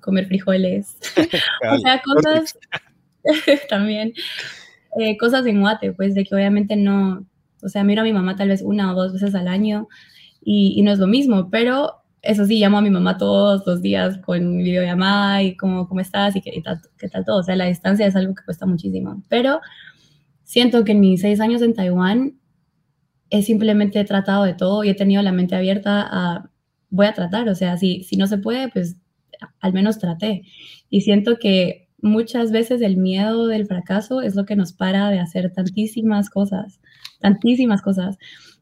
comer 0.00 0.26
frijoles. 0.26 0.96
o 1.70 1.78
sea, 1.78 2.02
cosas 2.02 2.58
también. 3.68 4.12
Eh, 4.98 5.16
cosas 5.16 5.46
en 5.46 5.60
Guate, 5.60 5.92
pues 5.92 6.14
de 6.14 6.24
que 6.24 6.34
obviamente 6.34 6.76
no, 6.76 7.24
o 7.62 7.68
sea, 7.68 7.84
miro 7.84 8.02
a 8.02 8.04
mi 8.04 8.12
mamá 8.12 8.36
tal 8.36 8.48
vez 8.48 8.60
una 8.62 8.92
o 8.92 8.94
dos 8.94 9.14
veces 9.14 9.34
al 9.34 9.48
año 9.48 9.88
y, 10.44 10.74
y 10.76 10.82
no 10.82 10.92
es 10.92 10.98
lo 10.98 11.06
mismo, 11.06 11.48
pero 11.50 12.01
eso 12.22 12.46
sí, 12.46 12.58
llamo 12.60 12.78
a 12.78 12.82
mi 12.82 12.90
mamá 12.90 13.18
todos 13.18 13.66
los 13.66 13.82
días 13.82 14.18
con 14.18 14.58
videollamada 14.58 15.42
y 15.42 15.56
cómo, 15.56 15.88
cómo 15.88 16.00
estás 16.00 16.36
y 16.36 16.40
qué, 16.40 16.62
tal, 16.62 16.80
qué 16.96 17.08
tal 17.08 17.24
todo. 17.24 17.38
O 17.40 17.42
sea, 17.42 17.56
la 17.56 17.66
distancia 17.66 18.06
es 18.06 18.14
algo 18.14 18.34
que 18.34 18.44
cuesta 18.44 18.64
muchísimo. 18.64 19.22
Pero 19.28 19.60
siento 20.44 20.84
que 20.84 20.92
en 20.92 21.00
mis 21.00 21.20
seis 21.20 21.40
años 21.40 21.62
en 21.62 21.74
Taiwán 21.74 22.38
he 23.30 23.42
simplemente 23.42 24.04
tratado 24.04 24.44
de 24.44 24.54
todo 24.54 24.84
y 24.84 24.90
he 24.90 24.94
tenido 24.94 25.20
la 25.22 25.32
mente 25.32 25.56
abierta 25.56 26.06
a, 26.08 26.50
voy 26.90 27.06
a 27.06 27.12
tratar. 27.12 27.48
O 27.48 27.56
sea, 27.56 27.76
si, 27.76 28.04
si 28.04 28.16
no 28.16 28.28
se 28.28 28.38
puede, 28.38 28.68
pues 28.68 28.96
al 29.60 29.72
menos 29.72 29.98
traté. 29.98 30.42
Y 30.90 31.00
siento 31.00 31.38
que 31.38 31.88
muchas 32.00 32.52
veces 32.52 32.82
el 32.82 32.98
miedo 32.98 33.48
del 33.48 33.66
fracaso 33.66 34.20
es 34.20 34.36
lo 34.36 34.44
que 34.44 34.54
nos 34.54 34.72
para 34.72 35.08
de 35.10 35.18
hacer 35.18 35.52
tantísimas 35.52 36.30
cosas, 36.30 36.80
tantísimas 37.20 37.82
cosas. 37.82 38.16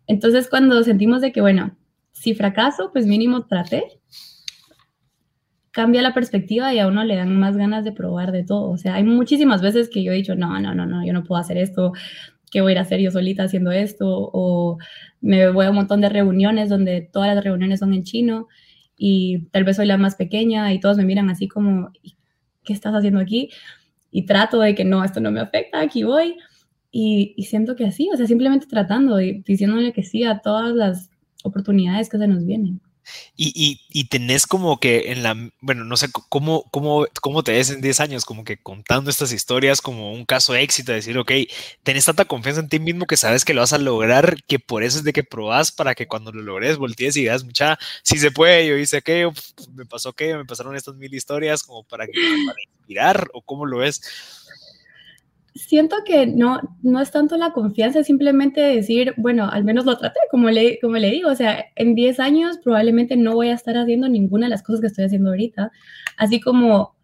Entonces, 0.07 0.49
cuando 0.49 0.83
sentimos 0.83 1.21
de 1.21 1.33
que, 1.33 1.43
bueno, 1.43 1.77
si 2.21 2.35
fracaso, 2.35 2.91
pues 2.93 3.07
mínimo 3.07 3.47
traté. 3.47 3.83
Cambia 5.71 6.03
la 6.03 6.13
perspectiva 6.13 6.75
y 6.75 6.79
a 6.79 6.87
uno 6.87 7.03
le 7.03 7.17
dan 7.17 7.35
más 7.41 7.57
ganas 7.57 7.83
de 7.83 7.93
probar 7.93 8.31
de 8.31 8.45
todo. 8.45 8.71
O 8.71 8.77
sea, 8.77 8.97
hay 8.97 9.05
muchísimas 9.05 9.63
veces 9.63 9.89
que 9.89 10.03
yo 10.03 10.13
he 10.13 10.17
dicho, 10.17 10.37
no, 10.37 10.61
no, 10.61 10.75
no, 10.75 10.85
no, 10.85 11.03
yo 11.07 11.15
no 11.15 11.25
puedo 11.25 11.41
hacer 11.41 11.57
esto, 11.57 11.93
¿qué 12.51 12.61
voy 12.61 12.71
a 12.71 12.73
ir 12.73 12.79
a 12.79 12.83
hacer 12.83 13.01
yo 13.01 13.11
solita 13.11 13.45
haciendo 13.45 13.73
esto? 13.73 14.07
O 14.07 14.77
me 15.23 15.51
voy 15.51 15.65
a 15.65 15.71
un 15.71 15.77
montón 15.77 16.03
de 16.03 16.11
reuniones 16.11 16.69
donde 16.69 17.01
todas 17.01 17.35
las 17.35 17.43
reuniones 17.43 17.81
son 17.81 17.95
en 17.95 18.03
chino 18.03 18.49
y 18.99 19.47
tal 19.51 19.65
vez 19.65 19.77
soy 19.77 19.87
la 19.87 19.97
más 19.97 20.15
pequeña 20.15 20.75
y 20.75 20.81
todos 20.81 20.99
me 20.99 21.07
miran 21.07 21.31
así 21.31 21.49
como, 21.49 21.91
¿qué 22.63 22.75
estás 22.75 22.93
haciendo 22.93 23.19
aquí? 23.19 23.49
Y 24.11 24.27
trato 24.27 24.61
de 24.61 24.75
que 24.75 24.85
no, 24.85 25.03
esto 25.05 25.21
no 25.21 25.31
me 25.31 25.41
afecta, 25.41 25.81
aquí 25.81 26.03
voy. 26.03 26.37
Y, 26.91 27.33
y 27.35 27.45
siento 27.45 27.77
que 27.77 27.87
así, 27.87 28.11
o 28.13 28.17
sea, 28.19 28.27
simplemente 28.27 28.67
tratando 28.67 29.23
y 29.23 29.43
diciéndole 29.43 29.95
que 29.95 30.03
sí 30.03 30.25
a 30.25 30.41
todas 30.41 30.75
las 30.75 31.10
oportunidades 31.45 32.09
que 32.09 32.19
se 32.19 32.27
nos 32.27 32.45
vienen. 32.45 32.81
Y, 33.37 33.53
y, 33.55 33.81
y, 33.89 34.05
tenés 34.05 34.47
como 34.47 34.79
que 34.79 35.13
en 35.13 35.23
la, 35.23 35.35
bueno, 35.61 35.85
no 35.85 35.97
sé 35.97 36.09
cómo, 36.29 36.65
cómo, 36.71 37.07
cómo 37.21 37.43
te 37.43 37.53
ves 37.53 37.71
en 37.71 37.81
10 37.81 38.01
años, 38.01 38.25
como 38.25 38.45
que 38.45 38.63
contando 38.63 39.11
estas 39.11 39.33
historias 39.33 39.81
como 39.81 40.13
un 40.13 40.25
caso 40.27 40.53
de 40.53 40.63
éxito, 40.63 40.93
decir, 40.93 41.17
ok, 41.19 41.33
tenés 41.83 42.05
tanta 42.05 42.27
confianza 42.27 42.61
en 42.61 42.69
ti 42.69 42.79
mismo 42.79 43.07
que 43.07 43.17
sabes 43.17 43.45
que 43.45 43.55
lo 43.55 43.63
vas 43.63 43.73
a 43.73 43.79
lograr, 43.79 44.37
que 44.47 44.59
por 44.59 44.83
eso 44.83 44.99
es 44.99 45.05
de 45.05 45.13
que 45.13 45.25
probás 45.25 45.73
para 45.73 45.95
que 45.95 46.07
cuando 46.07 46.33
lo 46.33 46.43
logres 46.43 46.77
voltees 46.77 47.17
y 47.17 47.21
digas, 47.21 47.45
mucha, 47.45 47.79
si 48.03 48.19
se 48.19 48.31
puede, 48.31 48.69
yo 48.69 48.77
hice 48.77 48.99
aquello, 48.99 49.33
me 49.75 49.87
pasó 49.87 50.11
aquello, 50.11 50.37
me 50.37 50.45
pasaron 50.45 50.77
estas 50.77 50.97
mil 50.97 51.15
historias, 51.15 51.63
como 51.63 51.83
para, 51.85 52.05
para 52.07 52.59
inspirar, 52.79 53.29
o 53.33 53.43
cómo 53.43 53.65
lo 53.67 53.79
ves 53.79 54.03
siento 55.67 55.97
que 56.05 56.27
no, 56.27 56.61
no 56.83 57.01
es 57.01 57.11
tanto 57.11 57.37
la 57.37 57.53
confianza, 57.53 58.03
simplemente 58.03 58.61
decir, 58.61 59.15
bueno, 59.17 59.49
al 59.51 59.65
menos 59.65 59.85
lo 59.85 59.97
traté, 59.97 60.19
como 60.31 60.51
le, 60.51 60.79
como 60.81 60.97
le 60.97 61.11
digo, 61.11 61.31
o 61.31 61.35
sea, 61.35 61.67
en 61.77 61.95
10 61.95 62.21
años 62.21 62.59
probablemente 62.63 63.17
no 63.17 63.35
voy 63.35 63.49
a 63.49 63.55
estar 63.55 63.77
haciendo 63.77 64.09
ninguna 64.09 64.47
de 64.47 64.51
las 64.51 64.63
cosas 64.63 64.81
que 64.81 64.87
estoy 64.89 65.05
haciendo 65.05 65.31
ahorita, 65.31 65.71
así 66.17 66.41
como 66.41 66.97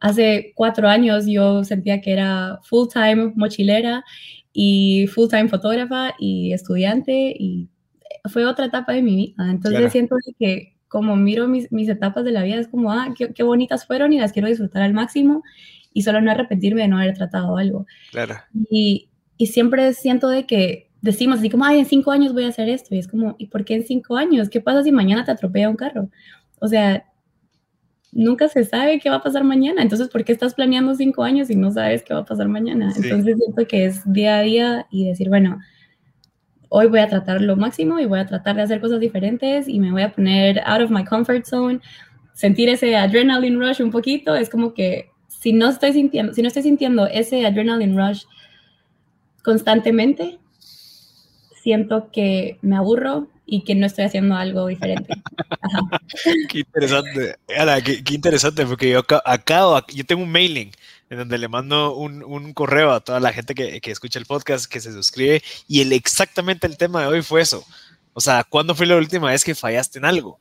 hace 0.00 0.52
cuatro 0.54 0.88
años 0.88 1.26
yo 1.26 1.64
sentía 1.64 2.00
que 2.00 2.12
era 2.12 2.60
full 2.62 2.88
time 2.92 3.32
mochilera 3.36 4.04
y 4.52 5.06
full 5.08 5.28
time 5.28 5.48
fotógrafa 5.48 6.14
y 6.18 6.52
estudiante 6.52 7.34
y 7.38 7.68
fue 8.30 8.44
otra 8.44 8.66
etapa 8.66 8.92
de 8.92 9.02
mi 9.02 9.16
vida, 9.16 9.50
entonces 9.50 9.92
siento 9.92 10.16
que 10.38 10.76
como 10.88 11.16
miro 11.16 11.48
mis, 11.48 11.72
mis, 11.72 11.88
etapas 11.88 12.24
de 12.24 12.30
la 12.30 12.44
vida 12.44 12.60
es 12.60 12.68
como, 12.68 12.92
ah, 12.92 13.12
qué, 13.18 13.32
qué 13.34 13.42
bonitas 13.42 13.84
fueron 13.84 14.12
y 14.12 14.20
las 14.20 14.32
quiero 14.32 14.46
disfrutar 14.46 14.82
al 14.82 14.92
máximo 14.92 15.42
y 15.94 16.02
solo 16.02 16.20
no 16.20 16.30
arrepentirme 16.30 16.82
de 16.82 16.88
no 16.88 16.98
haber 16.98 17.14
tratado 17.14 17.56
algo. 17.56 17.86
Claro. 18.10 18.34
Y, 18.68 19.08
y 19.38 19.46
siempre 19.46 19.94
siento 19.94 20.28
de 20.28 20.44
que 20.44 20.90
decimos 21.00 21.38
así 21.38 21.48
como, 21.48 21.64
ay, 21.64 21.78
en 21.78 21.86
cinco 21.86 22.10
años 22.10 22.34
voy 22.34 22.44
a 22.44 22.48
hacer 22.48 22.68
esto. 22.68 22.94
Y 22.94 22.98
es 22.98 23.08
como, 23.08 23.36
¿y 23.38 23.46
por 23.46 23.64
qué 23.64 23.74
en 23.74 23.84
cinco 23.84 24.16
años? 24.16 24.50
¿Qué 24.50 24.60
pasa 24.60 24.82
si 24.82 24.92
mañana 24.92 25.24
te 25.24 25.30
atropella 25.30 25.70
un 25.70 25.76
carro? 25.76 26.10
O 26.60 26.66
sea, 26.68 27.04
nunca 28.10 28.48
se 28.48 28.64
sabe 28.64 28.98
qué 28.98 29.10
va 29.10 29.16
a 29.16 29.22
pasar 29.22 29.44
mañana. 29.44 29.82
Entonces, 29.82 30.08
¿por 30.08 30.24
qué 30.24 30.32
estás 30.32 30.54
planeando 30.54 30.94
cinco 30.94 31.22
años 31.22 31.50
y 31.50 31.56
no 31.56 31.70
sabes 31.70 32.02
qué 32.02 32.14
va 32.14 32.20
a 32.20 32.24
pasar 32.24 32.48
mañana? 32.48 32.92
Entonces, 32.96 33.36
siento 33.36 33.66
que 33.68 33.84
es 33.84 34.00
día 34.12 34.38
a 34.38 34.42
día 34.42 34.86
y 34.90 35.06
decir, 35.06 35.28
bueno, 35.28 35.58
hoy 36.70 36.86
voy 36.86 37.00
a 37.00 37.08
tratar 37.08 37.40
lo 37.40 37.56
máximo 37.56 38.00
y 38.00 38.06
voy 38.06 38.18
a 38.18 38.26
tratar 38.26 38.56
de 38.56 38.62
hacer 38.62 38.80
cosas 38.80 38.98
diferentes 38.98 39.68
y 39.68 39.78
me 39.78 39.92
voy 39.92 40.02
a 40.02 40.12
poner 40.12 40.60
out 40.64 40.82
of 40.82 40.90
my 40.90 41.04
comfort 41.04 41.44
zone, 41.44 41.80
sentir 42.32 42.68
ese 42.68 42.96
adrenaline 42.96 43.58
rush 43.58 43.82
un 43.82 43.90
poquito. 43.90 44.34
Es 44.34 44.48
como 44.48 44.74
que 44.74 45.10
si 45.44 45.52
no 45.52 45.68
estoy 45.68 45.92
sintiendo, 45.92 46.32
si 46.32 46.40
no 46.40 46.48
estoy 46.48 46.62
sintiendo 46.62 47.06
ese 47.06 47.44
adrenaline 47.44 47.94
rush 47.94 48.22
constantemente, 49.42 50.38
siento 51.62 52.08
que 52.10 52.56
me 52.62 52.76
aburro 52.76 53.28
y 53.44 53.62
que 53.62 53.74
no 53.74 53.84
estoy 53.84 54.06
haciendo 54.06 54.36
algo 54.36 54.68
diferente. 54.68 55.12
qué 56.48 56.60
interesante, 56.60 57.36
qué, 57.84 58.14
interesante, 58.14 58.64
porque 58.64 58.88
yo 58.88 59.02
acabo, 59.26 59.82
yo 59.94 60.06
tengo 60.06 60.22
un 60.22 60.32
mailing 60.32 60.72
en 61.10 61.18
donde 61.18 61.36
le 61.36 61.48
mando 61.48 61.94
un, 61.94 62.24
un 62.24 62.54
correo 62.54 62.92
a 62.92 63.00
toda 63.00 63.20
la 63.20 63.34
gente 63.34 63.54
que, 63.54 63.82
que, 63.82 63.90
escucha 63.90 64.18
el 64.18 64.24
podcast, 64.24 64.64
que 64.64 64.80
se 64.80 64.92
suscribe, 64.92 65.42
y 65.68 65.82
el, 65.82 65.92
exactamente 65.92 66.66
el 66.66 66.78
tema 66.78 67.02
de 67.02 67.08
hoy 67.08 67.20
fue 67.20 67.42
eso. 67.42 67.66
O 68.14 68.22
sea, 68.22 68.44
¿cuándo 68.44 68.74
fue 68.74 68.86
la 68.86 68.96
última 68.96 69.28
vez 69.30 69.44
que 69.44 69.54
fallaste 69.54 69.98
en 69.98 70.06
algo? 70.06 70.40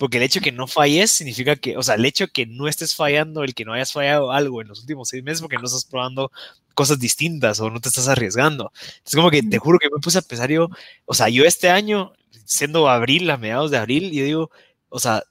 Porque 0.00 0.16
el 0.16 0.22
hecho 0.22 0.40
que 0.40 0.50
no 0.50 0.66
falles 0.66 1.10
significa 1.10 1.56
que, 1.56 1.76
o 1.76 1.82
sea, 1.82 1.96
el 1.96 2.06
hecho 2.06 2.26
que 2.28 2.46
no 2.46 2.68
estés 2.68 2.94
fallando, 2.96 3.44
el 3.44 3.52
que 3.54 3.66
no 3.66 3.74
hayas 3.74 3.92
fallado 3.92 4.32
algo 4.32 4.62
en 4.62 4.68
los 4.68 4.80
últimos 4.80 5.10
seis 5.10 5.22
meses, 5.22 5.42
porque 5.42 5.58
no 5.58 5.66
estás 5.66 5.84
probando 5.84 6.32
cosas 6.74 6.98
distintas 6.98 7.60
o 7.60 7.68
no 7.68 7.82
te 7.82 7.90
estás 7.90 8.08
arriesgando. 8.08 8.72
Es 9.04 9.14
como 9.14 9.30
que 9.30 9.42
te 9.42 9.58
juro 9.58 9.78
que 9.78 9.90
me 9.90 10.00
puse 10.00 10.16
a 10.16 10.22
pensar 10.22 10.50
yo, 10.50 10.70
o 11.04 11.12
sea, 11.12 11.28
yo 11.28 11.44
este 11.44 11.68
año, 11.68 12.14
siendo 12.46 12.88
abril, 12.88 13.28
a 13.28 13.36
mediados 13.36 13.70
de 13.70 13.76
abril, 13.76 14.10
yo 14.10 14.24
digo, 14.24 14.50
o 14.88 14.98
sea, 14.98 15.22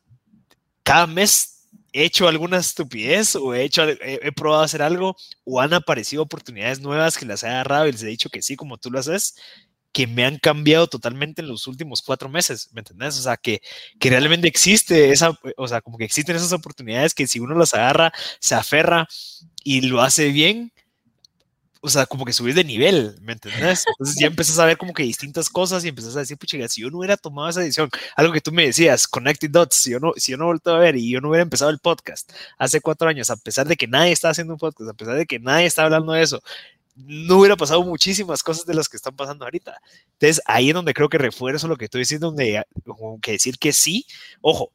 cada 0.83 1.07
mes 1.07 1.67
he 1.91 2.03
hecho 2.03 2.27
alguna 2.27 2.57
estupidez 2.57 3.35
o 3.37 3.55
he 3.55 3.63
hecho, 3.63 3.87
he, 3.87 4.31
probado 4.33 4.61
hacer 4.61 4.83
algo 4.83 5.15
o 5.45 5.61
han 5.61 5.73
aparecido 5.73 6.21
oportunidades 6.21 6.79
nuevas 6.79 7.17
que 7.17 7.25
las 7.25 7.41
he 7.41 7.47
agarrado 7.47 7.87
y 7.87 7.91
les 7.93 8.03
he 8.03 8.07
dicho 8.07 8.29
que 8.29 8.43
sí, 8.43 8.55
como 8.55 8.77
tú 8.77 8.91
lo 8.91 8.99
haces, 8.99 9.33
que 9.91 10.07
me 10.07 10.25
han 10.25 10.37
cambiado 10.37 10.87
totalmente 10.87 11.41
en 11.41 11.47
los 11.47 11.67
últimos 11.67 12.01
cuatro 12.01 12.29
meses, 12.29 12.69
¿me 12.73 12.81
entendés? 12.81 13.17
O 13.17 13.21
sea, 13.21 13.37
que, 13.37 13.61
que 13.99 14.09
realmente 14.09 14.47
existe 14.47 15.11
esa, 15.11 15.37
o 15.57 15.67
sea, 15.67 15.81
como 15.81 15.97
que 15.97 16.05
existen 16.05 16.35
esas 16.35 16.53
oportunidades 16.53 17.13
que 17.13 17.27
si 17.27 17.39
uno 17.39 17.55
las 17.55 17.73
agarra, 17.73 18.13
se 18.39 18.55
aferra 18.55 19.07
y 19.63 19.81
lo 19.81 20.01
hace 20.01 20.29
bien, 20.29 20.71
o 21.81 21.89
sea, 21.89 22.05
como 22.05 22.25
que 22.25 22.33
subís 22.33 22.55
de 22.55 22.63
nivel, 22.63 23.17
¿me 23.21 23.33
entendés? 23.33 23.85
Entonces 23.87 24.17
ya 24.19 24.27
empezás 24.27 24.59
a 24.59 24.65
ver 24.65 24.77
como 24.77 24.93
que 24.93 25.03
distintas 25.03 25.49
cosas 25.49 25.83
y 25.85 25.87
empezás 25.87 26.15
a 26.15 26.19
decir, 26.19 26.37
pucha, 26.37 26.67
si 26.67 26.81
yo 26.81 26.89
no 26.89 26.97
hubiera 26.97 27.15
tomado 27.15 27.49
esa 27.49 27.61
decisión, 27.61 27.89
algo 28.15 28.33
que 28.33 28.41
tú 28.41 28.51
me 28.51 28.65
decías, 28.65 29.07
Connected 29.07 29.49
Dots, 29.49 29.75
si 29.77 29.91
yo 29.91 29.99
no, 29.99 30.11
si 30.17 30.31
yo 30.31 30.37
no 30.37 30.47
vuelto 30.47 30.75
a 30.75 30.79
ver 30.79 30.97
y 30.97 31.09
yo 31.09 31.21
no 31.21 31.29
hubiera 31.29 31.43
empezado 31.43 31.71
el 31.71 31.79
podcast 31.79 32.31
hace 32.57 32.81
cuatro 32.81 33.07
años, 33.07 33.29
a 33.29 33.37
pesar 33.37 33.67
de 33.67 33.77
que 33.77 33.87
nadie 33.87 34.11
está 34.11 34.29
haciendo 34.29 34.53
un 34.53 34.59
podcast, 34.59 34.89
a 34.89 34.93
pesar 34.93 35.15
de 35.15 35.25
que 35.25 35.39
nadie 35.39 35.67
está 35.67 35.83
hablando 35.83 36.11
de 36.13 36.21
eso, 36.21 36.41
no 37.05 37.37
hubiera 37.37 37.55
pasado 37.55 37.83
muchísimas 37.83 38.43
cosas 38.43 38.65
de 38.65 38.73
las 38.73 38.89
que 38.89 38.97
están 38.97 39.15
pasando 39.15 39.45
ahorita. 39.45 39.81
Entonces, 40.13 40.41
ahí 40.45 40.69
es 40.69 40.73
donde 40.73 40.93
creo 40.93 41.09
que 41.09 41.17
refuerzo 41.17 41.67
lo 41.67 41.77
que 41.77 41.85
estoy 41.85 42.01
diciendo, 42.01 42.27
donde 42.27 42.63
que 43.21 43.31
decir 43.33 43.57
que 43.57 43.73
sí, 43.73 44.05
ojo, 44.41 44.71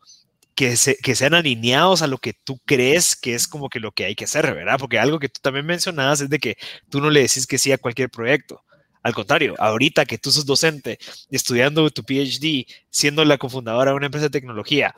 que, 0.54 0.76
se, 0.76 0.96
que 0.96 1.14
sean 1.14 1.34
alineados 1.34 2.02
a 2.02 2.06
lo 2.06 2.18
que 2.18 2.32
tú 2.32 2.60
crees 2.64 3.16
que 3.16 3.34
es 3.34 3.48
como 3.48 3.68
que 3.68 3.80
lo 3.80 3.92
que 3.92 4.04
hay 4.04 4.14
que 4.14 4.24
hacer, 4.24 4.54
¿verdad? 4.54 4.78
Porque 4.78 4.98
algo 4.98 5.18
que 5.18 5.28
tú 5.28 5.40
también 5.42 5.66
mencionabas 5.66 6.20
es 6.20 6.30
de 6.30 6.38
que 6.38 6.56
tú 6.88 7.00
no 7.00 7.10
le 7.10 7.20
decís 7.20 7.46
que 7.46 7.58
sí 7.58 7.72
a 7.72 7.78
cualquier 7.78 8.10
proyecto. 8.10 8.62
Al 9.02 9.14
contrario, 9.14 9.54
ahorita 9.58 10.06
que 10.06 10.16
tú 10.16 10.30
sos 10.30 10.46
docente, 10.46 10.98
estudiando 11.30 11.90
tu 11.90 12.02
PhD, 12.02 12.66
siendo 12.88 13.24
la 13.24 13.36
cofundadora 13.36 13.90
de 13.90 13.96
una 13.96 14.06
empresa 14.06 14.26
de 14.26 14.30
tecnología, 14.30 14.94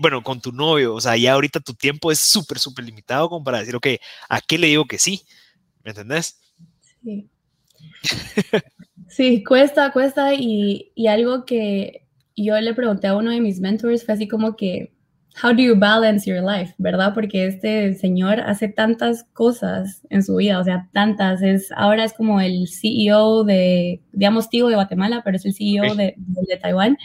bueno, 0.00 0.22
con 0.22 0.40
tu 0.40 0.52
novio, 0.52 0.94
o 0.94 1.00
sea, 1.00 1.16
ya 1.16 1.34
ahorita 1.34 1.60
tu 1.60 1.74
tiempo 1.74 2.12
es 2.12 2.20
súper, 2.20 2.58
súper 2.58 2.84
limitado 2.84 3.28
como 3.28 3.44
para 3.44 3.58
decir, 3.58 3.76
ok, 3.76 3.88
¿a 4.28 4.40
qué 4.40 4.56
le 4.56 4.68
digo 4.68 4.86
que 4.86 4.98
sí? 4.98 5.22
¿Me 5.84 5.90
entendés? 5.90 6.40
Sí. 7.02 7.28
sí, 9.08 9.44
cuesta, 9.44 9.92
cuesta 9.92 10.34
y, 10.34 10.92
y 10.94 11.06
algo 11.08 11.44
que 11.44 12.06
yo 12.36 12.58
le 12.60 12.74
pregunté 12.74 13.08
a 13.08 13.16
uno 13.16 13.30
de 13.30 13.40
mis 13.40 13.60
mentors 13.60 14.04
fue 14.04 14.14
así 14.14 14.28
como 14.28 14.56
que, 14.56 14.92
how 15.42 15.52
do 15.52 15.62
you 15.62 15.74
balance 15.74 16.28
your 16.28 16.42
life, 16.42 16.74
¿verdad? 16.78 17.14
Porque 17.14 17.46
este 17.46 17.94
señor 17.94 18.40
hace 18.40 18.68
tantas 18.68 19.24
cosas 19.32 20.02
en 20.10 20.22
su 20.22 20.36
vida, 20.36 20.58
o 20.58 20.64
sea, 20.64 20.88
tantas. 20.92 21.42
Es, 21.42 21.70
ahora 21.72 22.04
es 22.04 22.12
como 22.12 22.40
el 22.40 22.68
CEO 22.68 23.44
de, 23.44 24.02
digamos, 24.12 24.50
tío 24.50 24.68
de 24.68 24.74
Guatemala, 24.74 25.22
pero 25.24 25.36
es 25.36 25.44
el 25.46 25.54
CEO 25.54 25.94
de, 25.94 26.14
de, 26.16 26.56
Taiwán. 26.56 26.98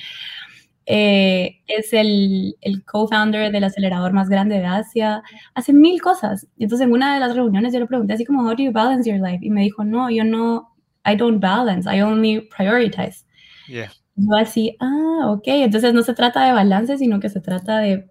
Eh, 0.89 1.59
es 1.67 1.91
el, 1.91 2.55
el 2.61 2.85
co-founder 2.85 3.51
del 3.51 3.65
acelerador 3.65 4.13
más 4.13 4.29
grande 4.29 4.57
de 4.57 4.65
Asia, 4.65 5.21
hace 5.53 5.73
mil 5.73 6.01
cosas. 6.01 6.47
Entonces, 6.57 6.87
en 6.87 6.93
una 6.93 7.13
de 7.13 7.19
las 7.19 7.35
reuniones 7.35 7.73
yo 7.73 7.79
le 7.79 7.87
pregunté 7.87 8.13
así 8.13 8.23
como, 8.23 8.43
how 8.43 8.55
do 8.55 8.63
you 8.63 8.71
balance 8.71 9.09
your 9.09 9.19
life? 9.19 9.45
Y 9.45 9.49
me 9.49 9.63
dijo, 9.63 9.83
no, 9.83 10.09
yo 10.09 10.23
no, 10.23 10.73
I 11.05 11.17
don't 11.17 11.41
balance, 11.41 11.89
I 11.93 12.01
only 12.01 12.47
prioritize. 12.55 13.25
Yeah. 13.67 13.91
Yo 14.15 14.35
así, 14.37 14.77
ah, 14.79 15.29
ok, 15.29 15.43
entonces 15.47 15.93
no 15.93 16.03
se 16.03 16.13
trata 16.13 16.45
de 16.45 16.53
balance, 16.53 16.97
sino 16.97 17.19
que 17.19 17.29
se 17.29 17.41
trata 17.41 17.79
de, 17.79 18.09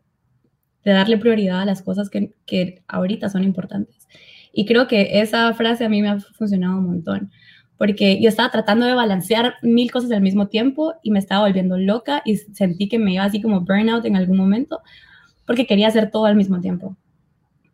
de 0.84 0.92
darle 0.92 1.16
prioridad 1.16 1.62
a 1.62 1.64
las 1.64 1.80
cosas 1.80 2.10
que, 2.10 2.34
que, 2.44 2.82
ahorita 2.88 3.30
son 3.30 3.42
importantes. 3.42 4.06
Y 4.52 4.66
creo 4.66 4.86
que 4.86 5.20
esa 5.20 5.52
frase 5.54 5.86
a 5.86 5.88
mí 5.88 6.02
me 6.02 6.10
ha 6.10 6.20
funcionado 6.20 6.76
un 6.76 6.86
montón, 6.86 7.32
porque 7.78 8.20
yo 8.20 8.28
estaba 8.28 8.50
tratando 8.50 8.86
de 8.86 8.94
balancear 8.94 9.54
mil 9.62 9.90
cosas 9.90 10.10
al 10.12 10.22
mismo 10.22 10.48
tiempo 10.48 10.94
y 11.02 11.10
me 11.10 11.18
estaba 11.18 11.46
volviendo 11.46 11.76
loca 11.76 12.22
y 12.24 12.36
sentí 12.36 12.88
que 12.88 12.98
me 12.98 13.14
iba 13.14 13.24
así 13.24 13.42
como 13.42 13.60
burnout 13.60 14.04
en 14.04 14.16
algún 14.16 14.36
momento, 14.36 14.80
porque 15.46 15.66
quería 15.66 15.88
hacer 15.88 16.10
todo 16.10 16.26
al 16.26 16.36
mismo 16.36 16.60
tiempo. 16.60 16.96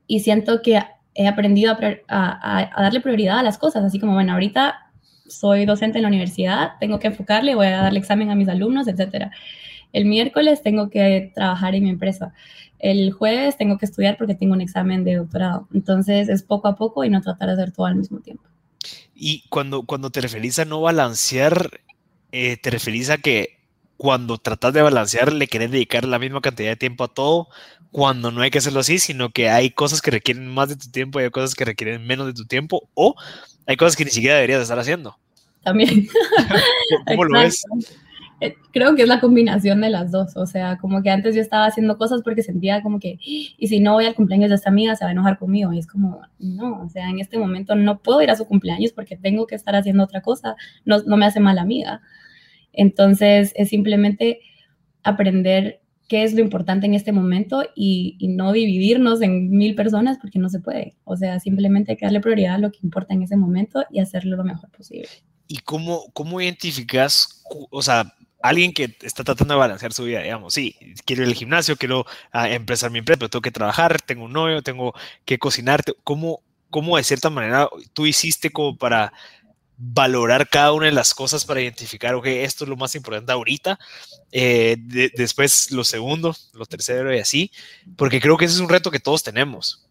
Y 0.06 0.20
siento 0.20 0.62
que 0.62 0.80
he 1.14 1.28
aprendido 1.28 1.72
a, 1.72 1.78
a, 2.08 2.70
a 2.74 2.82
darle 2.82 3.00
prioridad 3.00 3.38
a 3.38 3.42
las 3.42 3.58
cosas, 3.58 3.84
así 3.84 4.00
como, 4.00 4.14
bueno, 4.14 4.32
ahorita 4.32 4.92
soy 5.28 5.64
docente 5.64 5.98
en 5.98 6.02
la 6.02 6.08
universidad, 6.08 6.72
tengo 6.80 6.98
que 6.98 7.08
enfocarle, 7.08 7.54
voy 7.54 7.66
a 7.66 7.82
darle 7.82 7.98
examen 7.98 8.30
a 8.30 8.34
mis 8.34 8.48
alumnos, 8.48 8.88
etc. 8.88 9.30
El 9.92 10.04
miércoles 10.04 10.62
tengo 10.62 10.90
que 10.90 11.32
trabajar 11.34 11.74
en 11.74 11.84
mi 11.84 11.90
empresa. 11.90 12.32
El 12.78 13.12
jueves 13.12 13.56
tengo 13.56 13.78
que 13.78 13.86
estudiar 13.86 14.16
porque 14.16 14.34
tengo 14.34 14.54
un 14.54 14.60
examen 14.60 15.04
de 15.04 15.16
doctorado. 15.16 15.68
Entonces 15.72 16.28
es 16.28 16.42
poco 16.42 16.68
a 16.68 16.76
poco 16.76 17.04
y 17.04 17.10
no 17.10 17.20
tratar 17.20 17.48
de 17.48 17.54
hacer 17.54 17.72
todo 17.72 17.86
al 17.86 17.96
mismo 17.96 18.18
tiempo. 18.20 18.51
Y 19.24 19.44
cuando, 19.50 19.84
cuando 19.84 20.10
te 20.10 20.20
referís 20.20 20.58
a 20.58 20.64
no 20.64 20.80
balancear, 20.80 21.80
eh, 22.32 22.56
te 22.56 22.70
referís 22.70 23.08
a 23.08 23.18
que 23.18 23.60
cuando 23.96 24.36
tratas 24.36 24.74
de 24.74 24.82
balancear 24.82 25.32
le 25.32 25.46
querés 25.46 25.70
dedicar 25.70 26.04
la 26.04 26.18
misma 26.18 26.40
cantidad 26.40 26.70
de 26.70 26.76
tiempo 26.76 27.04
a 27.04 27.14
todo, 27.14 27.46
cuando 27.92 28.32
no 28.32 28.42
hay 28.42 28.50
que 28.50 28.58
hacerlo 28.58 28.80
así, 28.80 28.98
sino 28.98 29.30
que 29.30 29.48
hay 29.48 29.70
cosas 29.70 30.02
que 30.02 30.10
requieren 30.10 30.48
más 30.48 30.70
de 30.70 30.74
tu 30.74 30.90
tiempo 30.90 31.20
y 31.20 31.22
hay 31.22 31.30
cosas 31.30 31.54
que 31.54 31.64
requieren 31.64 32.04
menos 32.04 32.26
de 32.26 32.32
tu 32.32 32.46
tiempo, 32.46 32.88
o 32.94 33.14
hay 33.64 33.76
cosas 33.76 33.94
que 33.94 34.04
ni 34.04 34.10
siquiera 34.10 34.34
deberías 34.34 34.60
estar 34.60 34.80
haciendo. 34.80 35.16
También. 35.62 36.08
¿Cómo 37.06 37.22
lo 37.22 37.38
ves? 37.38 37.62
Creo 38.72 38.94
que 38.94 39.02
es 39.02 39.08
la 39.08 39.20
combinación 39.20 39.80
de 39.80 39.90
las 39.90 40.10
dos, 40.10 40.36
o 40.36 40.46
sea, 40.46 40.78
como 40.78 41.02
que 41.02 41.10
antes 41.10 41.34
yo 41.34 41.40
estaba 41.40 41.66
haciendo 41.66 41.96
cosas 41.98 42.22
porque 42.22 42.42
sentía 42.42 42.82
como 42.82 42.98
que, 42.98 43.18
y 43.20 43.68
si 43.68 43.80
no 43.80 43.92
voy 43.92 44.06
al 44.06 44.14
cumpleaños 44.14 44.48
de 44.48 44.56
esta 44.56 44.70
amiga, 44.70 44.96
se 44.96 45.04
va 45.04 45.10
a 45.10 45.12
enojar 45.12 45.38
conmigo, 45.38 45.72
y 45.72 45.78
es 45.78 45.86
como, 45.86 46.22
no, 46.38 46.82
o 46.82 46.88
sea, 46.88 47.08
en 47.08 47.20
este 47.20 47.38
momento 47.38 47.74
no 47.74 48.00
puedo 48.00 48.22
ir 48.22 48.30
a 48.30 48.36
su 48.36 48.46
cumpleaños 48.46 48.92
porque 48.92 49.16
tengo 49.16 49.46
que 49.46 49.54
estar 49.54 49.76
haciendo 49.76 50.04
otra 50.04 50.22
cosa, 50.22 50.56
no, 50.84 51.02
no 51.02 51.16
me 51.16 51.26
hace 51.26 51.40
mala 51.40 51.62
amiga. 51.62 52.00
Entonces, 52.72 53.52
es 53.54 53.68
simplemente 53.68 54.40
aprender 55.02 55.82
qué 56.08 56.24
es 56.24 56.34
lo 56.34 56.40
importante 56.40 56.86
en 56.86 56.94
este 56.94 57.12
momento 57.12 57.62
y, 57.74 58.16
y, 58.18 58.28
no 58.28 58.52
dividirnos 58.52 59.22
en 59.22 59.50
mil 59.50 59.74
personas 59.74 60.18
porque 60.18 60.38
no 60.38 60.48
se 60.48 60.60
puede. 60.60 60.94
O 61.04 61.16
sea, 61.16 61.38
simplemente 61.40 61.92
hay 61.92 61.96
que 61.96 62.06
darle 62.06 62.20
prioridad 62.20 62.56
a 62.56 62.58
lo 62.58 62.70
que 62.70 62.80
importa 62.82 63.14
en 63.14 63.22
ese 63.22 63.36
momento 63.36 63.84
y 63.90 64.00
hacerlo 64.00 64.36
lo 64.36 64.44
mejor 64.44 64.70
posible. 64.70 65.08
¿Y 65.48 65.58
cómo, 65.58 66.04
cómo 66.12 66.40
identificas, 66.40 67.42
o 67.70 67.82
sea, 67.82 68.14
alguien 68.42 68.72
que 68.72 68.96
está 69.02 69.24
tratando 69.24 69.54
de 69.54 69.60
balancear 69.60 69.92
su 69.92 70.04
vida, 70.04 70.20
digamos, 70.20 70.54
sí, 70.54 70.76
quiero 71.04 71.22
ir 71.22 71.28
al 71.28 71.34
gimnasio, 71.34 71.76
quiero 71.76 72.00
uh, 72.34 72.44
empezar 72.46 72.90
mi 72.90 72.98
empresa, 72.98 73.18
pero 73.18 73.30
tengo 73.30 73.42
que 73.42 73.50
trabajar, 73.50 74.00
tengo 74.02 74.24
un 74.24 74.32
novio, 74.32 74.62
tengo 74.62 74.94
que 75.24 75.38
cocinar, 75.38 75.82
¿cómo, 76.04 76.42
cómo 76.70 76.96
de 76.96 77.04
cierta 77.04 77.30
manera 77.30 77.68
tú 77.92 78.06
hiciste 78.06 78.50
como 78.50 78.76
para 78.76 79.12
valorar 79.84 80.48
cada 80.48 80.72
una 80.72 80.86
de 80.86 80.92
las 80.92 81.14
cosas 81.14 81.44
para 81.44 81.60
identificar, 81.60 82.14
ok, 82.14 82.26
esto 82.26 82.64
es 82.64 82.70
lo 82.70 82.76
más 82.76 82.94
importante 82.94 83.32
ahorita, 83.32 83.78
eh, 84.30 84.76
de, 84.78 85.10
después 85.14 85.70
lo 85.72 85.84
segundo, 85.84 86.36
lo 86.52 86.66
tercero 86.66 87.14
y 87.14 87.18
así, 87.18 87.50
porque 87.96 88.20
creo 88.20 88.36
que 88.36 88.44
ese 88.44 88.54
es 88.54 88.60
un 88.60 88.68
reto 88.68 88.90
que 88.90 89.00
todos 89.00 89.22
tenemos. 89.22 89.84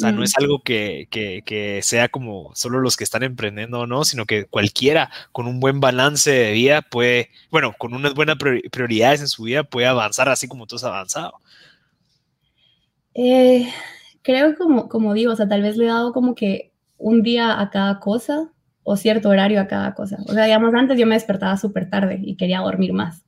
O 0.00 0.02
sea, 0.02 0.12
mm. 0.12 0.16
no 0.16 0.24
es 0.24 0.34
algo 0.38 0.62
que, 0.62 1.08
que, 1.10 1.42
que, 1.44 1.80
sea 1.82 2.08
como 2.08 2.52
solo 2.54 2.80
los 2.80 2.96
que 2.96 3.04
están 3.04 3.22
emprendiendo 3.22 3.80
o 3.80 3.86
no, 3.86 4.04
sino 4.04 4.24
que 4.24 4.46
cualquiera 4.46 5.10
con 5.30 5.46
un 5.46 5.60
buen 5.60 5.78
balance 5.78 6.30
de 6.30 6.52
vida 6.52 6.80
puede, 6.80 7.28
bueno, 7.50 7.74
con 7.76 7.92
unas 7.92 8.14
buenas 8.14 8.38
prioridades 8.38 9.20
en 9.20 9.28
su 9.28 9.42
vida 9.42 9.62
puede 9.62 9.86
avanzar 9.86 10.30
así 10.30 10.48
como 10.48 10.66
tú 10.66 10.76
has 10.76 10.84
avanzado. 10.84 11.34
Eh, 13.12 13.68
creo 14.22 14.56
como, 14.56 14.88
como 14.88 15.12
digo, 15.12 15.34
o 15.34 15.36
sea, 15.36 15.46
tal 15.46 15.60
vez 15.60 15.76
le 15.76 15.84
he 15.84 15.88
dado 15.88 16.14
como 16.14 16.34
que 16.34 16.72
un 16.96 17.22
día 17.22 17.60
a 17.60 17.68
cada 17.68 18.00
cosa 18.00 18.48
o 18.84 18.96
cierto 18.96 19.28
horario 19.28 19.60
a 19.60 19.66
cada 19.66 19.94
cosa. 19.94 20.16
O 20.28 20.32
sea, 20.32 20.46
digamos, 20.46 20.72
antes 20.72 20.98
yo 20.98 21.06
me 21.06 21.14
despertaba 21.14 21.58
súper 21.58 21.90
tarde 21.90 22.18
y 22.22 22.36
quería 22.36 22.60
dormir 22.60 22.94
más. 22.94 23.22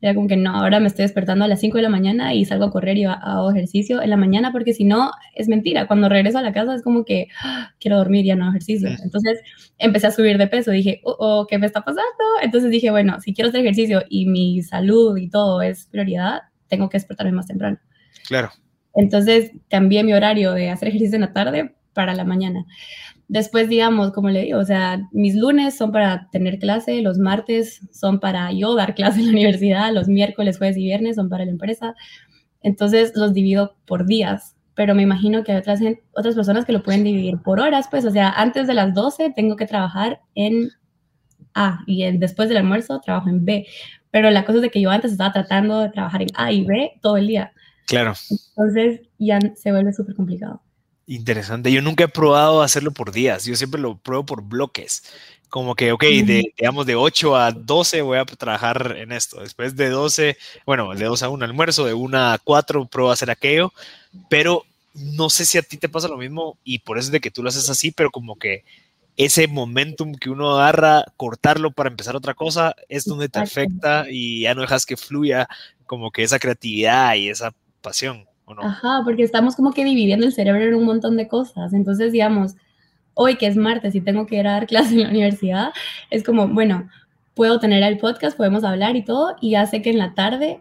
Era 0.00 0.14
como 0.14 0.28
que 0.28 0.36
no, 0.36 0.54
ahora 0.54 0.78
me 0.78 0.88
estoy 0.88 1.04
despertando 1.04 1.44
a 1.46 1.48
las 1.48 1.60
5 1.60 1.78
de 1.78 1.82
la 1.82 1.88
mañana 1.88 2.34
y 2.34 2.44
salgo 2.44 2.66
a 2.66 2.70
correr 2.70 2.98
y 2.98 3.04
hago 3.04 3.50
ejercicio 3.50 4.02
en 4.02 4.10
la 4.10 4.16
mañana 4.16 4.52
porque 4.52 4.74
si 4.74 4.84
no, 4.84 5.10
es 5.34 5.48
mentira. 5.48 5.86
Cuando 5.86 6.08
regreso 6.08 6.38
a 6.38 6.42
la 6.42 6.52
casa 6.52 6.74
es 6.74 6.82
como 6.82 7.04
que 7.04 7.28
¡ah! 7.42 7.70
quiero 7.80 7.96
dormir 7.96 8.24
y 8.24 8.28
ya 8.28 8.36
no 8.36 8.44
hago 8.44 8.52
ejercicio. 8.52 8.90
Entonces 9.02 9.40
empecé 9.78 10.08
a 10.08 10.10
subir 10.10 10.36
de 10.36 10.46
peso. 10.48 10.70
Dije, 10.70 11.00
oh, 11.04 11.16
oh, 11.18 11.46
¿qué 11.46 11.58
me 11.58 11.66
está 11.66 11.80
pasando? 11.80 12.04
Entonces 12.42 12.70
dije, 12.70 12.90
bueno, 12.90 13.20
si 13.20 13.32
quiero 13.32 13.48
hacer 13.48 13.62
ejercicio 13.62 14.02
y 14.10 14.26
mi 14.26 14.62
salud 14.62 15.16
y 15.16 15.30
todo 15.30 15.62
es 15.62 15.86
prioridad, 15.86 16.42
tengo 16.68 16.90
que 16.90 16.98
despertarme 16.98 17.32
más 17.32 17.46
temprano. 17.46 17.78
Claro. 18.28 18.50
Entonces 18.94 19.52
cambié 19.70 20.04
mi 20.04 20.12
horario 20.12 20.52
de 20.52 20.70
hacer 20.70 20.88
ejercicio 20.88 21.16
en 21.16 21.22
la 21.22 21.32
tarde 21.32 21.74
para 21.94 22.14
la 22.14 22.24
mañana. 22.24 22.66
Después, 23.28 23.68
digamos, 23.68 24.12
como 24.12 24.30
le 24.30 24.42
digo, 24.42 24.60
o 24.60 24.64
sea, 24.64 25.00
mis 25.10 25.34
lunes 25.34 25.76
son 25.76 25.90
para 25.90 26.28
tener 26.30 26.58
clase, 26.60 27.02
los 27.02 27.18
martes 27.18 27.80
son 27.92 28.20
para 28.20 28.52
yo 28.52 28.74
dar 28.76 28.94
clase 28.94 29.18
en 29.18 29.26
la 29.26 29.32
universidad, 29.32 29.92
los 29.92 30.06
miércoles, 30.06 30.58
jueves 30.58 30.76
y 30.76 30.84
viernes 30.84 31.16
son 31.16 31.28
para 31.28 31.44
la 31.44 31.50
empresa. 31.50 31.94
Entonces 32.62 33.12
los 33.16 33.34
divido 33.34 33.76
por 33.84 34.06
días, 34.06 34.54
pero 34.74 34.94
me 34.94 35.02
imagino 35.02 35.42
que 35.42 35.52
hay 35.52 35.58
otras, 35.58 35.80
otras 36.12 36.34
personas 36.34 36.64
que 36.64 36.72
lo 36.72 36.82
pueden 36.82 37.02
dividir 37.02 37.38
por 37.38 37.58
horas, 37.58 37.88
pues, 37.90 38.04
o 38.04 38.10
sea, 38.10 38.30
antes 38.30 38.66
de 38.66 38.74
las 38.74 38.94
12 38.94 39.32
tengo 39.34 39.56
que 39.56 39.66
trabajar 39.66 40.20
en 40.34 40.70
A 41.54 41.80
y 41.86 42.04
el, 42.04 42.20
después 42.20 42.48
del 42.48 42.58
almuerzo 42.58 43.00
trabajo 43.00 43.28
en 43.28 43.44
B. 43.44 43.66
Pero 44.12 44.30
la 44.30 44.44
cosa 44.44 44.58
es 44.58 44.62
de 44.62 44.70
que 44.70 44.80
yo 44.80 44.90
antes 44.90 45.12
estaba 45.12 45.32
tratando 45.32 45.80
de 45.80 45.90
trabajar 45.90 46.22
en 46.22 46.28
A 46.34 46.52
y 46.52 46.64
B 46.64 46.92
todo 47.02 47.16
el 47.16 47.26
día. 47.26 47.52
Claro. 47.86 48.14
Entonces 48.30 49.00
ya 49.18 49.38
se 49.54 49.72
vuelve 49.72 49.92
súper 49.92 50.14
complicado. 50.14 50.62
Interesante. 51.06 51.70
Yo 51.70 51.82
nunca 51.82 52.04
he 52.04 52.08
probado 52.08 52.62
hacerlo 52.62 52.90
por 52.90 53.12
días. 53.12 53.44
Yo 53.44 53.54
siempre 53.54 53.80
lo 53.80 53.96
pruebo 53.96 54.26
por 54.26 54.42
bloques. 54.42 55.04
Como 55.48 55.76
que, 55.76 55.92
ok, 55.92 56.02
de, 56.02 56.52
digamos 56.56 56.86
de 56.86 56.96
8 56.96 57.36
a 57.36 57.52
12 57.52 58.02
voy 58.02 58.18
a 58.18 58.24
trabajar 58.24 58.96
en 58.98 59.12
esto. 59.12 59.40
Después 59.40 59.76
de 59.76 59.88
12, 59.88 60.36
bueno, 60.66 60.92
de 60.94 61.04
2 61.04 61.22
a 61.22 61.28
1 61.28 61.44
almuerzo, 61.44 61.84
de 61.84 61.94
1 61.94 62.18
a 62.18 62.38
4 62.42 62.86
pruebo 62.86 63.10
a 63.10 63.12
hacer 63.12 63.30
aquello. 63.30 63.72
Pero 64.28 64.64
no 64.94 65.30
sé 65.30 65.46
si 65.46 65.58
a 65.58 65.62
ti 65.62 65.76
te 65.76 65.88
pasa 65.88 66.08
lo 66.08 66.16
mismo 66.16 66.58
y 66.64 66.80
por 66.80 66.98
eso 66.98 67.08
es 67.08 67.12
de 67.12 67.20
que 67.20 67.30
tú 67.30 67.42
lo 67.42 67.50
haces 67.50 67.70
así, 67.70 67.92
pero 67.92 68.10
como 68.10 68.36
que 68.36 68.64
ese 69.16 69.46
momentum 69.46 70.14
que 70.14 70.30
uno 70.30 70.58
agarra, 70.58 71.04
cortarlo 71.16 71.70
para 71.70 71.90
empezar 71.90 72.16
otra 72.16 72.34
cosa, 72.34 72.74
es 72.88 73.04
donde 73.04 73.28
te 73.28 73.38
afecta 73.38 74.06
y 74.10 74.42
ya 74.42 74.54
no 74.54 74.62
dejas 74.62 74.84
que 74.86 74.96
fluya 74.96 75.48
como 75.86 76.10
que 76.10 76.22
esa 76.22 76.38
creatividad 76.38 77.14
y 77.14 77.28
esa 77.28 77.54
pasión. 77.80 78.26
Ajá, 78.58 79.02
porque 79.04 79.22
estamos 79.22 79.56
como 79.56 79.72
que 79.72 79.84
dividiendo 79.84 80.26
el 80.26 80.32
cerebro 80.32 80.62
en 80.64 80.74
un 80.74 80.84
montón 80.84 81.16
de 81.16 81.26
cosas. 81.26 81.72
Entonces, 81.72 82.12
digamos, 82.12 82.54
hoy 83.14 83.36
que 83.36 83.46
es 83.46 83.56
martes 83.56 83.94
y 83.94 84.00
tengo 84.00 84.26
que 84.26 84.36
ir 84.36 84.46
a 84.46 84.52
dar 84.52 84.66
clase 84.68 84.94
en 84.94 85.02
la 85.02 85.08
universidad, 85.08 85.72
es 86.10 86.22
como, 86.22 86.48
bueno, 86.48 86.88
puedo 87.34 87.58
tener 87.58 87.82
el 87.82 87.98
podcast, 87.98 88.36
podemos 88.36 88.64
hablar 88.64 88.96
y 88.96 89.04
todo, 89.04 89.36
y 89.40 89.50
ya 89.50 89.66
sé 89.66 89.82
que 89.82 89.90
en 89.90 89.98
la 89.98 90.14
tarde 90.14 90.60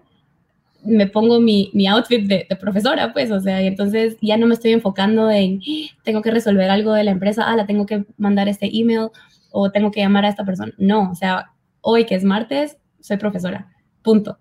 me 0.84 1.08
pongo 1.08 1.40
mi, 1.40 1.72
mi 1.74 1.88
outfit 1.88 2.28
de, 2.28 2.46
de, 2.48 2.56
profesora, 2.56 3.12
pues, 3.14 3.32
o 3.32 3.40
sea, 3.40 3.62
y 3.62 3.68
entonces 3.68 4.18
ya 4.22 4.38
no 4.38 4.46
me 4.46 4.54
estoy 4.54 4.72
enfocando 4.72 5.32
en, 5.32 5.62
tengo 6.04 6.22
que 6.22 6.32
resolver 6.32 6.70
algo 6.70 6.94
de 6.94 7.04
la 7.04 7.12
empresa, 7.12 7.44
ah, 7.48 7.56
la 7.56 7.66
tengo 7.66 7.86
que 7.86 8.06
mandar 8.18 8.48
este 8.50 8.70
email 8.72 9.10
o 9.52 9.72
tengo 9.72 9.90
que 9.90 10.02
llamar 10.02 10.26
a 10.26 10.30
esta 10.30 10.46
persona. 10.46 10.74
No, 10.78 11.12
o 11.12 11.16
sea, 11.16 11.52
hoy 11.82 12.06
que 12.06 12.16
es 12.16 12.24
martes, 12.24 12.78
soy 13.00 13.18
profesora, 13.18 13.72
punto 14.04 14.38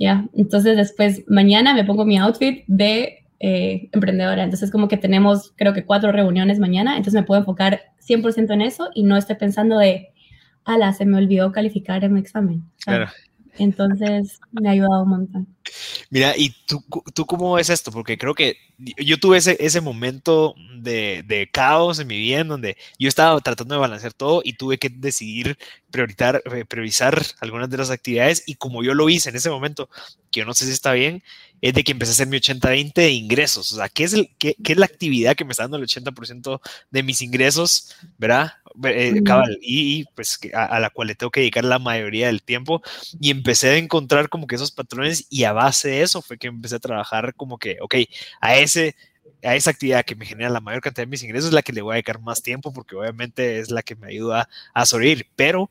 Ya, 0.00 0.26
entonces 0.32 0.78
después 0.78 1.24
mañana 1.28 1.74
me 1.74 1.84
pongo 1.84 2.06
mi 2.06 2.16
outfit 2.16 2.64
de 2.66 3.18
eh, 3.38 3.90
emprendedora. 3.92 4.42
Entonces 4.42 4.70
como 4.70 4.88
que 4.88 4.96
tenemos 4.96 5.52
creo 5.56 5.74
que 5.74 5.84
cuatro 5.84 6.10
reuniones 6.10 6.58
mañana, 6.58 6.96
entonces 6.96 7.20
me 7.20 7.26
puedo 7.26 7.40
enfocar 7.40 7.92
100% 8.00 8.50
en 8.54 8.62
eso 8.62 8.88
y 8.94 9.02
no 9.02 9.18
estoy 9.18 9.36
pensando 9.36 9.76
de, 9.76 10.08
ala, 10.64 10.94
se 10.94 11.04
me 11.04 11.18
olvidó 11.18 11.52
calificar 11.52 12.02
en 12.02 12.14
mi 12.14 12.20
examen. 12.20 12.64
Claro. 12.82 13.08
Entonces 13.58 14.40
me 14.52 14.70
ha 14.70 14.72
ayudado 14.72 15.02
un 15.02 15.10
montón. 15.10 15.46
Mira, 16.10 16.34
¿y 16.36 16.50
tú, 16.66 16.84
tú 17.14 17.26
cómo 17.26 17.54
ves 17.54 17.70
esto? 17.70 17.90
Porque 17.90 18.18
creo 18.18 18.34
que 18.34 18.56
yo 18.78 19.18
tuve 19.18 19.38
ese, 19.38 19.56
ese 19.60 19.80
momento 19.80 20.54
de, 20.76 21.22
de, 21.26 21.48
caos 21.50 21.98
en 21.98 22.06
mi 22.06 22.18
vida 22.18 22.40
en 22.40 22.48
donde 22.48 22.76
yo 22.98 23.08
estaba 23.08 23.38
tratando 23.40 23.74
de 23.74 23.80
balancear 23.80 24.12
todo 24.12 24.40
y 24.44 24.54
tuve 24.54 24.78
que 24.78 24.88
decidir 24.88 25.58
prioritar, 25.90 26.42
eh, 26.54 26.64
priorizar 26.64 27.22
algunas 27.40 27.68
de 27.68 27.76
las 27.76 27.90
actividades 27.90 28.42
y 28.46 28.54
como 28.54 28.82
yo 28.82 28.94
lo 28.94 29.08
hice 29.10 29.28
en 29.28 29.36
ese 29.36 29.50
momento, 29.50 29.90
que 30.30 30.40
yo 30.40 30.46
no 30.46 30.54
sé 30.54 30.64
si 30.64 30.72
está 30.72 30.92
bien, 30.92 31.22
es 31.60 31.74
de 31.74 31.84
que 31.84 31.92
empecé 31.92 32.12
a 32.12 32.14
hacer 32.14 32.28
mi 32.28 32.38
80-20 32.38 32.94
de 32.94 33.10
ingresos. 33.10 33.72
O 33.72 33.76
sea, 33.76 33.88
¿qué 33.88 34.04
es, 34.04 34.14
el, 34.14 34.30
qué, 34.38 34.56
qué, 34.62 34.72
es 34.72 34.78
la 34.78 34.86
actividad 34.86 35.36
que 35.36 35.44
me 35.44 35.50
está 35.50 35.64
dando 35.64 35.76
el 35.76 35.84
80% 35.84 36.60
de 36.90 37.02
mis 37.02 37.20
ingresos, 37.20 37.94
¿verdad? 38.16 38.54
Eh, 38.84 39.20
cabal, 39.24 39.58
y, 39.60 40.04
pues 40.14 40.38
a, 40.54 40.64
a, 40.64 40.80
la 40.80 40.90
cual 40.90 41.08
le 41.08 41.14
tengo 41.14 41.30
que 41.30 41.40
dedicar 41.40 41.64
la 41.64 41.78
mayoría 41.78 42.28
del 42.28 42.42
tiempo. 42.42 42.82
Y 43.20 43.30
empecé 43.30 43.70
a 43.70 43.76
encontrar 43.76 44.28
como 44.28 44.46
que 44.46 44.54
esos 44.54 44.72
patrones 44.72 45.26
y 45.28 45.44
a 45.44 45.52
base 45.64 45.88
de 45.88 46.02
eso 46.02 46.22
fue 46.22 46.38
que 46.38 46.48
empecé 46.48 46.76
a 46.76 46.80
trabajar 46.80 47.34
como 47.34 47.58
que, 47.58 47.78
ok, 47.80 47.96
a 48.40 48.56
ese 48.56 48.96
a 49.42 49.56
esa 49.56 49.70
actividad 49.70 50.04
que 50.04 50.16
me 50.16 50.26
genera 50.26 50.50
la 50.50 50.60
mayor 50.60 50.82
cantidad 50.82 51.06
de 51.06 51.10
mis 51.10 51.22
ingresos 51.22 51.48
es 51.48 51.54
la 51.54 51.62
que 51.62 51.72
le 51.72 51.82
voy 51.82 51.92
a 51.92 51.94
dedicar 51.94 52.20
más 52.20 52.42
tiempo 52.42 52.72
porque 52.72 52.96
obviamente 52.96 53.58
es 53.58 53.70
la 53.70 53.82
que 53.82 53.96
me 53.96 54.08
ayuda 54.08 54.48
a 54.74 54.84
sobrevivir, 54.86 55.30
pero 55.34 55.70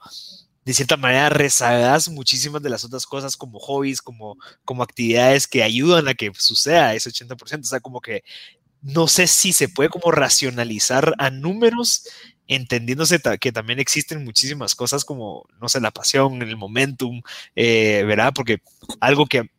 de 0.65 0.73
cierta 0.73 0.97
manera 0.97 1.29
rezagas 1.29 2.09
muchísimas 2.09 2.61
de 2.61 2.69
las 2.69 2.83
otras 2.83 3.05
cosas 3.05 3.37
como 3.37 3.59
hobbies, 3.59 4.01
como, 4.01 4.37
como 4.65 4.83
actividades 4.83 5.47
que 5.47 5.63
ayudan 5.63 6.07
a 6.07 6.13
que 6.13 6.31
suceda 6.35 6.93
ese 6.93 7.09
80%. 7.09 7.61
O 7.61 7.63
sea, 7.63 7.79
como 7.79 8.01
que 8.01 8.23
no 8.81 9.07
sé 9.07 9.27
si 9.27 9.51
se 9.51 9.67
puede 9.67 9.89
como 9.89 10.11
racionalizar 10.11 11.13
a 11.17 11.29
números, 11.29 12.03
entendiéndose 12.49 13.21
que 13.39 13.51
también 13.51 13.79
existen 13.79 14.25
muchísimas 14.25 14.75
cosas 14.75 15.05
como, 15.05 15.47
no 15.61 15.69
sé, 15.69 15.79
la 15.79 15.91
pasión, 15.91 16.41
el 16.41 16.57
momentum, 16.57 17.21
eh, 17.55 18.03
¿verdad? 18.05 18.33
Porque 18.35 18.61
algo 18.99 19.27
que 19.27 19.49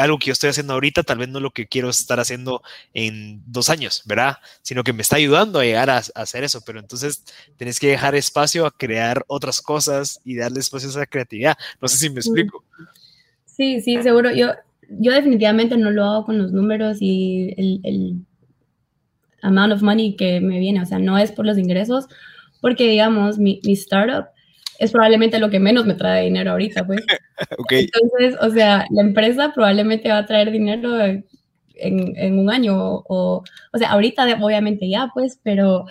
algo 0.00 0.18
que 0.18 0.26
yo 0.26 0.32
estoy 0.32 0.50
haciendo 0.50 0.72
ahorita, 0.72 1.04
tal 1.04 1.18
vez 1.18 1.28
no 1.28 1.38
lo 1.38 1.52
que 1.52 1.68
quiero 1.68 1.88
estar 1.90 2.18
haciendo 2.18 2.62
en 2.94 3.42
dos 3.46 3.70
años, 3.70 4.02
¿verdad? 4.06 4.38
Sino 4.62 4.82
que 4.82 4.92
me 4.92 5.02
está 5.02 5.16
ayudando 5.16 5.60
a 5.60 5.64
llegar 5.64 5.90
a, 5.90 6.02
hacer 6.14 6.42
eso, 6.42 6.62
pero 6.66 6.80
entonces 6.80 7.24
tenés 7.56 7.78
que 7.78 7.88
dejar 7.88 8.16
espacio 8.16 8.66
a 8.66 8.76
crear 8.76 9.24
otras 9.28 9.60
cosas 9.60 10.20
y 10.24 10.34
darle 10.34 10.60
espacio 10.60 10.88
a 10.88 10.90
esa 10.90 11.06
creatividad. 11.06 11.56
No 11.80 11.86
sé 11.86 11.98
si 11.98 12.10
me 12.10 12.16
explico. 12.16 12.64
Sí, 13.44 13.80
sí, 13.82 14.02
seguro. 14.02 14.34
Yo, 14.34 14.48
yo 14.88 15.12
definitivamente 15.12 15.76
no 15.76 15.90
lo 15.90 16.04
hago 16.04 16.24
con 16.24 16.38
los 16.38 16.50
números 16.50 16.96
y 17.00 17.54
el, 17.56 17.80
el 17.84 18.16
amount 19.44 19.72
of 19.72 19.82
money 19.82 20.16
que 20.16 20.40
me 20.40 20.58
viene, 20.58 20.82
o 20.82 20.86
sea, 20.86 20.98
no 20.98 21.18
es 21.18 21.32
por 21.32 21.46
los 21.46 21.58
ingresos, 21.58 22.06
porque 22.60 22.88
digamos, 22.88 23.38
mi, 23.38 23.60
mi 23.64 23.72
startup 23.72 24.26
es 24.78 24.90
probablemente 24.90 25.38
lo 25.38 25.50
que 25.50 25.60
menos 25.60 25.86
me 25.86 25.94
trae 25.94 26.24
dinero 26.24 26.52
ahorita, 26.52 26.86
pues. 26.86 27.00
Entonces, 27.70 28.36
o 28.40 28.50
sea, 28.50 28.86
la 28.90 29.02
empresa 29.02 29.52
probablemente 29.54 30.08
va 30.08 30.18
a 30.18 30.26
traer 30.26 30.50
dinero 30.50 31.02
en, 31.04 31.24
en 31.76 32.38
un 32.38 32.50
año 32.50 32.76
o, 32.76 33.42
o 33.72 33.78
sea, 33.78 33.90
ahorita 33.90 34.24
obviamente 34.42 34.88
ya, 34.88 35.10
pues, 35.12 35.38
pero 35.42 35.86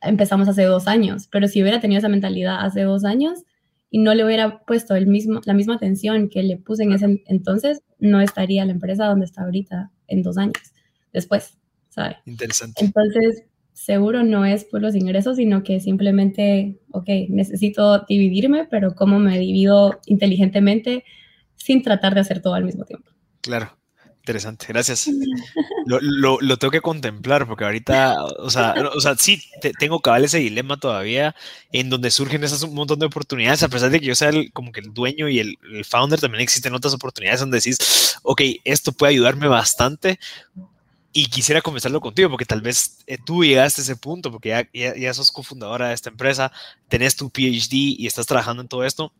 empezamos 0.00 0.48
hace 0.48 0.64
dos 0.64 0.86
años, 0.86 1.28
pero 1.30 1.48
si 1.48 1.62
hubiera 1.62 1.80
tenido 1.80 1.98
esa 1.98 2.08
mentalidad 2.08 2.64
hace 2.64 2.82
dos 2.82 3.04
años 3.04 3.44
y 3.90 3.98
no 3.98 4.14
le 4.14 4.24
hubiera 4.24 4.60
puesto 4.60 4.94
el 4.94 5.06
mismo, 5.06 5.40
la 5.44 5.54
misma 5.54 5.74
atención 5.74 6.28
que 6.28 6.42
le 6.42 6.56
puse 6.56 6.84
en 6.84 6.92
ese 6.92 7.22
entonces, 7.26 7.82
no 7.98 8.20
estaría 8.20 8.64
la 8.64 8.72
empresa 8.72 9.06
donde 9.06 9.24
está 9.24 9.42
ahorita 9.42 9.90
en 10.06 10.22
dos 10.22 10.38
años 10.38 10.72
después, 11.12 11.57
¿sabes? 11.98 12.16
Interesante. 12.26 12.84
Entonces, 12.84 13.42
seguro 13.72 14.22
no 14.22 14.44
es 14.44 14.64
por 14.64 14.80
los 14.80 14.94
ingresos, 14.94 15.36
sino 15.36 15.62
que 15.62 15.80
simplemente, 15.80 16.78
ok, 16.92 17.08
necesito 17.28 18.04
dividirme, 18.08 18.66
pero 18.70 18.94
cómo 18.94 19.18
me 19.18 19.38
divido 19.38 20.00
inteligentemente 20.06 21.04
sin 21.56 21.82
tratar 21.82 22.14
de 22.14 22.20
hacer 22.20 22.40
todo 22.40 22.54
al 22.54 22.64
mismo 22.64 22.84
tiempo. 22.84 23.10
Claro. 23.40 23.76
Interesante, 24.20 24.66
gracias. 24.68 25.08
Lo, 25.86 26.00
lo, 26.02 26.38
lo, 26.42 26.58
tengo 26.58 26.70
que 26.70 26.82
contemplar 26.82 27.46
porque 27.46 27.64
ahorita, 27.64 28.22
o 28.40 28.50
sea, 28.50 28.74
o 28.94 29.00
sea 29.00 29.14
sí, 29.16 29.42
te, 29.62 29.72
tengo 29.72 30.00
cabal 30.00 30.22
ese 30.22 30.36
dilema 30.36 30.76
todavía 30.76 31.34
en 31.72 31.88
donde 31.88 32.10
surgen 32.10 32.44
esas 32.44 32.62
un 32.62 32.74
montón 32.74 32.98
de 32.98 33.06
oportunidades, 33.06 33.62
a 33.62 33.68
pesar 33.68 33.88
de 33.88 34.00
que 34.00 34.04
yo 34.04 34.14
sea 34.14 34.28
el, 34.28 34.52
como 34.52 34.70
que 34.70 34.80
el 34.80 34.92
dueño 34.92 35.30
y 35.30 35.38
el, 35.38 35.56
el, 35.72 35.82
founder, 35.86 36.20
también 36.20 36.42
existen 36.42 36.74
otras 36.74 36.92
oportunidades 36.92 37.40
donde 37.40 37.56
decís, 37.56 38.18
ok, 38.22 38.42
esto 38.64 38.92
puede 38.92 39.14
ayudarme 39.14 39.48
bastante, 39.48 40.20
y 41.18 41.26
quisiera 41.26 41.60
conversarlo 41.60 42.00
contigo, 42.00 42.30
porque 42.30 42.44
tal 42.44 42.60
vez 42.60 42.98
eh, 43.08 43.18
tú 43.18 43.42
llegaste 43.42 43.80
a 43.80 43.82
ese 43.82 43.96
punto, 43.96 44.30
porque 44.30 44.50
ya, 44.50 44.68
ya, 44.72 44.94
ya, 44.94 45.12
sos 45.12 45.32
cofundadora 45.32 45.88
de 45.88 45.94
esta 45.94 46.10
empresa, 46.10 46.52
tenés 46.88 47.16
tu 47.16 47.28
PhD 47.28 47.72
y 47.98 48.06
estás 48.06 48.24
trabajando 48.24 48.62
en 48.62 48.68
todo 48.68 48.84
esto. 48.84 49.12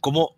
¿Cómo? 0.00 0.34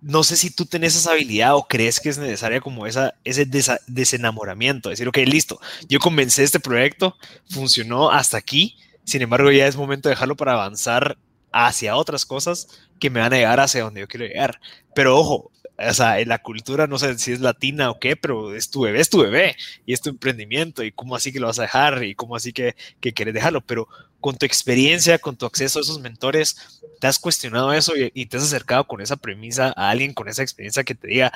No 0.00 0.24
sé 0.24 0.38
si 0.38 0.48
tú 0.48 0.64
tenés 0.64 0.96
esa 0.96 1.10
habilidad 1.10 1.56
o 1.56 1.68
crees 1.68 2.00
que 2.00 2.08
es 2.08 2.16
necesaria 2.16 2.62
como 2.62 2.86
esa, 2.86 3.12
ese 3.22 3.46
desenamoramiento, 3.86 4.88
decir, 4.88 5.08
ok, 5.08 5.18
listo, 5.26 5.60
yo 5.90 5.98
comencé 5.98 6.42
este 6.42 6.58
proyecto, 6.58 7.18
funcionó 7.50 8.10
hasta 8.10 8.38
aquí, 8.38 8.78
sin 9.04 9.20
embargo 9.20 9.50
ya 9.52 9.66
es 9.66 9.76
momento 9.76 10.08
de 10.08 10.14
dejarlo 10.14 10.36
para 10.36 10.54
avanzar 10.54 11.18
hacia 11.52 11.96
otras 11.96 12.24
cosas 12.24 12.68
que 12.98 13.10
me 13.10 13.20
van 13.20 13.34
a 13.34 13.36
llegar 13.36 13.60
hacia 13.60 13.82
donde 13.82 14.00
yo 14.00 14.08
quiero 14.08 14.24
llegar. 14.24 14.58
Pero 14.94 15.18
ojo, 15.18 15.50
o 15.78 15.94
sea, 15.94 16.20
en 16.20 16.28
la 16.28 16.38
cultura, 16.38 16.86
no 16.86 16.98
sé 16.98 17.18
si 17.18 17.32
es 17.32 17.40
latina 17.40 17.90
o 17.90 17.98
qué, 17.98 18.16
pero 18.16 18.54
es 18.54 18.70
tu 18.70 18.82
bebé, 18.82 19.00
es 19.00 19.10
tu 19.10 19.18
bebé 19.20 19.56
y 19.84 19.92
es 19.92 20.00
tu 20.00 20.10
emprendimiento 20.10 20.82
y 20.82 20.92
cómo 20.92 21.14
así 21.14 21.32
que 21.32 21.40
lo 21.40 21.48
vas 21.48 21.58
a 21.58 21.62
dejar 21.62 22.02
y 22.02 22.14
cómo 22.14 22.34
así 22.36 22.52
que, 22.52 22.76
que 23.00 23.12
quieres 23.12 23.34
dejarlo, 23.34 23.60
pero 23.60 23.88
con 24.20 24.36
tu 24.36 24.46
experiencia, 24.46 25.18
con 25.18 25.36
tu 25.36 25.46
acceso 25.46 25.78
a 25.78 25.82
esos 25.82 26.00
mentores, 26.00 26.80
¿te 27.00 27.06
has 27.06 27.18
cuestionado 27.18 27.72
eso 27.72 27.92
y, 27.96 28.26
te 28.26 28.36
has 28.36 28.42
acercado 28.42 28.86
con 28.86 29.00
esa 29.00 29.16
premisa 29.16 29.72
a 29.76 29.90
alguien 29.90 30.14
con 30.14 30.28
esa 30.28 30.42
experiencia 30.42 30.84
que 30.84 30.94
te 30.94 31.08
diga, 31.08 31.32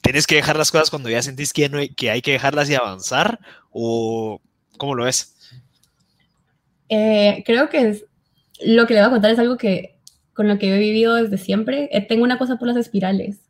tienes 0.00 0.26
que 0.26 0.36
dejar 0.36 0.56
las 0.56 0.70
cosas 0.70 0.90
cuando 0.90 1.10
ya 1.10 1.22
sentís 1.22 1.52
que, 1.52 1.68
no 1.68 1.78
hay, 1.78 1.88
que 1.88 2.10
hay 2.10 2.22
que 2.22 2.32
dejarlas 2.32 2.70
y 2.70 2.74
avanzar 2.74 3.40
o 3.70 4.40
cómo 4.78 4.94
lo 4.94 5.04
ves? 5.04 5.34
Eh, 6.88 7.42
creo 7.44 7.68
que 7.68 8.00
lo 8.62 8.86
que 8.86 8.94
le 8.94 9.00
voy 9.00 9.08
a 9.08 9.10
contar 9.10 9.30
es 9.32 9.38
algo 9.38 9.56
que 9.56 9.96
con 10.40 10.48
lo 10.48 10.58
que 10.58 10.74
he 10.74 10.78
vivido 10.78 11.16
desde 11.16 11.36
siempre. 11.36 11.90
Eh, 11.92 12.00
tengo 12.00 12.24
una 12.24 12.38
cosa 12.38 12.56
por 12.56 12.66
las 12.66 12.78
espirales 12.78 13.42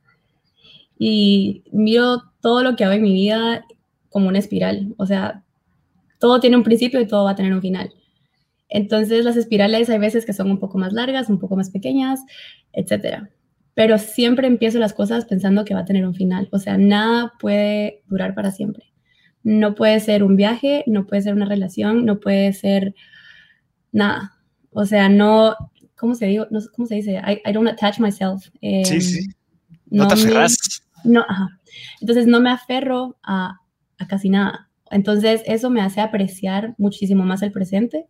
y 0.98 1.62
miro 1.70 2.24
todo 2.40 2.64
lo 2.64 2.74
que 2.74 2.82
hago 2.82 2.94
en 2.94 3.02
mi 3.02 3.12
vida 3.12 3.64
como 4.08 4.26
una 4.26 4.40
espiral. 4.40 4.92
O 4.98 5.06
sea, 5.06 5.44
todo 6.18 6.40
tiene 6.40 6.56
un 6.56 6.64
principio 6.64 7.00
y 7.00 7.06
todo 7.06 7.26
va 7.26 7.30
a 7.30 7.36
tener 7.36 7.54
un 7.54 7.60
final. 7.60 7.94
Entonces 8.68 9.24
las 9.24 9.36
espirales 9.36 9.88
hay 9.88 10.00
veces 10.00 10.26
que 10.26 10.32
son 10.32 10.50
un 10.50 10.58
poco 10.58 10.78
más 10.78 10.92
largas, 10.92 11.28
un 11.28 11.38
poco 11.38 11.54
más 11.54 11.70
pequeñas, 11.70 12.24
etcétera. 12.72 13.30
Pero 13.74 13.96
siempre 13.96 14.48
empiezo 14.48 14.80
las 14.80 14.92
cosas 14.92 15.26
pensando 15.26 15.64
que 15.64 15.74
va 15.74 15.82
a 15.82 15.84
tener 15.84 16.04
un 16.04 16.16
final. 16.16 16.48
O 16.50 16.58
sea, 16.58 16.76
nada 16.76 17.34
puede 17.38 18.02
durar 18.08 18.34
para 18.34 18.50
siempre. 18.50 18.92
No 19.44 19.76
puede 19.76 20.00
ser 20.00 20.24
un 20.24 20.34
viaje, 20.34 20.82
no 20.88 21.06
puede 21.06 21.22
ser 21.22 21.34
una 21.34 21.46
relación, 21.46 22.04
no 22.04 22.18
puede 22.18 22.52
ser 22.52 22.96
nada. 23.92 24.32
O 24.72 24.84
sea, 24.86 25.08
no, 25.08 25.54
¿cómo 26.00 26.14
se, 26.14 26.26
digo? 26.26 26.46
No, 26.50 26.60
¿cómo 26.74 26.86
se 26.86 26.96
dice? 26.96 27.20
I, 27.24 27.48
I 27.48 27.52
don't 27.52 27.68
attach 27.68 28.00
myself. 28.00 28.48
Eh, 28.62 28.84
sí, 28.84 29.00
sí. 29.00 29.28
No, 29.90 30.08
te 30.08 30.14
aferras. 30.14 30.82
no, 31.04 31.24
ajá. 31.28 31.48
Entonces 32.00 32.26
no 32.26 32.40
me 32.40 32.50
aferro 32.50 33.18
a, 33.22 33.58
a, 33.98 34.06
casi 34.08 34.30
nada. 34.30 34.70
Entonces 34.90 35.42
eso 35.46 35.68
me 35.70 35.82
hace 35.82 36.00
apreciar 36.00 36.74
muchísimo 36.78 37.24
más 37.24 37.42
el 37.42 37.52
presente 37.52 38.06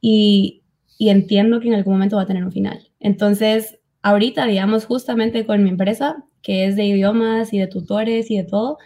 y, 0.00 0.62
y 0.98 1.08
entiendo 1.08 1.60
que 1.60 1.68
en 1.68 1.74
algún 1.74 1.94
momento 1.94 2.16
va 2.16 2.22
a 2.22 2.26
tener 2.26 2.44
un 2.44 2.52
final. 2.52 2.90
Entonces, 3.00 3.78
ahorita, 4.02 4.46
digamos, 4.46 4.84
justamente 4.84 5.46
con 5.46 5.62
mi 5.64 5.70
empresa, 5.70 6.24
que 6.42 6.66
es 6.66 6.76
de 6.76 6.84
idiomas 6.84 7.52
y 7.52 7.58
de 7.58 7.66
tutores 7.66 8.30
y 8.30 8.36
de 8.36 8.44
todo, 8.44 8.78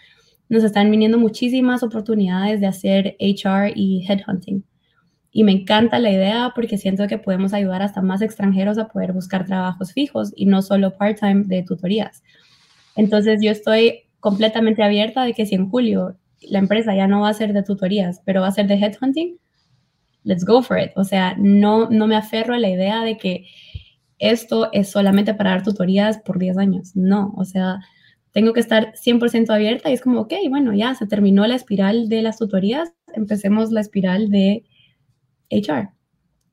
nos 0.48 0.64
están 0.64 0.90
viniendo 0.90 1.18
muchísimas 1.18 1.82
oportunidades 1.82 2.60
de 2.60 2.66
hacer 2.66 3.16
HR 3.18 3.72
y 3.74 4.06
headhunting. 4.08 4.64
Y 5.32 5.44
me 5.44 5.52
encanta 5.52 5.98
la 5.98 6.10
idea 6.10 6.52
porque 6.54 6.76
siento 6.76 7.06
que 7.08 7.18
podemos 7.18 7.54
ayudar 7.54 7.82
hasta 7.82 8.02
más 8.02 8.20
extranjeros 8.20 8.76
a 8.78 8.88
poder 8.88 9.12
buscar 9.12 9.46
trabajos 9.46 9.92
fijos 9.92 10.32
y 10.36 10.46
no 10.46 10.60
solo 10.60 10.96
part-time 10.96 11.44
de 11.46 11.62
tutorías. 11.62 12.22
Entonces 12.96 13.40
yo 13.42 13.50
estoy 13.50 14.02
completamente 14.20 14.82
abierta 14.82 15.24
de 15.24 15.32
que 15.32 15.46
si 15.46 15.54
en 15.54 15.70
julio 15.70 16.16
la 16.42 16.58
empresa 16.58 16.94
ya 16.94 17.06
no 17.06 17.22
va 17.22 17.30
a 17.30 17.34
ser 17.34 17.52
de 17.52 17.62
tutorías, 17.62 18.20
pero 18.24 18.42
va 18.42 18.48
a 18.48 18.52
ser 18.52 18.66
de 18.66 18.74
headhunting, 18.74 19.38
let's 20.24 20.44
go 20.44 20.62
for 20.62 20.78
it. 20.78 20.90
O 20.96 21.04
sea, 21.04 21.34
no, 21.38 21.88
no 21.88 22.06
me 22.06 22.16
aferro 22.16 22.54
a 22.54 22.58
la 22.58 22.68
idea 22.68 23.02
de 23.02 23.16
que 23.16 23.46
esto 24.18 24.68
es 24.72 24.90
solamente 24.90 25.34
para 25.34 25.50
dar 25.50 25.62
tutorías 25.62 26.18
por 26.18 26.38
10 26.38 26.58
años. 26.58 26.94
No, 26.94 27.32
o 27.36 27.44
sea, 27.44 27.80
tengo 28.32 28.52
que 28.52 28.60
estar 28.60 28.94
100% 28.94 29.50
abierta 29.50 29.90
y 29.90 29.94
es 29.94 30.00
como, 30.00 30.20
ok, 30.20 30.34
bueno, 30.48 30.72
ya 30.74 30.94
se 30.94 31.06
terminó 31.06 31.46
la 31.46 31.56
espiral 31.56 32.08
de 32.08 32.22
las 32.22 32.38
tutorías, 32.38 32.92
empecemos 33.14 33.72
la 33.72 33.80
espiral 33.80 34.30
de 34.30 34.64
HR. 35.52 35.90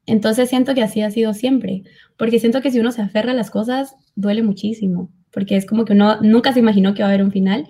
Entonces 0.05 0.49
siento 0.49 0.73
que 0.73 0.81
así 0.81 1.01
ha 1.01 1.11
sido 1.11 1.33
siempre, 1.33 1.83
porque 2.17 2.39
siento 2.39 2.61
que 2.61 2.71
si 2.71 2.79
uno 2.79 2.91
se 2.91 3.01
aferra 3.01 3.31
a 3.31 3.35
las 3.35 3.51
cosas, 3.51 3.95
duele 4.15 4.43
muchísimo, 4.43 5.11
porque 5.31 5.55
es 5.55 5.65
como 5.65 5.85
que 5.85 5.93
uno 5.93 6.19
nunca 6.21 6.51
se 6.53 6.59
imaginó 6.59 6.93
que 6.93 7.03
va 7.03 7.09
a 7.09 7.11
haber 7.11 7.23
un 7.23 7.31
final 7.31 7.67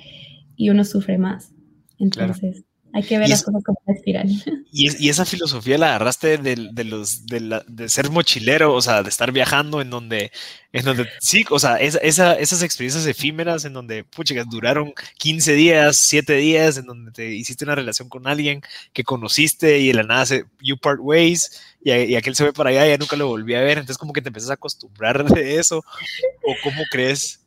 y 0.56 0.70
uno 0.70 0.84
sufre 0.86 1.18
más. 1.18 1.54
Entonces, 1.98 2.64
hay 2.92 3.04
que 3.04 3.18
ver 3.20 3.30
las 3.30 3.44
cosas 3.44 3.64
como 3.64 3.80
una 3.86 3.96
espiral. 3.96 4.28
Y, 4.72 5.10
esa 5.10 5.26
filosofía 5.26 5.78
la 5.80 5.88
agarraste 5.88 6.38
de, 6.38 6.84
los, 6.84 7.26
de, 7.26 7.90
ser 7.90 8.12
mochilero, 8.12 8.74
o 8.74 8.82
sea, 8.82 9.02
de 9.02 9.10
estar 9.10 9.32
viajando 9.32 9.82
en 9.82 9.90
donde, 9.90 10.32
en 10.72 10.86
donde 10.86 11.08
sí, 11.20 11.44
o 11.50 11.58
sea, 11.58 11.78
esas 11.78 12.62
experiencias 12.62 13.08
efímeras 13.08 13.66
en 13.66 13.74
donde, 13.74 14.04
pucha, 14.04 14.36
duraron 14.44 14.94
15 15.18 15.54
días, 15.54 15.98
7 15.98 16.34
días, 16.36 16.78
en 16.78 16.86
donde 16.86 17.12
te 17.12 17.32
hiciste 17.34 17.66
una 17.66 17.76
relación 17.76 18.10
con 18.10 18.28
alguien 18.28 18.62
que 18.94 19.04
conociste 19.04 19.80
y 19.80 19.88
de 19.88 19.94
la 19.96 20.04
nada 20.04 20.26
se, 20.28 20.46
you 20.62 20.78
part 20.78 21.00
ways 21.02 21.60
y, 21.84 21.92
y 21.92 22.16
aquel 22.16 22.36
se 22.36 22.44
ve 22.44 22.54
para 22.54 22.70
allá 22.70 22.86
y 22.86 22.90
ya 22.92 22.98
nunca 22.98 23.16
lo 23.16 23.28
volví 23.28 23.56
a 23.56 23.62
ver, 23.62 23.80
entonces 23.80 23.98
como 23.98 24.14
que 24.14 24.22
te 24.22 24.30
empiezas 24.30 24.52
a 24.52 24.54
acostumbrar 24.54 25.24
de 25.34 25.58
eso, 25.58 25.78
o 25.78 26.56
cómo 26.64 26.84
crees. 26.92 27.42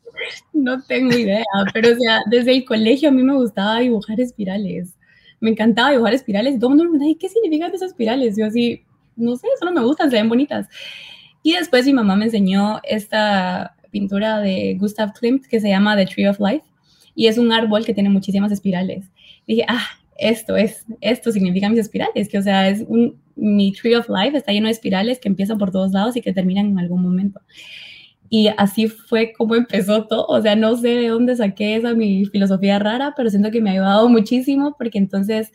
No 0.51 0.81
tengo 0.83 1.17
idea, 1.17 1.43
pero 1.73 1.93
o 1.93 1.95
sea, 1.95 2.19
desde 2.29 2.51
el 2.51 2.65
colegio 2.65 3.09
a 3.09 3.11
mí 3.11 3.23
me 3.23 3.35
gustaba 3.35 3.79
dibujar 3.79 4.19
espirales 4.19 4.89
me 5.43 5.49
encantaba 5.49 5.91
dibujar 5.91 6.13
espirales. 6.13 6.55
Y 6.55 6.59
todo 6.59 6.71
el 6.71 6.77
mundo 6.77 6.97
me 6.97 7.17
¿qué 7.17 7.27
significan 7.27 7.69
esas 7.73 7.89
espirales? 7.89 8.37
Yo 8.37 8.45
así, 8.45 8.81
no 9.17 9.35
sé, 9.35 9.45
solo 9.59 9.73
me 9.73 9.83
gustan, 9.83 10.09
se 10.09 10.15
ven 10.15 10.29
bonitas. 10.29 10.69
Y 11.43 11.51
después 11.51 11.85
mi 11.85 11.91
mamá 11.91 12.15
me 12.15 12.25
enseñó 12.25 12.79
esta 12.83 13.75
pintura 13.91 14.39
de 14.39 14.77
Gustav 14.79 15.11
Klimt 15.11 15.45
que 15.45 15.59
se 15.59 15.67
llama 15.67 15.97
The 15.97 16.05
Tree 16.05 16.27
of 16.27 16.39
Life. 16.39 16.65
Y 17.13 17.27
es 17.27 17.37
un 17.37 17.51
árbol 17.51 17.83
que 17.83 17.93
tiene 17.93 18.09
muchísimas 18.09 18.53
espirales. 18.53 19.11
dije, 19.45 19.65
ah, 19.67 19.85
esto 20.17 20.55
es, 20.55 20.85
esto 21.01 21.33
significa 21.33 21.67
mis 21.67 21.79
espirales, 21.79 22.29
que 22.29 22.37
o 22.37 22.41
sea, 22.41 22.69
es 22.69 22.85
un, 22.87 23.19
mi 23.35 23.73
Tree 23.73 23.95
of 23.95 24.07
Life 24.07 24.37
está 24.37 24.53
lleno 24.53 24.67
de 24.67 24.71
espirales 24.71 25.19
que 25.19 25.27
empiezan 25.27 25.57
por 25.57 25.71
todos 25.71 25.91
lados 25.91 26.15
y 26.15 26.21
que 26.21 26.31
terminan 26.31 26.67
en 26.67 26.79
algún 26.79 27.01
momento. 27.01 27.41
Y 28.35 28.47
así 28.57 28.87
fue 28.87 29.31
como 29.31 29.53
empezó 29.53 30.07
todo. 30.07 30.25
O 30.25 30.41
sea, 30.41 30.55
no 30.55 30.75
sé 30.75 30.87
de 30.87 31.09
dónde 31.09 31.35
saqué 31.35 31.75
esa 31.75 31.93
mi 31.93 32.25
filosofía 32.25 32.79
rara, 32.79 33.13
pero 33.15 33.29
siento 33.29 33.51
que 33.51 33.61
me 33.61 33.69
ha 33.69 33.73
ayudado 33.73 34.09
muchísimo 34.09 34.73
porque 34.75 34.97
entonces 34.97 35.51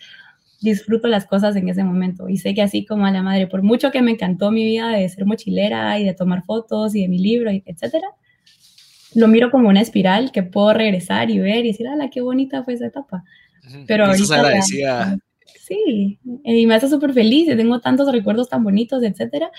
disfruto 0.61 1.09
las 1.09 1.27
cosas 1.27 1.57
en 1.57 1.69
ese 1.69 1.83
momento. 1.83 2.29
Y 2.29 2.37
sé 2.37 2.55
que 2.55 2.63
así 2.63 2.87
como 2.87 3.05
a 3.05 3.11
la 3.11 3.21
madre, 3.21 3.49
por 3.49 3.65
mucho 3.65 3.91
que 3.91 4.01
me 4.01 4.13
encantó 4.13 4.53
mi 4.53 4.65
vida 4.65 4.91
de 4.91 5.09
ser 5.09 5.27
mochilera 5.27 5.99
y 5.99 6.05
de 6.05 6.15
tomar 6.15 6.45
fotos 6.45 6.95
y 6.95 7.03
de 7.03 7.09
mi 7.09 7.19
libro, 7.19 7.51
etcétera, 7.51 8.07
lo 9.17 9.27
miro 9.27 9.51
como 9.51 9.69
una 9.71 9.81
espiral 9.81 10.31
que 10.31 10.45
puedo 10.45 10.73
regresar 10.73 11.33
y 11.33 11.41
ver 11.41 11.65
y 11.65 11.73
decir, 11.73 11.89
¡ala, 11.89 12.11
qué 12.11 12.21
bonita 12.21 12.63
fue 12.63 12.75
esa 12.75 12.87
etapa! 12.87 13.25
Pero 13.89 14.07
ahorita... 14.07 15.19
sí, 15.59 16.21
y 16.45 16.67
me 16.69 16.77
hace 16.77 16.87
súper 16.87 17.13
feliz, 17.13 17.49
tengo 17.49 17.81
tantos 17.81 18.13
recuerdos 18.13 18.49
tan 18.49 18.63
bonitos, 18.63 19.03
etcétera, 19.03 19.51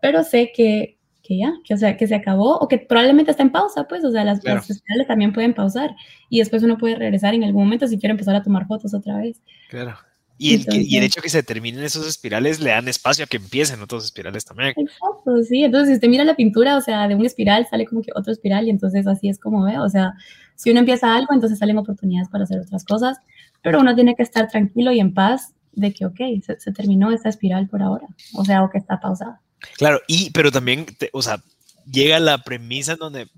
pero 0.00 0.22
sé 0.22 0.52
que 0.54 0.99
que 1.30 1.38
ya, 1.38 1.52
que, 1.62 1.74
o 1.74 1.76
sea, 1.76 1.96
que 1.96 2.08
se 2.08 2.16
acabó 2.16 2.58
o 2.58 2.66
que 2.66 2.78
probablemente 2.78 3.30
está 3.30 3.44
en 3.44 3.52
pausa, 3.52 3.84
pues, 3.84 4.04
o 4.04 4.10
sea, 4.10 4.24
las, 4.24 4.40
claro. 4.40 4.60
espirales 4.68 5.06
también 5.06 5.32
pueden 5.32 5.54
pausar 5.54 5.94
y 6.28 6.40
después 6.40 6.64
uno 6.64 6.76
puede 6.76 6.96
regresar 6.96 7.34
en 7.34 7.44
algún 7.44 7.62
momento 7.62 7.86
si 7.86 8.00
quiere 8.00 8.10
empezar 8.10 8.34
a 8.34 8.42
tomar 8.42 8.66
fotos 8.66 8.94
otra 8.94 9.16
vez. 9.18 9.40
Claro. 9.68 9.94
Y 10.38 10.54
el, 10.54 10.66
y 10.72 10.96
el 10.96 11.04
hecho 11.04 11.22
que 11.22 11.28
se 11.28 11.44
terminen 11.44 11.84
esos 11.84 12.04
espirales 12.04 12.58
le 12.58 12.70
dan 12.70 12.88
espacio 12.88 13.24
a 13.24 13.28
que 13.28 13.36
empiecen 13.36 13.80
otros 13.80 14.04
espirales 14.06 14.44
también. 14.44 14.72
Exacto, 14.76 15.40
sí. 15.48 15.62
Entonces, 15.62 15.90
si 15.90 15.94
usted 15.94 16.08
mira 16.08 16.24
la 16.24 16.34
pintura, 16.34 16.76
o 16.76 16.80
sea, 16.80 17.06
de 17.06 17.14
un 17.14 17.24
espiral 17.24 17.68
sale 17.70 17.86
como 17.86 18.02
que 18.02 18.10
otro 18.16 18.32
espiral 18.32 18.66
y 18.66 18.70
entonces 18.70 19.06
así 19.06 19.28
es 19.28 19.38
como 19.38 19.62
ve. 19.64 19.78
O 19.78 19.88
sea, 19.88 20.14
si 20.56 20.70
uno 20.70 20.80
empieza 20.80 21.14
algo, 21.14 21.32
entonces 21.32 21.60
salen 21.60 21.78
oportunidades 21.78 22.28
para 22.28 22.42
hacer 22.42 22.58
otras 22.58 22.84
cosas, 22.84 23.18
pero 23.62 23.78
uno 23.78 23.94
tiene 23.94 24.16
que 24.16 24.24
estar 24.24 24.48
tranquilo 24.48 24.90
y 24.90 24.98
en 24.98 25.14
paz 25.14 25.54
de 25.72 25.92
que, 25.92 26.06
ok, 26.06 26.18
se, 26.44 26.58
se 26.58 26.72
terminó 26.72 27.12
esta 27.12 27.28
espiral 27.28 27.68
por 27.68 27.82
ahora, 27.82 28.08
o 28.34 28.44
sea, 28.44 28.64
o 28.64 28.70
que 28.70 28.78
está 28.78 28.98
pausada. 28.98 29.40
Claro, 29.76 30.00
y 30.06 30.30
pero 30.30 30.50
también, 30.50 30.86
o 31.12 31.22
sea, 31.22 31.42
llega 31.90 32.18
la 32.20 32.42
premisa 32.42 32.92
en 32.92 32.98
donde 32.98 33.28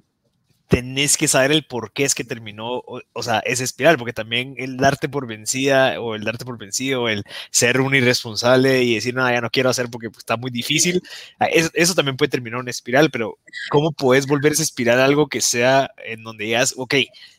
tenés 0.72 1.18
que 1.18 1.28
saber 1.28 1.52
el 1.52 1.66
por 1.66 1.92
qué 1.92 2.04
es 2.04 2.14
que 2.14 2.24
terminó, 2.24 2.82
o, 2.86 3.22
sea, 3.22 3.40
esa 3.40 3.62
espiral, 3.62 3.98
porque 3.98 4.14
también 4.14 4.54
el 4.56 4.78
darte 4.78 5.06
por 5.06 5.26
vencida 5.26 6.00
o 6.00 6.14
el 6.14 6.24
darte 6.24 6.46
por 6.46 6.56
vencido, 6.56 7.02
o 7.02 7.08
el 7.10 7.24
ser 7.50 7.78
un 7.82 7.94
irresponsable 7.94 8.82
y 8.82 8.94
decir, 8.94 9.14
no, 9.14 9.30
ya 9.30 9.42
no 9.42 9.50
quiero 9.50 9.68
hacer 9.68 9.90
porque 9.90 10.06
está 10.16 10.38
muy 10.38 10.50
difícil, 10.50 11.02
ah, 11.40 11.46
eso, 11.46 11.94
también 11.94 12.16
puede 12.16 12.30
terminar 12.30 12.58
una 12.58 12.70
espiral, 12.70 13.10
pero 13.10 13.38
¿cómo 13.68 13.92
puedes 13.92 14.26
volver 14.26 14.52
esa 14.52 14.62
espiral 14.62 14.98
a 14.98 15.04
algo 15.04 15.26
que 15.26 15.42
sea 15.42 15.90
en 16.06 16.22
donde 16.22 16.48
ya, 16.48 16.64
ok, 16.76 16.94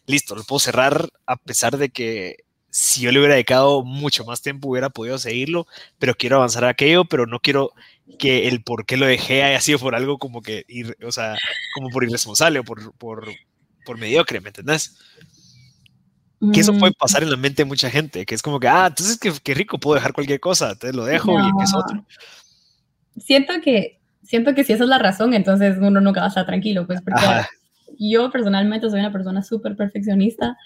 listo, 0.05 0.35
lo 0.35 0.43
puedo 0.43 0.59
cerrar 0.59 1.09
a 1.25 1.35
pesar 1.35 1.77
de 1.77 1.89
que 1.89 2.37
si 2.69 3.01
yo 3.01 3.11
le 3.11 3.17
hubiera 3.17 3.33
dedicado 3.33 3.83
mucho 3.83 4.25
más 4.25 4.43
tiempo 4.43 4.69
hubiera 4.69 4.91
podido 4.91 5.17
seguirlo, 5.17 5.65
pero 5.97 6.13
quiero 6.13 6.35
avanzar 6.37 6.65
a 6.65 6.69
aquello, 6.69 7.05
pero 7.05 7.25
no 7.25 7.39
quiero 7.39 7.71
que 8.19 8.47
el 8.47 8.63
por 8.63 8.85
qué 8.85 8.97
lo 8.97 9.05
dejé 9.05 9.43
haya 9.43 9.61
sido 9.61 9.79
por 9.79 9.95
algo 9.95 10.17
como 10.17 10.41
que, 10.41 10.65
o 11.05 11.11
sea, 11.11 11.35
como 11.75 11.89
por 11.89 12.03
irresponsable 12.03 12.59
o 12.59 12.63
por, 12.63 12.93
por, 12.97 13.27
por 13.85 13.97
mediocre, 13.97 14.41
¿me 14.41 14.49
entendés? 14.49 14.97
Que 16.51 16.59
eso 16.59 16.77
puede 16.77 16.91
mm. 16.91 16.99
pasar 16.99 17.23
en 17.23 17.31
la 17.31 17.37
mente 17.37 17.63
de 17.63 17.67
mucha 17.69 17.89
gente, 17.89 18.25
que 18.25 18.35
es 18.35 18.41
como 18.41 18.59
que, 18.59 18.67
ah, 18.67 18.87
entonces 18.87 19.17
qué, 19.17 19.53
rico, 19.53 19.79
puedo 19.79 19.95
dejar 19.95 20.11
cualquier 20.11 20.41
cosa, 20.41 20.71
entonces 20.71 20.95
lo 20.95 21.05
dejo 21.05 21.39
y 21.39 21.49
empiezo 21.49 21.77
otro. 21.77 22.05
Siento 23.17 23.53
que, 23.63 24.01
siento 24.23 24.53
que 24.53 24.65
si 24.65 24.73
esa 24.73 24.83
es 24.83 24.89
la 24.89 24.99
razón, 24.99 25.33
entonces 25.33 25.77
uno 25.79 26.01
nunca 26.01 26.19
va 26.19 26.25
a 26.25 26.29
estar 26.29 26.45
tranquilo, 26.45 26.85
pues 26.85 27.01
porque 27.01 27.21
yo 27.97 28.29
personalmente 28.29 28.89
soy 28.89 28.99
una 28.99 29.13
persona 29.13 29.41
súper 29.41 29.77
perfeccionista 29.77 30.57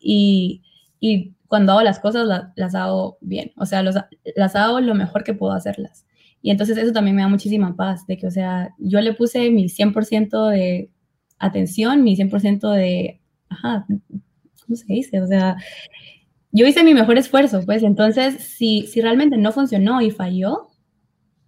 y, 0.00 0.62
y 0.98 1.34
cuando 1.46 1.72
hago 1.72 1.82
las 1.82 2.00
cosas 2.00 2.26
las 2.56 2.74
hago 2.74 3.18
bien, 3.20 3.52
o 3.56 3.66
sea, 3.66 3.84
las 3.84 4.56
hago 4.56 4.80
lo 4.80 4.94
mejor 4.96 5.22
que 5.22 5.34
puedo 5.34 5.52
hacerlas. 5.52 6.04
Y 6.42 6.50
entonces 6.50 6.76
eso 6.76 6.92
también 6.92 7.16
me 7.16 7.22
da 7.22 7.28
muchísima 7.28 7.76
paz, 7.76 8.06
de 8.06 8.18
que, 8.18 8.26
o 8.26 8.30
sea, 8.30 8.74
yo 8.78 9.00
le 9.00 9.14
puse 9.14 9.50
mi 9.50 9.68
100% 9.68 10.48
de 10.50 10.90
atención, 11.38 12.02
mi 12.02 12.16
100% 12.16 12.72
de, 12.72 13.20
ajá, 13.48 13.86
¿cómo 13.88 14.76
se 14.76 14.84
dice? 14.86 15.20
O 15.20 15.26
sea, 15.26 15.56
yo 16.50 16.66
hice 16.66 16.82
mi 16.82 16.94
mejor 16.94 17.16
esfuerzo, 17.16 17.62
pues 17.64 17.82
entonces 17.82 18.42
si, 18.42 18.86
si 18.88 19.00
realmente 19.00 19.36
no 19.36 19.52
funcionó 19.52 20.02
y 20.02 20.10
falló, 20.10 20.68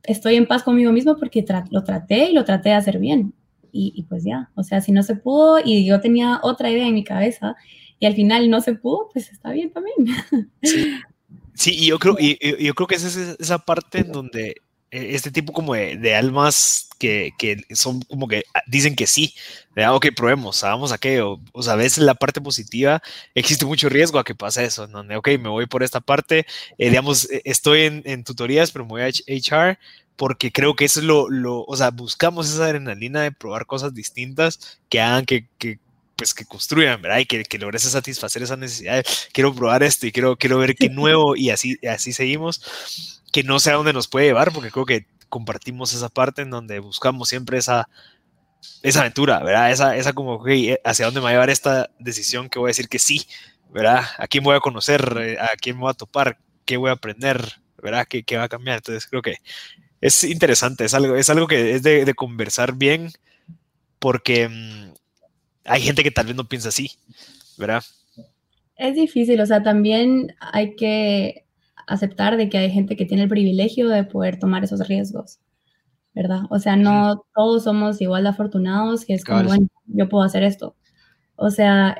estoy 0.05 0.37
en 0.37 0.47
paz 0.47 0.63
conmigo 0.63 0.93
mismo 0.93 1.17
porque 1.17 1.45
lo 1.71 1.83
traté 1.83 2.31
y 2.31 2.33
lo 2.33 2.45
traté 2.45 2.71
de 2.71 2.75
hacer 2.77 2.99
bien. 2.99 3.35
Y, 3.73 3.93
y, 3.97 4.05
pues 4.05 4.23
ya, 4.23 4.53
o 4.55 4.63
sea, 4.63 4.81
si 4.81 4.93
no 4.93 5.03
se 5.03 5.17
pudo 5.17 5.59
y 5.63 5.85
yo 5.85 6.01
tenía 6.01 6.39
otra 6.45 6.71
idea 6.71 6.87
en 6.87 6.95
mi 6.95 7.03
cabeza 7.03 7.57
y 7.99 8.07
al 8.07 8.15
final 8.15 8.49
no 8.49 8.61
se 8.61 8.75
pudo, 8.75 9.09
pues 9.13 9.33
está 9.33 9.51
bien 9.51 9.73
también. 9.73 9.97
Sí, 11.55 11.75
y 11.77 11.87
yo 11.87 11.99
creo, 11.99 12.17
y, 12.21 12.37
yo 12.65 12.75
creo 12.75 12.87
que 12.87 12.97
esa 12.97 13.09
es 13.09 13.37
esa 13.39 13.59
parte 13.59 14.01
en 14.01 14.13
donde 14.13 14.57
este 14.95 15.31
tipo 15.31 15.53
como 15.53 15.75
de, 15.75 16.15
almas 16.15 16.89
que, 16.99 17.33
que, 17.37 17.63
son 17.75 18.03
como 18.03 18.29
que 18.29 18.45
ah, 18.55 18.63
dicen 18.67 18.95
que 18.95 19.07
sí, 19.07 19.35
¿verdad? 19.75 19.95
ok, 19.97 20.07
probemos, 20.15 20.63
hagamos 20.63 20.93
aquello. 20.93 21.41
O 21.53 21.63
sea, 21.63 21.73
a 21.73 21.77
veces 21.77 22.05
la 22.05 22.15
parte 22.15 22.41
positiva 22.41 23.03
existe 23.35 23.67
mucho 23.67 23.89
riesgo 23.89 24.19
a 24.19 24.25
que 24.25 24.35
pase 24.35 24.65
eso, 24.65 24.87
donde, 24.87 25.17
ok, 25.17 25.29
me 25.41 25.49
voy 25.49 25.67
por 25.67 25.83
esta 25.83 26.01
parte, 26.01 26.47
eh, 26.79 26.89
digamos, 26.89 27.29
e, 27.31 27.43
estoy 27.45 27.83
en, 27.83 28.03
en, 28.05 28.25
tutorías, 28.25 28.71
pero 28.71 28.85
me 28.85 28.91
voy 28.91 29.03
a 29.03 29.09
HR 29.09 29.79
porque 30.17 30.53
creo 30.53 30.77
que 30.77 30.85
eso 30.85 31.01
es 31.01 31.07
lo, 31.07 31.29
lo, 31.29 31.65
o 31.65 31.77
sea, 31.77 31.91
buscamos 31.91 32.49
esa 32.49 32.67
adrenalina 32.67 33.23
de 33.23 33.33
probar 33.33 33.67
cosas 33.67 33.95
distintas 33.95 34.79
que 34.89 35.01
hagan 35.01 35.25
que, 35.25 35.49
que 35.59 35.81
pues 36.17 36.35
que 36.35 36.45
construyan, 36.45 37.03
¿verdad? 37.03 37.19
Y 37.19 37.27
que, 37.27 37.45
que 37.45 37.59
logres 37.59 37.83
satisfacer 37.83 38.43
esa 38.43 38.57
necesidad. 38.57 39.05
quiero 39.33 39.55
probar 39.55 39.83
esto 39.83 40.07
y 40.07 40.13
quiero, 40.13 40.37
quiero 40.37 40.59
ver 40.59 40.75
qué 40.75 40.89
nuevo 40.91 41.37
y 41.37 41.51
así, 41.51 41.77
así 41.89 42.13
seguimos. 42.13 43.23
Que 43.33 43.43
no 43.43 43.59
sé 43.59 43.71
a 43.71 43.75
dónde 43.75 43.93
nos 43.93 44.09
puede 44.09 44.27
llevar, 44.27 44.53
porque 44.53 44.71
creo 44.71 44.87
que 44.87 45.07
compartimos 45.29 45.93
esa 45.93 46.09
parte 46.09 46.43
en 46.43 46.51
donde 46.51 46.79
buscamos 46.79 47.29
siempre 47.29 47.59
esa, 47.59 47.89
esa 48.83 49.01
aventura, 49.01 49.43
¿verdad? 49.43 49.73
Esa, 49.73 49.97
esa 49.97 50.13
como, 50.13 50.35
okay, 50.35 50.77
¿hacia 50.85 51.07
dónde 51.07 51.21
me 51.21 51.25
va 51.25 51.31
a 51.31 51.33
llevar 51.33 51.51
esta 51.51 51.91
decisión 51.99 52.49
que 52.49 52.59
voy 52.59 52.69
a 52.69 52.71
decir 52.71 52.89
que 52.89 52.99
sí, 52.99 53.27
¿verdad? 53.73 54.05
¿A 54.19 54.27
quién 54.29 54.45
voy 54.45 54.57
a 54.57 54.61
conocer? 54.61 55.17
Eh, 55.21 55.37
¿A 55.41 55.57
quién 55.57 55.77
me 55.77 55.83
voy 55.83 55.91
a 55.91 55.95
topar? 55.95 56.39
¿Qué 56.65 56.77
voy 56.77 56.91
a 56.91 56.95
aprender? 56.95 57.61
¿Verdad? 57.83 58.07
¿Qué, 58.09 58.23
qué 58.23 58.37
va 58.37 58.45
a 58.45 58.49
cambiar? 58.49 58.77
Entonces 58.77 59.07
creo 59.07 59.23
que 59.23 59.37
es 60.01 60.23
interesante, 60.25 60.85
es 60.85 60.95
algo, 60.95 61.17
es 61.17 61.29
algo 61.31 61.47
que 61.47 61.75
es 61.75 61.83
de, 61.83 62.05
de 62.05 62.15
conversar 62.15 62.75
bien, 62.75 63.11
porque 63.99 64.49
mm, 64.49 64.93
hay 65.65 65.81
gente 65.83 66.03
que 66.03 66.11
tal 66.11 66.27
vez 66.27 66.37
no 66.37 66.45
piensa 66.45 66.69
así, 66.69 66.93
¿verdad? 67.57 67.83
Es 68.77 68.95
difícil, 68.95 69.41
o 69.41 69.47
sea, 69.47 69.63
también 69.63 70.35
hay 70.41 70.75
que 70.77 71.45
aceptar 71.87 72.37
de 72.37 72.49
que 72.49 72.59
hay 72.59 72.71
gente 72.71 72.97
que 72.97 73.07
tiene 73.07 73.25
el 73.25 73.29
privilegio 73.29 73.89
de 73.89 74.05
poder 74.05 74.39
tomar 74.39 74.65
esos 74.65 74.87
riesgos, 74.89 75.39
¿verdad? 76.15 76.43
O 76.51 76.59
sea, 76.59 76.77
no 76.77 77.25
todos 77.35 77.65
somos 77.65 78.01
igual 78.01 78.25
de 78.25 78.31
afortunados, 78.31 79.05
que 79.05 79.15
es 79.15 79.25
como, 79.25 79.45
bueno, 79.45 79.69
yo 79.87 80.09
puedo 80.09 80.25
hacer 80.25 80.43
esto. 80.43 80.77
O 81.37 81.51
sea, 81.51 81.97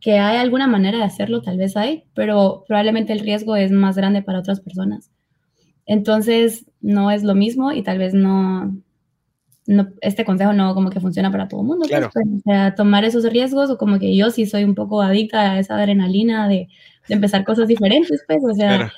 que 0.00 0.18
hay 0.18 0.38
alguna 0.38 0.66
manera 0.66 0.98
de 0.98 1.04
hacerlo, 1.04 1.42
tal 1.42 1.58
vez 1.58 1.76
hay, 1.76 2.04
pero 2.14 2.64
probablemente 2.66 3.12
el 3.12 3.20
riesgo 3.20 3.56
es 3.56 3.70
más 3.70 3.96
grande 3.96 4.22
para 4.22 4.38
otras 4.38 4.60
personas. 4.60 5.10
Entonces, 5.86 6.66
no 6.80 7.10
es 7.10 7.22
lo 7.22 7.34
mismo 7.34 7.72
y 7.72 7.82
tal 7.82 7.98
vez 7.98 8.14
no, 8.14 8.76
este 10.00 10.24
consejo 10.24 10.52
no 10.52 10.74
como 10.74 10.90
que 10.90 11.00
funciona 11.00 11.30
para 11.30 11.48
todo 11.48 11.60
el 11.60 11.66
mundo. 11.66 11.86
Pues, 11.88 12.08
pues, 12.12 12.26
o 12.26 12.40
sea, 12.44 12.74
tomar 12.74 13.04
esos 13.04 13.24
riesgos 13.24 13.70
o 13.70 13.78
como 13.78 13.98
que 13.98 14.16
yo 14.16 14.30
sí 14.30 14.46
soy 14.46 14.64
un 14.64 14.74
poco 14.74 15.02
adicta 15.02 15.52
a 15.52 15.58
esa 15.58 15.76
adrenalina 15.76 16.48
de, 16.48 16.68
de 17.08 17.14
empezar 17.14 17.44
cosas 17.44 17.68
diferentes, 17.68 18.24
pues, 18.26 18.42
o 18.44 18.54
sea, 18.54 18.92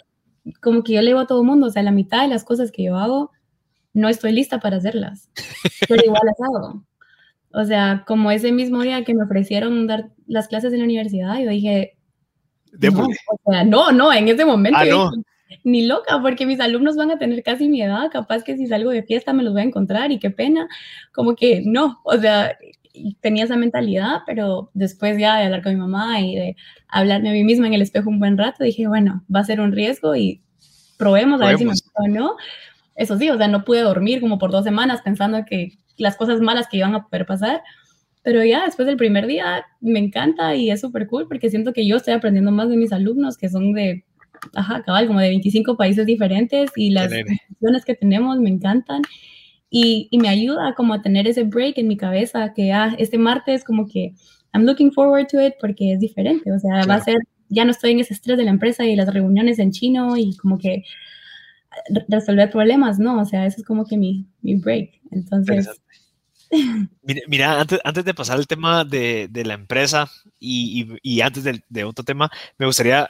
como 0.61 0.83
que 0.83 0.95
yo 0.95 1.03
le 1.03 1.09
digo 1.09 1.21
a 1.21 1.27
todo 1.27 1.41
el 1.41 1.47
mundo, 1.47 1.67
o 1.67 1.71
sea, 1.71 1.83
la 1.83 1.91
mitad 1.91 2.23
de 2.23 2.29
las 2.29 2.45
cosas 2.45 2.71
que 2.71 2.85
yo 2.85 2.97
hago 2.97 3.31
no 3.93 4.09
estoy 4.09 4.33
lista 4.33 4.61
para 4.61 4.77
hacerlas, 4.77 5.29
pero 5.89 6.03
igual 6.05 6.23
las 6.25 6.41
hago. 6.41 6.85
O 7.53 7.65
sea, 7.65 8.05
como 8.07 8.31
ese 8.31 8.53
mismo 8.53 8.83
día 8.83 9.03
que 9.05 9.15
me 9.15 9.25
ofrecieron 9.25 9.89
dar 9.89 10.11
las 10.27 10.47
clases 10.47 10.73
en 10.73 10.79
la 10.79 10.85
universidad, 10.85 11.39
yo 11.41 11.51
dije, 11.51 11.97
no, 12.81 13.07
o 13.07 13.51
sea, 13.51 13.65
no, 13.65 13.91
no, 13.91 14.13
en 14.13 14.29
ese 14.29 14.45
momento 14.45 14.79
ah, 14.81 15.11
ni 15.65 15.87
loca, 15.87 16.21
porque 16.23 16.47
mis 16.47 16.61
alumnos 16.61 16.97
van 16.97 17.11
a 17.11 17.19
tener 17.19 17.43
casi 17.43 17.69
mi 17.69 17.83
edad, 17.83 18.11
capaz 18.11 18.43
que 18.45 18.57
si 18.57 18.67
salgo 18.67 18.91
de 18.91 19.03
fiesta 19.03 19.33
me 19.33 19.43
los 19.43 19.53
voy 19.53 19.63
a 19.63 19.67
encontrar 19.67 20.13
y 20.13 20.19
qué 20.19 20.31
pena, 20.31 20.69
como 21.13 21.35
que 21.35 21.63
no, 21.65 22.01
o 22.05 22.17
sea, 22.17 22.57
tenía 23.21 23.45
esa 23.45 23.57
mentalidad, 23.57 24.21
pero 24.27 24.71
después 24.75 25.19
ya 25.19 25.39
de 25.39 25.45
hablar 25.45 25.63
con 25.63 25.73
mi 25.73 25.81
mamá 25.81 26.21
y 26.21 26.35
de 26.35 26.57
hablarme 26.89 27.31
a 27.31 27.33
mí 27.33 27.45
misma 27.45 27.67
en 27.67 27.75
el 27.75 27.83
espejo 27.83 28.11
un 28.11 28.19
buen 28.19 28.37
rato, 28.37 28.65
dije, 28.65 28.87
bueno, 28.89 29.25
va 29.35 29.41
a 29.41 29.45
ser 29.45 29.61
un 29.61 29.73
riesgo 29.73 30.15
y 30.17 30.43
probemos, 30.97 31.41
a 31.41 31.47
ver 31.47 31.59
si 31.59 31.65
me 31.65 31.71
gusta 31.71 31.91
o 31.95 32.09
no. 32.09 32.37
Eso 32.95 33.17
sí, 33.17 33.31
o 33.31 33.39
sea, 33.39 33.49
no 33.49 33.65
pude 33.65 33.81
dormir 33.81 34.21
como 34.21 34.39
por 34.39 34.51
dos 34.51 34.65
semanas 34.65 35.01
pensando 35.03 35.45
que 35.47 35.79
las 35.97 36.17
cosas 36.17 36.41
malas 36.41 36.69
que 36.69 36.79
iban 36.79 36.95
a 36.95 37.07
poder 37.07 37.27
pasar. 37.27 37.63
Pero 38.23 38.45
ya 38.45 38.67
después 38.67 38.87
del 38.87 38.99
primer 38.99 39.27
día 39.27 39.65
me 39.81 39.99
encanta 39.99 40.55
y 40.55 40.71
es 40.71 40.83
súper 40.83 41.07
cool 41.07 41.27
porque 41.27 41.49
siento 41.49 41.73
que 41.73 41.87
yo 41.87 41.97
estoy 41.97 42.13
aprendiendo 42.13 42.51
más 42.51 42.69
de 42.69 42.77
mis 42.77 42.93
alumnos 42.93 43.39
que 43.39 43.49
son 43.49 43.73
de, 43.73 44.05
ajá, 44.55 44.83
cabal, 44.83 45.07
como 45.07 45.21
de 45.21 45.29
25 45.29 45.77
países 45.77 46.07
diferentes 46.07 46.71
y 46.77 46.91
las 46.91 47.11
decisiones 47.11 47.85
que 47.85 47.95
tenemos 47.95 48.39
me 48.39 48.51
encantan. 48.51 49.03
Y, 49.73 50.09
y, 50.11 50.19
me 50.19 50.29
ayuda 50.29 50.75
como 50.75 50.95
a 50.95 51.03
tener 51.03 51.29
ese 51.29 51.45
break 51.45 51.79
en 51.79 51.87
mi 51.87 51.97
cabeza 51.97 52.53
que 52.53 52.73
ah, 52.73 52.95
este 52.99 53.19
martes 53.19 53.63
como 53.63 53.87
que 53.87 54.15
I'm 54.53 54.65
looking 54.65 54.93
forward 54.93 55.29
to 55.29 55.41
it 55.41 55.55
porque 55.61 55.93
es 55.93 56.01
diferente, 56.01 56.51
o 56.51 56.59
sea, 56.59 56.85
va 56.87 56.95
a 56.97 57.01
ser, 57.01 57.19
ya 57.49 57.65
no 57.65 57.71
estoy 57.71 57.93
en 57.93 58.01
ese 58.01 58.15
estrés 58.15 58.37
de 58.37 58.45
la 58.45 58.51
empresa 58.51 58.85
y 58.85 58.97
las 58.97 59.13
reuniones 59.13 59.61
en 59.61 59.71
chino 59.71 60.17
y 60.17 60.37
como 60.37 60.59
que 60.59 60.83
resolver 62.09 62.51
problemas, 62.51 62.99
¿no? 62.99 63.21
O 63.21 63.25
sea, 63.25 63.47
eso 63.47 63.59
es 63.59 63.65
como 63.65 63.87
que 63.87 63.97
mi, 63.97 64.27
mi 64.43 64.57
break. 64.57 65.01
Entonces... 65.11 65.69
Mira, 67.29 67.61
antes, 67.61 67.79
antes 67.85 68.05
de 68.05 68.13
pasar 68.13 68.37
al 68.37 68.49
tema 68.49 68.85
de, 68.85 69.29
de 69.31 69.45
la 69.45 69.55
empresa 69.55 70.11
y, 70.41 70.99
y, 71.01 71.21
antes 71.21 71.45
de, 71.45 71.63
de, 71.69 71.85
otro 71.85 72.05
tema, 72.05 72.29
me 72.59 72.67
gustaría 72.67 73.09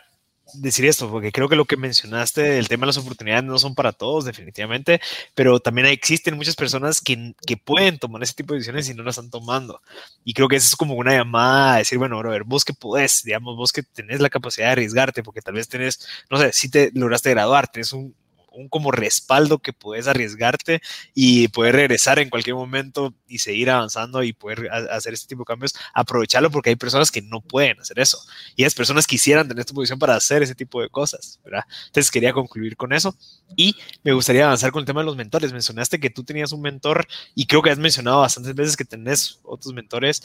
decir 0.55 0.86
esto, 0.86 1.11
porque 1.11 1.32
creo 1.32 1.48
que 1.48 1.57
lo 1.57 1.64
que 1.64 1.76
mencionaste, 1.76 2.59
el 2.59 2.68
tema 2.68 2.82
de 2.82 2.88
las 2.88 2.98
oportunidades 2.98 3.44
no 3.44 3.59
son 3.59 3.74
para 3.74 3.92
todos, 3.92 4.24
definitivamente, 4.24 5.01
pero 5.34 5.61
también 5.61 5.86
existen 5.88 6.36
muchas 6.36 6.57
personas 6.57 7.01
que, 7.01 7.34
que 7.46 7.57
pueden 7.57 7.98
tomar 7.98 8.22
ese 8.22 8.34
tipo 8.34 8.55
de 8.55 8.59
decisiones 8.59 8.88
y 8.88 8.94
no 8.94 9.03
las 9.03 9.18
están 9.18 9.30
tomando. 9.30 9.82
Y 10.24 10.34
creo 10.34 10.48
que 10.48 10.57
eso 10.57 10.66
es 10.66 10.76
como 10.76 10.94
una 10.94 11.14
llamada 11.14 11.74
a 11.74 11.78
decir, 11.78 11.98
bueno, 11.98 12.22
ver, 12.22 12.44
vos 12.44 12.64
que 12.64 12.72
podés, 12.72 13.22
digamos, 13.24 13.57
vos 13.57 13.72
que 13.72 13.82
tenés 13.82 14.20
la 14.20 14.30
capacidad 14.30 14.66
de 14.66 14.72
arriesgarte, 14.72 15.22
porque 15.22 15.42
tal 15.42 15.55
vez 15.55 15.68
tenés, 15.68 16.07
no 16.30 16.38
sé, 16.38 16.53
si 16.53 16.70
te 16.70 16.90
lograste 16.94 17.30
graduar, 17.30 17.68
tenés 17.68 17.92
un, 17.92 18.14
un 18.53 18.68
como 18.68 18.90
respaldo 18.90 19.59
que 19.59 19.72
puedes 19.72 20.07
arriesgarte 20.07 20.80
y 21.14 21.48
poder 21.48 21.76
regresar 21.76 22.18
en 22.18 22.30
cualquier 22.30 22.57
momento 22.57 23.14
y 23.26 23.38
seguir 23.38 23.70
avanzando 23.70 24.22
y 24.22 24.32
poder 24.32 24.70
hacer 24.90 25.14
este 25.14 25.28
tipo 25.28 25.42
de 25.42 25.46
cambios, 25.46 25.74
aprovecharlo 25.94 26.51
porque 26.51 26.70
hay 26.70 26.76
personas 26.76 27.11
que 27.11 27.22
no 27.22 27.40
pueden 27.40 27.80
hacer 27.80 27.98
eso 27.98 28.18
y 28.57 28.64
las 28.64 28.74
personas 28.74 29.07
quisieran 29.07 29.48
tener 29.48 29.61
esta 29.61 29.74
posición 29.74 29.98
para 29.98 30.14
hacer 30.14 30.42
ese 30.42 30.55
tipo 30.55 30.80
de 30.82 30.88
cosas, 30.88 31.40
¿verdad? 31.44 31.64
Entonces 31.86 32.11
quería 32.11 32.32
concluir 32.32 32.76
con 32.76 32.92
eso 32.92 33.16
y 33.57 33.76
me 34.03 34.12
gustaría 34.12 34.44
avanzar 34.44 34.72
con 34.72 34.80
el 34.80 34.86
tema 34.86 35.01
de 35.01 35.07
los 35.07 35.16
mentores. 35.16 35.53
Mencionaste 35.53 36.01
que 36.01 36.11
tú 36.11 36.24
tenías 36.24 36.53
un 36.53 36.62
mentor 36.62 37.07
y 37.34 37.46
creo 37.46 37.62
que 37.62 37.70
has 37.70 37.78
mencionado 37.78 38.20
bastantes 38.20 38.55
veces 38.55 38.76
que 38.76 38.84
tenés 38.84 39.40
otros 39.42 39.74
mentores. 39.74 40.22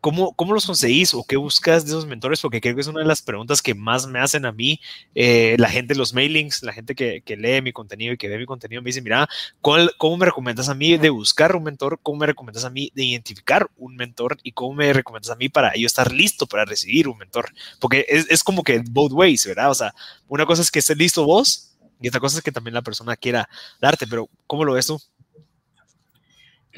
¿Cómo, 0.00 0.32
¿Cómo 0.34 0.54
los 0.54 0.64
conseguís 0.64 1.12
o 1.12 1.24
qué 1.24 1.36
buscas 1.36 1.84
de 1.84 1.90
esos 1.90 2.06
mentores? 2.06 2.40
Porque 2.40 2.60
creo 2.60 2.74
que 2.74 2.80
es 2.80 2.86
una 2.86 3.00
de 3.00 3.06
las 3.06 3.20
preguntas 3.20 3.60
que 3.60 3.74
más 3.74 4.06
me 4.06 4.20
hacen 4.20 4.46
a 4.46 4.52
mí 4.52 4.80
eh, 5.14 5.56
la 5.58 5.68
gente 5.68 5.96
los 5.96 6.14
mailings, 6.14 6.62
la 6.62 6.72
gente 6.72 6.94
que, 6.94 7.20
que, 7.22 7.36
lee 7.36 7.62
mi 7.62 7.72
contenido 7.72 8.12
y 8.12 8.16
que 8.16 8.28
ve 8.28 8.38
mi 8.38 8.46
contenido 8.46 8.80
me 8.80 8.88
dice, 8.88 9.02
mira, 9.02 9.28
¿cuál, 9.60 9.92
¿cómo 9.98 10.16
me 10.16 10.26
recomiendas 10.26 10.68
a 10.68 10.74
mí 10.74 10.96
de 10.96 11.10
buscar 11.10 11.56
un 11.56 11.64
mentor? 11.64 11.98
¿Cómo 12.02 12.18
me 12.18 12.26
recomiendas 12.26 12.64
a 12.64 12.70
mí 12.70 12.92
de 12.94 13.04
identificar 13.04 13.68
un 13.76 13.96
mentor? 13.96 14.38
¿Y 14.42 14.52
cómo 14.52 14.74
me 14.74 14.92
recomiendas 14.92 15.30
a 15.30 15.36
mí 15.36 15.48
para 15.48 15.74
yo 15.74 15.86
estar 15.86 16.12
listo 16.12 16.46
para 16.46 16.64
recibir 16.64 17.08
un 17.08 17.18
mentor? 17.18 17.52
Porque 17.80 18.06
es, 18.08 18.26
es 18.30 18.44
como 18.44 18.62
que 18.62 18.82
both 18.88 19.12
ways, 19.12 19.46
¿verdad? 19.46 19.70
O 19.70 19.74
sea, 19.74 19.94
una 20.28 20.46
cosa 20.46 20.62
es 20.62 20.70
que 20.70 20.78
estés 20.78 20.96
listo 20.96 21.24
vos 21.24 21.76
y 22.00 22.08
otra 22.08 22.20
cosa 22.20 22.38
es 22.38 22.44
que 22.44 22.52
también 22.52 22.74
la 22.74 22.82
persona 22.82 23.16
quiera 23.16 23.48
darte, 23.80 24.06
pero 24.06 24.28
¿cómo 24.46 24.64
lo 24.64 24.74
ves 24.74 24.86
tú? 24.86 25.00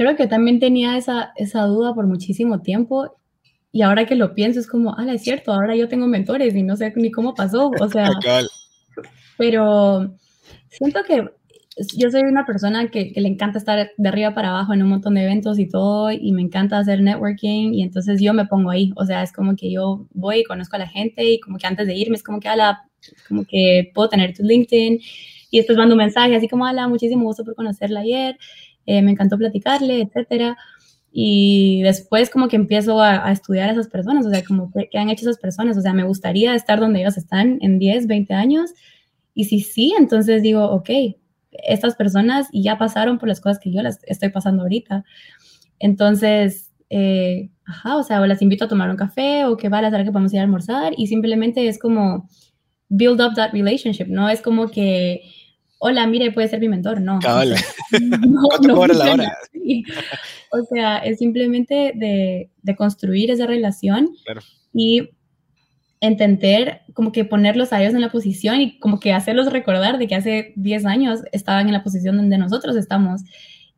Creo 0.00 0.16
que 0.16 0.26
también 0.26 0.60
tenía 0.60 0.96
esa, 0.96 1.34
esa 1.36 1.64
duda 1.64 1.92
por 1.92 2.06
muchísimo 2.06 2.62
tiempo 2.62 3.18
y 3.70 3.82
ahora 3.82 4.06
que 4.06 4.14
lo 4.14 4.34
pienso 4.34 4.58
es 4.58 4.66
como, 4.66 4.94
ah, 4.96 5.04
es 5.12 5.22
cierto, 5.22 5.52
ahora 5.52 5.76
yo 5.76 5.88
tengo 5.88 6.06
mentores 6.06 6.54
y 6.54 6.62
no 6.62 6.74
sé 6.74 6.90
ni 6.96 7.10
cómo 7.10 7.34
pasó, 7.34 7.70
o 7.78 7.88
sea, 7.90 8.08
pero 9.36 10.16
siento 10.70 11.00
que 11.06 11.28
yo 11.98 12.10
soy 12.10 12.22
una 12.22 12.46
persona 12.46 12.88
que, 12.90 13.12
que, 13.12 13.20
le 13.20 13.28
encanta 13.28 13.58
estar 13.58 13.90
de 13.94 14.08
arriba 14.08 14.32
para 14.32 14.48
abajo 14.48 14.72
en 14.72 14.82
un 14.82 14.88
montón 14.88 15.16
de 15.16 15.24
eventos 15.24 15.58
y 15.58 15.68
todo, 15.68 16.10
y 16.10 16.32
me 16.32 16.40
encanta 16.40 16.78
hacer 16.78 17.02
networking, 17.02 17.74
y 17.74 17.82
entonces 17.82 18.22
yo 18.22 18.32
me 18.32 18.46
pongo 18.46 18.70
ahí, 18.70 18.92
o 18.96 19.04
sea, 19.04 19.22
es 19.22 19.34
como 19.34 19.54
que 19.54 19.70
yo 19.70 20.06
voy 20.14 20.38
y 20.38 20.44
conozco 20.44 20.76
a 20.76 20.78
la 20.78 20.88
gente, 20.88 21.30
y 21.30 21.40
como 21.40 21.58
que 21.58 21.66
antes 21.66 21.86
de 21.86 21.94
irme 21.94 22.16
es 22.16 22.22
como 22.22 22.40
que, 22.40 22.48
ala, 22.48 22.88
como 23.28 23.44
que 23.44 23.90
puedo 23.94 24.08
tener 24.08 24.34
tu 24.34 24.44
LinkedIn, 24.44 24.98
y 25.50 25.58
después 25.58 25.76
mando 25.76 25.94
un 25.94 25.98
mensaje 25.98 26.34
así 26.34 26.48
como, 26.48 26.64
ala, 26.64 26.88
muchísimo 26.88 27.24
gusto 27.24 27.44
por 27.44 27.54
conocerla 27.54 28.00
ayer, 28.00 28.38
eh, 28.90 29.02
me 29.02 29.12
encantó 29.12 29.38
platicarle, 29.38 30.00
etcétera. 30.00 30.56
Y 31.12 31.82
después 31.82 32.28
como 32.28 32.48
que 32.48 32.56
empiezo 32.56 33.00
a, 33.00 33.30
estudiar 33.30 33.68
a 33.68 33.72
esas 33.72 33.88
personas, 33.88 34.26
o 34.26 34.30
sea, 34.30 34.42
como 34.44 34.72
que, 34.72 34.98
han 34.98 35.10
hecho 35.10 35.22
esas 35.22 35.38
personas, 35.38 35.76
o 35.76 35.80
sea, 35.80 35.92
me 35.92 36.02
gustaría 36.02 36.56
estar 36.56 36.80
donde 36.80 37.00
ellos 37.00 37.16
están 37.16 37.58
en 37.62 37.78
10, 37.78 38.08
20 38.08 38.34
años. 38.34 38.72
Y 39.32 39.44
si 39.44 39.60
sí, 39.60 39.94
entonces 39.96 40.42
digo, 40.42 40.64
ok, 40.64 40.90
estas 41.52 41.94
personas 41.94 42.48
ya 42.52 42.78
pasaron 42.78 43.18
por 43.18 43.28
las 43.28 43.40
cosas 43.40 43.60
que 43.60 43.72
yo 43.72 43.80
las 43.80 44.00
estoy 44.04 44.30
pasando 44.30 44.62
ahorita. 44.62 45.04
Entonces, 45.78 46.72
eh, 46.90 47.50
ajá, 47.64 47.96
o 47.96 48.02
sea, 48.02 48.20
o 48.20 48.26
las 48.26 48.42
invito 48.42 48.64
a 48.64 48.68
tomar 48.68 48.90
un 48.90 48.96
café 48.96 49.44
o 49.44 49.56
que 49.56 49.68
va 49.68 49.78
a 49.78 49.82
la 49.82 50.04
que 50.04 50.10
podemos 50.10 50.32
ir 50.32 50.40
a 50.40 50.42
almorzar 50.42 50.94
y 50.96 51.06
simplemente 51.06 51.68
es 51.68 51.78
como 51.78 52.28
build 52.88 53.20
up 53.20 53.34
that 53.36 53.52
relationship, 53.52 54.06
¿no? 54.08 54.28
Es 54.28 54.42
como 54.42 54.68
que 54.68 55.22
hola, 55.80 56.06
mire, 56.06 56.30
puede 56.30 56.48
ser 56.48 56.60
mi 56.60 56.68
mentor. 56.68 57.00
No. 57.00 57.18
No, 58.00 58.42
¿Cuánto 58.48 58.74
cobra 58.74 58.94
la 58.94 59.12
hora? 59.12 59.38
O 60.52 60.62
sea, 60.72 60.98
es 60.98 61.18
simplemente 61.18 61.92
de, 61.96 62.50
de 62.62 62.76
construir 62.76 63.32
esa 63.32 63.46
relación 63.46 64.10
y 64.72 65.10
entender, 66.00 66.82
como 66.94 67.12
que 67.12 67.24
ponerlos 67.24 67.72
a 67.72 67.82
ellos 67.82 67.94
en 67.94 68.00
la 68.00 68.10
posición 68.10 68.60
y 68.60 68.78
como 68.78 69.00
que 69.00 69.12
hacerlos 69.12 69.52
recordar 69.52 69.98
de 69.98 70.06
que 70.06 70.14
hace 70.14 70.52
10 70.56 70.86
años 70.86 71.20
estaban 71.32 71.66
en 71.66 71.72
la 71.72 71.82
posición 71.82 72.16
donde 72.16 72.38
nosotros 72.38 72.76
estamos 72.76 73.22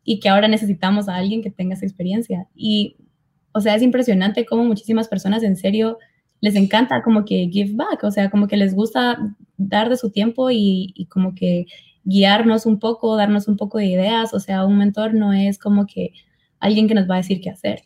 y 0.04 0.20
que 0.20 0.28
ahora 0.28 0.48
necesitamos 0.48 1.08
a 1.08 1.16
alguien 1.16 1.42
que 1.42 1.50
tenga 1.50 1.74
esa 1.74 1.86
experiencia. 1.86 2.48
Y, 2.54 2.96
o 3.52 3.60
sea, 3.60 3.74
es 3.74 3.82
impresionante 3.82 4.44
cómo 4.44 4.64
muchísimas 4.64 5.08
personas 5.08 5.42
en 5.42 5.56
serio 5.56 5.98
les 6.40 6.54
encanta 6.56 7.02
como 7.02 7.24
que 7.24 7.48
give 7.50 7.72
back, 7.74 8.02
o 8.04 8.10
sea, 8.10 8.28
como 8.28 8.48
que 8.48 8.56
les 8.56 8.74
gusta 8.74 9.18
dar 9.56 9.88
de 9.88 9.96
su 9.96 10.10
tiempo 10.10 10.50
y, 10.50 10.92
y 10.94 11.06
como 11.06 11.34
que 11.34 11.66
guiarnos 12.04 12.66
un 12.66 12.78
poco, 12.78 13.16
darnos 13.16 13.48
un 13.48 13.56
poco 13.56 13.78
de 13.78 13.86
ideas. 13.86 14.34
O 14.34 14.40
sea, 14.40 14.64
un 14.64 14.78
mentor 14.78 15.14
no 15.14 15.32
es 15.32 15.58
como 15.58 15.86
que 15.86 16.12
alguien 16.60 16.88
que 16.88 16.94
nos 16.94 17.08
va 17.08 17.14
a 17.14 17.18
decir 17.18 17.40
qué 17.40 17.50
hacer. 17.50 17.82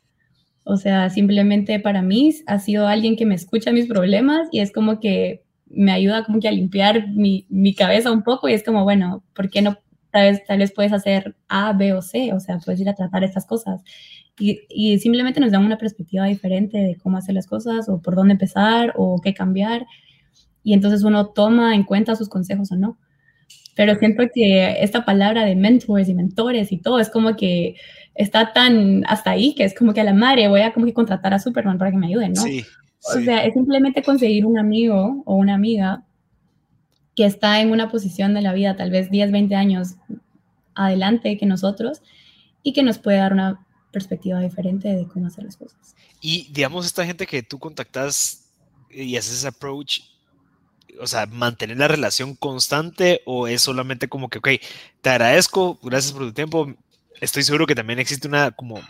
O 0.65 0.77
sea, 0.77 1.11
simplemente 1.11 1.79
para 1.81 2.03
mí 2.03 2.35
ha 2.47 2.59
sido 2.59 2.89
alguien 2.89 3.17
que 3.17 3.27
me 3.27 3.35
escucha 3.35 3.73
mis 3.73 3.87
problemas 3.87 4.49
y 4.51 4.61
es 4.61 4.73
como 4.73 5.01
que 5.01 5.45
me 5.67 5.93
ayuda 5.93 6.25
como 6.25 6.41
que 6.41 6.49
a 6.49 6.53
limpiar 6.53 7.09
mi, 7.09 7.47
mi 7.49 7.75
cabeza 7.75 8.13
un 8.13 8.23
poco 8.23 8.49
y 8.49 8.53
es 8.53 8.65
como, 8.65 8.85
bueno, 8.85 9.25
¿por 9.35 9.51
qué 9.51 9.63
no? 9.63 9.79
Tal 10.11 10.33
vez, 10.33 10.45
tal 10.47 10.59
vez 10.59 10.73
puedes 10.73 10.93
hacer 10.93 11.37
A, 11.49 11.73
B 11.73 11.93
o 11.93 12.03
C, 12.03 12.33
o 12.33 12.41
sea, 12.41 12.59
puedes 12.59 12.81
ir 12.81 12.89
a 12.89 12.95
tratar 12.95 13.23
estas 13.23 13.47
cosas. 13.47 13.83
Y, 14.39 14.61
y 14.69 14.99
simplemente 14.99 15.41
nos 15.41 15.53
dan 15.53 15.65
una 15.65 15.79
perspectiva 15.79 16.25
diferente 16.27 16.79
de 16.79 16.97
cómo 16.97 17.17
hacer 17.19 17.35
las 17.35 17.47
cosas 17.47 17.89
o 17.89 18.01
por 18.01 18.15
dónde 18.15 18.33
empezar 18.33 18.93
o 18.97 19.21
qué 19.23 19.35
cambiar. 19.35 19.87
Y 20.63 20.73
entonces 20.73 21.05
uno 21.05 21.29
toma 21.29 21.75
en 21.75 21.85
cuenta 21.85 22.17
sus 22.17 22.29
consejos 22.29 22.73
o 22.73 22.77
no 22.77 22.99
pero 23.77 23.95
siento 23.97 24.25
que 24.35 24.83
esta 24.83 25.05
palabra 25.05 25.45
de 25.45 25.55
mentors 25.55 26.09
y 26.09 26.15
mentores 26.15 26.73
y 26.73 26.79
todo 26.79 26.99
es 26.99 27.11
como 27.11 27.37
que 27.37 27.77
está 28.15 28.53
tan 28.55 29.05
hasta 29.07 29.31
ahí 29.31 29.55
que 29.55 29.65
es 29.65 29.75
como 29.75 29.93
que 29.93 30.01
a 30.01 30.05
la 30.05 30.15
madre 30.15 30.49
voy 30.49 30.63
a 30.63 30.73
como 30.73 30.87
que 30.87 30.95
contratar 30.95 31.35
a 31.35 31.39
Superman 31.39 31.79
para 31.79 31.91
que 31.91 31.99
me 31.99 32.07
ayude, 32.07 32.31
¿no? 32.31 32.43
Sí, 32.43 32.65
O 33.15 33.21
sea, 33.21 33.45
es 33.45 33.53
simplemente 33.53 34.03
conseguir 34.03 34.47
un 34.47 34.59
amigo 34.59 35.23
o 35.27 35.37
una 35.37 35.55
amiga 35.55 36.03
que 37.15 37.27
está 37.27 37.61
en 37.61 37.71
una 37.71 37.91
posición 37.91 38.33
de 38.33 38.41
la 38.41 38.55
vida, 38.55 38.77
tal 38.77 38.91
vez 38.91 39.11
10, 39.11 39.31
20 39.31 39.55
años 39.55 39.97
adelante 40.75 41.37
que 41.37 41.47
nosotros 41.47 42.01
y 42.63 42.73
que 42.73 42.83
nos 42.83 42.99
puede 42.99 43.19
dar 43.19 43.35
una 43.35 43.67
perspectiva 43.93 44.41
diferente 44.41 44.89
de 44.89 45.07
cómo 45.07 45.27
hacer 45.27 45.45
las 45.45 45.57
cosas. 45.57 45.95
Y 46.23 46.51
digamos, 46.51 46.87
esta 46.87 47.05
gente 47.05 47.27
que 47.27 47.43
tú 47.43 47.59
contactas 47.59 48.51
y 48.91 49.17
haces 49.17 49.35
ese 49.35 49.49
approach, 49.49 50.01
o 51.01 51.07
sea, 51.07 51.27
mantener 51.27 51.79
la 51.79 51.89
relación 51.89 52.35
constante 52.35 53.23
o 53.27 53.49
es 53.49 53.63
solamente 53.63 54.09
como 54.09 54.29
que, 54.29 54.39
ok, 54.39 54.49
te 55.01 55.11
agradezco, 55.11 55.79
gracias 55.83 56.13
por 56.13 56.23
tu 56.23 56.33
tiempo. 56.33 56.73
Estoy 57.21 57.43
seguro 57.43 57.67
que 57.67 57.75
también 57.75 57.99
existe 57.99 58.29
una 58.29 58.51
como 58.51 58.81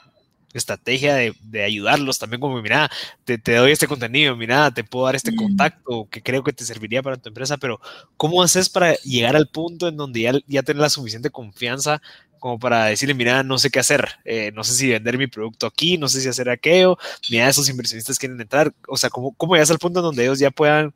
estrategia 0.57 1.15
de, 1.15 1.35
de 1.43 1.65
ayudarlos 1.65 2.19
también 2.19 2.41
como, 2.41 2.61
mira, 2.63 2.91
te, 3.25 3.39
te, 3.39 3.55
doy 3.55 3.73
este 3.73 3.87
contenido, 3.87 4.37
mira, 4.37 4.71
te 4.71 4.85
puedo 4.85 5.07
dar 5.07 5.17
este 5.17 5.35
contacto 5.35 6.09
que 6.11 6.23
creo 6.23 6.43
que 6.43 6.53
te 6.53 6.65
serviría 6.65 7.03
para 7.03 7.17
tu 7.17 7.29
empresa, 7.29 7.57
pero 7.57 7.81
¿cómo 8.17 8.43
haces 8.43 8.69
para 8.69 8.95
llegar 8.99 9.37
al 9.37 9.49
punto 9.49 9.89
en 9.89 9.97
donde 9.97 10.21
ya, 10.23 10.33
ya 10.47 10.63
tienes 10.63 10.81
la 10.81 10.91
suficiente 10.91 11.31
confianza 11.31 12.01
como 12.39 12.59
para 12.59 12.87
decirle, 12.87 13.15
mira, 13.15 13.43
no 13.43 13.59
sé 13.59 13.71
qué 13.71 13.81
hacer, 13.81 14.09
eh, 14.25 14.53
no 14.55 14.63
sé 14.63 14.75
si 14.75 14.91
vender 14.91 15.19
mi 15.19 15.27
producto 15.27 15.67
aquí, 15.67 15.99
no 15.99 16.09
sé 16.09 16.21
si 16.21 16.29
hacer 16.29 16.49
aquello, 16.49 16.99
mira, 17.31 17.49
esos 17.49 17.69
inversionistas 17.69 18.19
quieren 18.19 18.41
entrar, 18.41 18.73
o 18.89 18.97
sea, 18.97 19.11
¿cómo, 19.11 19.35
cómo 19.35 19.55
llegas 19.55 19.71
al 19.71 19.79
punto 19.79 20.03
donde 20.03 20.25
ellos 20.25 20.39
ya 20.39 20.51
puedan 20.51 20.93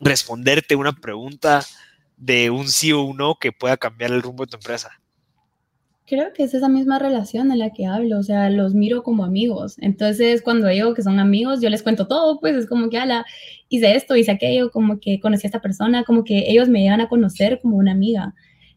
responderte 0.00 0.76
una 0.76 0.92
pregunta 0.92 1.62
de 2.16 2.50
un 2.50 2.68
sí 2.68 2.92
o 2.92 3.02
un 3.02 3.18
no 3.18 3.36
que 3.38 3.52
pueda 3.52 3.76
cambiar 3.76 4.12
el 4.12 4.22
rumbo 4.22 4.44
de 4.44 4.50
tu 4.50 4.56
empresa? 4.56 4.90
Creo 6.06 6.32
que 6.32 6.44
es 6.44 6.54
esa 6.54 6.68
misma 6.68 7.00
relación 7.00 7.48
de 7.48 7.56
la 7.56 7.70
que 7.70 7.86
hablo, 7.86 8.20
o 8.20 8.22
sea, 8.22 8.48
los 8.48 8.74
miro 8.74 9.02
como 9.02 9.24
amigos. 9.24 9.76
Entonces, 9.80 10.40
cuando 10.40 10.68
digo 10.68 10.94
que 10.94 11.02
son 11.02 11.18
amigos, 11.18 11.60
yo 11.60 11.68
les 11.68 11.82
cuento 11.82 12.06
todo, 12.06 12.38
pues 12.38 12.54
es 12.54 12.68
como 12.68 12.88
que, 12.90 12.98
ala, 12.98 13.26
hice 13.68 13.96
esto, 13.96 14.14
hice 14.14 14.30
aquello, 14.30 14.70
como 14.70 15.00
que 15.00 15.18
conocí 15.18 15.46
a 15.46 15.48
esta 15.48 15.60
persona, 15.60 16.04
como 16.04 16.22
que 16.22 16.44
ellos 16.48 16.68
me 16.68 16.80
llegan 16.80 17.00
a 17.00 17.08
conocer 17.08 17.60
como 17.60 17.76
una 17.76 17.90
amiga. 17.90 18.34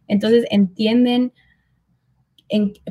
Entonces, 0.07 0.45
entienden 0.49 1.31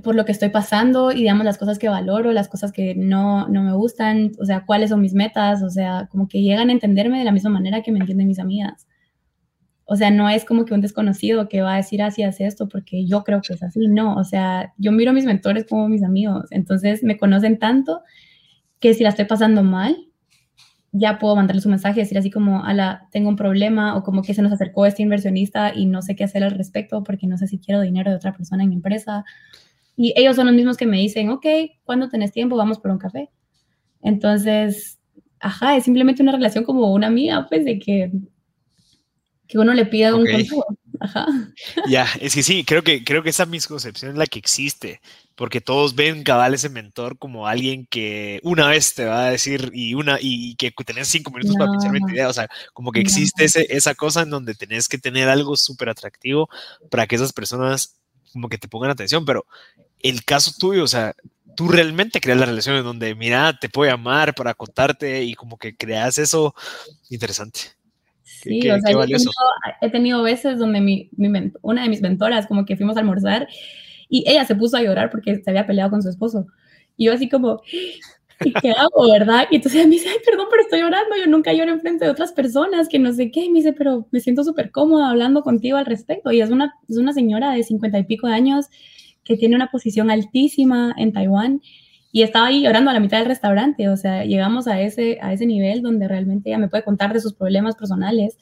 por 0.04 0.14
lo 0.14 0.24
que 0.24 0.32
estoy 0.32 0.50
pasando 0.50 1.10
y 1.10 1.16
digamos 1.16 1.44
las 1.44 1.58
cosas 1.58 1.78
que 1.78 1.88
valoro, 1.88 2.32
las 2.32 2.48
cosas 2.48 2.70
que 2.70 2.94
no, 2.94 3.48
no 3.48 3.62
me 3.62 3.72
gustan, 3.72 4.32
o 4.40 4.44
sea, 4.44 4.64
cuáles 4.64 4.90
son 4.90 5.00
mis 5.00 5.14
metas, 5.14 5.62
o 5.62 5.70
sea, 5.70 6.08
como 6.10 6.28
que 6.28 6.42
llegan 6.42 6.68
a 6.68 6.72
entenderme 6.72 7.18
de 7.18 7.24
la 7.24 7.32
misma 7.32 7.50
manera 7.50 7.82
que 7.82 7.90
me 7.90 7.98
entienden 7.98 8.28
mis 8.28 8.38
amigas. 8.38 8.86
O 9.84 9.96
sea, 9.96 10.10
no 10.10 10.28
es 10.28 10.44
como 10.44 10.64
que 10.64 10.74
un 10.74 10.80
desconocido 10.80 11.48
que 11.48 11.62
va 11.62 11.74
a 11.74 11.76
decir 11.78 12.02
así, 12.02 12.22
hace 12.22 12.46
esto, 12.46 12.68
porque 12.68 13.06
yo 13.06 13.24
creo 13.24 13.40
que 13.40 13.54
es 13.54 13.62
así, 13.62 13.88
no. 13.88 14.16
O 14.16 14.24
sea, 14.24 14.74
yo 14.76 14.92
miro 14.92 15.10
a 15.10 15.14
mis 15.14 15.24
mentores 15.24 15.66
como 15.68 15.88
mis 15.88 16.04
amigos, 16.04 16.46
entonces 16.50 17.02
me 17.02 17.16
conocen 17.16 17.58
tanto 17.58 18.02
que 18.80 18.94
si 18.94 19.02
la 19.02 19.08
estoy 19.08 19.24
pasando 19.24 19.64
mal, 19.64 19.96
ya 20.92 21.18
puedo 21.18 21.36
mandarles 21.36 21.66
un 21.66 21.72
mensaje 21.72 22.00
y 22.00 22.02
decir 22.02 22.18
así 22.18 22.30
como, 22.30 22.64
ala, 22.64 23.08
tengo 23.10 23.28
un 23.28 23.36
problema 23.36 23.96
o 23.96 24.02
como 24.02 24.22
que 24.22 24.34
se 24.34 24.42
nos 24.42 24.52
acercó 24.52 24.86
este 24.86 25.02
inversionista 25.02 25.74
y 25.74 25.86
no 25.86 26.02
sé 26.02 26.16
qué 26.16 26.24
hacer 26.24 26.42
al 26.44 26.52
respecto 26.52 27.04
porque 27.04 27.26
no 27.26 27.36
sé 27.36 27.46
si 27.46 27.58
quiero 27.58 27.80
dinero 27.82 28.10
de 28.10 28.16
otra 28.16 28.32
persona 28.32 28.62
en 28.62 28.70
mi 28.70 28.76
empresa. 28.76 29.24
Y 29.96 30.14
ellos 30.16 30.36
son 30.36 30.46
los 30.46 30.54
mismos 30.54 30.76
que 30.76 30.86
me 30.86 30.98
dicen, 30.98 31.28
ok, 31.30 31.46
cuando 31.84 32.08
tenés 32.08 32.32
tiempo? 32.32 32.56
Vamos 32.56 32.78
por 32.78 32.90
un 32.90 32.98
café. 32.98 33.30
Entonces, 34.00 34.98
ajá, 35.40 35.76
es 35.76 35.84
simplemente 35.84 36.22
una 36.22 36.32
relación 36.32 36.64
como 36.64 36.92
una 36.92 37.08
amiga, 37.08 37.46
pues, 37.48 37.64
de 37.64 37.78
que, 37.78 38.12
que 39.46 39.58
uno 39.58 39.74
le 39.74 39.86
pida 39.86 40.14
un 40.14 40.24
consejo. 40.24 40.64
Ajá. 41.00 41.26
Ya, 41.88 42.06
es 42.20 42.34
que 42.34 42.42
sí, 42.42 42.64
creo 42.64 42.82
que, 42.82 43.04
creo 43.04 43.22
que 43.22 43.30
esa 43.30 43.46
misconcepción 43.46 44.12
es 44.12 44.16
la 44.16 44.26
que 44.26 44.38
existe 44.38 45.00
porque 45.38 45.60
todos 45.60 45.94
ven 45.94 46.24
cabal 46.24 46.52
ese 46.54 46.68
mentor 46.68 47.16
como 47.16 47.46
alguien 47.46 47.86
que 47.86 48.40
una 48.42 48.66
vez 48.66 48.94
te 48.94 49.04
va 49.04 49.26
a 49.26 49.30
decir 49.30 49.70
y 49.72 49.94
una 49.94 50.18
y 50.20 50.56
que 50.56 50.72
tenés 50.84 51.06
cinco 51.06 51.30
minutos 51.30 51.54
para 51.56 51.70
pensar 51.70 51.92
20 51.92 52.12
ideas, 52.12 52.30
o 52.30 52.32
sea, 52.32 52.48
como 52.72 52.90
que 52.90 52.98
existe 52.98 53.44
ese, 53.44 53.64
esa 53.70 53.94
cosa 53.94 54.22
en 54.22 54.30
donde 54.30 54.56
tenés 54.56 54.88
que 54.88 54.98
tener 54.98 55.28
algo 55.28 55.56
súper 55.56 55.90
atractivo 55.90 56.50
para 56.90 57.06
que 57.06 57.14
esas 57.14 57.32
personas 57.32 57.94
como 58.32 58.48
que 58.48 58.58
te 58.58 58.66
pongan 58.66 58.90
atención, 58.90 59.24
pero 59.24 59.46
el 60.00 60.24
caso 60.24 60.52
tuyo, 60.58 60.82
o 60.82 60.88
sea, 60.88 61.14
tú 61.56 61.68
realmente 61.68 62.20
creas 62.20 62.40
la 62.40 62.46
relación 62.46 62.74
en 62.74 62.82
donde, 62.82 63.14
mira, 63.14 63.56
te 63.60 63.68
puedo 63.68 63.88
llamar 63.88 64.34
para 64.34 64.54
contarte 64.54 65.22
y 65.22 65.34
como 65.34 65.56
que 65.56 65.76
creas 65.76 66.18
eso 66.18 66.52
interesante. 67.10 67.77
Sí, 68.42 68.70
o 68.70 68.78
sea, 68.80 68.92
he 69.80 69.90
tenido, 69.90 70.22
veces 70.22 70.58
donde 70.58 70.80
mi, 70.80 71.08
mi, 71.16 71.52
una 71.62 71.82
de 71.82 71.88
mis 71.88 72.00
mentoras 72.00 72.46
como 72.46 72.64
que 72.64 72.76
fuimos 72.76 72.96
a 72.96 73.00
almorzar 73.00 73.48
y 74.08 74.24
ella 74.26 74.44
se 74.44 74.54
puso 74.54 74.76
a 74.76 74.82
llorar 74.82 75.10
porque 75.10 75.42
se 75.42 75.50
había 75.50 75.66
peleado 75.66 75.90
con 75.90 76.02
su 76.02 76.08
esposo. 76.08 76.46
Y 76.96 77.06
yo 77.06 77.12
así 77.12 77.28
como, 77.28 77.62
¿y 78.44 78.52
qué 78.52 78.70
hago, 78.70 79.08
verdad? 79.12 79.46
Y 79.50 79.56
entonces 79.56 79.86
me 79.86 79.92
dice, 79.92 80.08
ay, 80.08 80.18
perdón, 80.24 80.46
pero 80.50 80.62
estoy 80.62 80.80
llorando, 80.80 81.16
yo 81.16 81.26
nunca 81.26 81.52
lloro 81.52 81.72
en 81.72 81.80
frente 81.80 82.04
de 82.04 82.10
otras 82.10 82.32
personas, 82.32 82.88
que 82.88 82.98
no 82.98 83.12
sé 83.12 83.30
qué. 83.30 83.44
Y 83.44 83.50
me 83.50 83.58
dice, 83.58 83.72
pero 83.72 84.06
me 84.10 84.20
siento 84.20 84.44
súper 84.44 84.70
cómoda 84.70 85.10
hablando 85.10 85.42
contigo 85.42 85.76
al 85.76 85.86
respecto. 85.86 86.32
Y 86.32 86.40
es 86.40 86.50
una, 86.50 86.74
es 86.88 86.96
una 86.96 87.12
señora 87.12 87.52
de 87.52 87.62
cincuenta 87.62 87.98
y 87.98 88.04
pico 88.04 88.26
de 88.26 88.34
años 88.34 88.66
que 89.24 89.36
tiene 89.36 89.56
una 89.56 89.70
posición 89.70 90.10
altísima 90.10 90.94
en 90.96 91.12
Taiwán 91.12 91.60
y 92.10 92.22
estaba 92.22 92.46
ahí 92.46 92.62
llorando 92.62 92.90
a 92.90 92.94
la 92.94 93.00
mitad 93.00 93.18
del 93.18 93.26
restaurante. 93.26 93.88
O 93.88 93.96
sea, 93.96 94.24
llegamos 94.24 94.66
a 94.66 94.80
ese, 94.80 95.18
a 95.20 95.32
ese 95.32 95.46
nivel 95.46 95.82
donde 95.82 96.08
realmente 96.08 96.50
ella 96.50 96.58
me 96.58 96.68
puede 96.68 96.84
contar 96.84 97.12
de 97.12 97.20
sus 97.20 97.34
problemas 97.34 97.76
personales 97.76 98.38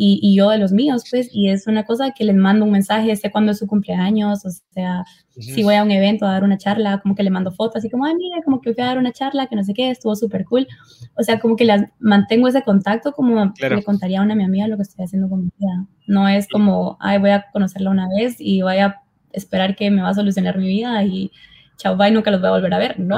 y, 0.00 0.36
yo 0.36 0.50
de 0.50 0.58
los 0.58 0.70
míos, 0.70 1.02
pues, 1.10 1.28
y 1.32 1.48
es 1.48 1.66
una 1.66 1.84
cosa 1.84 2.12
que 2.16 2.22
les 2.22 2.36
mando 2.36 2.64
un 2.64 2.70
mensaje, 2.70 3.16
sé 3.16 3.32
cuándo 3.32 3.50
es 3.50 3.58
su 3.58 3.66
cumpleaños, 3.66 4.46
o 4.46 4.50
sea, 4.72 5.04
si 5.40 5.64
voy 5.64 5.74
a 5.74 5.82
un 5.82 5.90
evento 5.90 6.24
a 6.24 6.30
dar 6.30 6.44
una 6.44 6.56
charla, 6.56 7.00
como 7.00 7.16
que 7.16 7.24
le 7.24 7.30
mando 7.30 7.50
fotos, 7.50 7.78
así 7.78 7.90
como, 7.90 8.04
ay, 8.04 8.14
mira, 8.14 8.40
como 8.44 8.60
que 8.60 8.72
voy 8.72 8.84
a 8.84 8.86
dar 8.86 8.98
una 8.98 9.10
charla, 9.10 9.48
que 9.48 9.56
no 9.56 9.64
sé 9.64 9.74
qué, 9.74 9.90
estuvo 9.90 10.14
súper 10.14 10.44
cool, 10.44 10.68
o 11.16 11.24
sea, 11.24 11.40
como 11.40 11.56
que 11.56 11.64
las 11.64 11.82
mantengo 11.98 12.46
ese 12.46 12.62
contacto 12.62 13.10
como 13.10 13.52
le 13.58 13.82
contaría 13.82 14.20
a 14.20 14.22
una 14.22 14.36
mi 14.36 14.44
amiga 14.44 14.68
lo 14.68 14.76
que 14.76 14.84
estoy 14.84 15.04
haciendo 15.04 15.28
con 15.28 15.46
mi 15.46 15.50
vida, 15.58 15.86
no 16.06 16.28
es 16.28 16.46
como, 16.46 16.96
ay, 17.00 17.18
voy 17.18 17.30
a 17.30 17.46
conocerla 17.52 17.90
una 17.90 18.08
vez 18.08 18.36
y 18.38 18.62
voy 18.62 18.76
a 18.76 19.02
esperar 19.32 19.74
que 19.74 19.90
me 19.90 20.02
va 20.02 20.10
a 20.10 20.14
solucionar 20.14 20.58
mi 20.58 20.68
vida 20.68 21.02
y 21.02 21.32
chao, 21.78 21.96
bye, 21.96 22.10
nunca 22.10 22.30
los 22.30 22.40
voy 22.40 22.48
a 22.48 22.52
volver 22.52 22.74
a 22.74 22.78
ver, 22.78 23.00
¿no? 23.00 23.16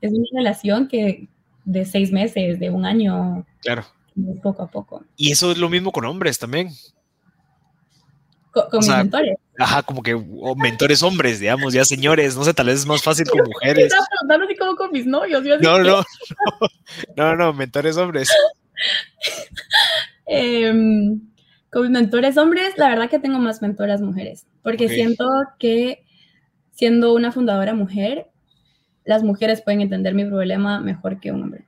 Es 0.00 0.12
una 0.12 0.26
relación 0.36 0.86
que 0.86 1.28
de 1.64 1.84
seis 1.84 2.12
meses, 2.12 2.60
de 2.60 2.70
un 2.70 2.86
año. 2.86 3.44
Claro 3.60 3.84
poco 4.42 4.62
a 4.62 4.66
poco. 4.66 5.04
Y 5.16 5.32
eso 5.32 5.52
es 5.52 5.58
lo 5.58 5.68
mismo 5.68 5.92
con 5.92 6.04
hombres 6.04 6.38
también. 6.38 6.70
Con, 8.52 8.78
mis 8.78 8.88
mentores. 8.88 9.36
Ajá, 9.58 9.82
como 9.82 10.02
que 10.02 10.16
mentores 10.56 11.02
hombres, 11.02 11.40
digamos, 11.40 11.74
ya 11.74 11.84
señores, 11.84 12.36
no 12.36 12.44
sé, 12.44 12.54
tal 12.54 12.66
vez 12.66 12.80
es 12.80 12.86
más 12.86 13.02
fácil 13.02 13.28
con 13.28 13.40
mujeres. 13.46 13.86
Estaba 13.86 14.06
preguntando 14.08 14.46
así 14.46 14.56
como 14.56 14.76
con 14.76 14.92
mis 14.92 15.06
novios. 15.06 15.42
no, 15.60 15.78
no, 15.78 16.02
no, 17.16 17.36
no, 17.36 17.52
mentores 17.52 17.96
hombres. 17.96 18.30
Em, 20.28 21.20
con 21.70 21.82
mis 21.82 21.90
mentores 21.92 22.36
hombres, 22.36 22.76
la 22.76 22.88
verdad 22.88 23.08
que 23.08 23.20
tengo 23.20 23.38
más 23.38 23.62
mentoras 23.62 24.00
mujeres, 24.00 24.44
porque 24.62 24.88
siento 24.88 25.24
que 25.60 26.04
siendo 26.76 27.14
una 27.14 27.32
fundadora 27.32 27.74
mujer, 27.74 28.26
las 29.04 29.22
mujeres 29.24 29.62
pueden 29.62 29.80
entender 29.80 30.14
mi 30.14 30.24
problema 30.24 30.80
mejor 30.80 31.20
que 31.20 31.32
un 31.32 31.42
hombre. 31.42 31.64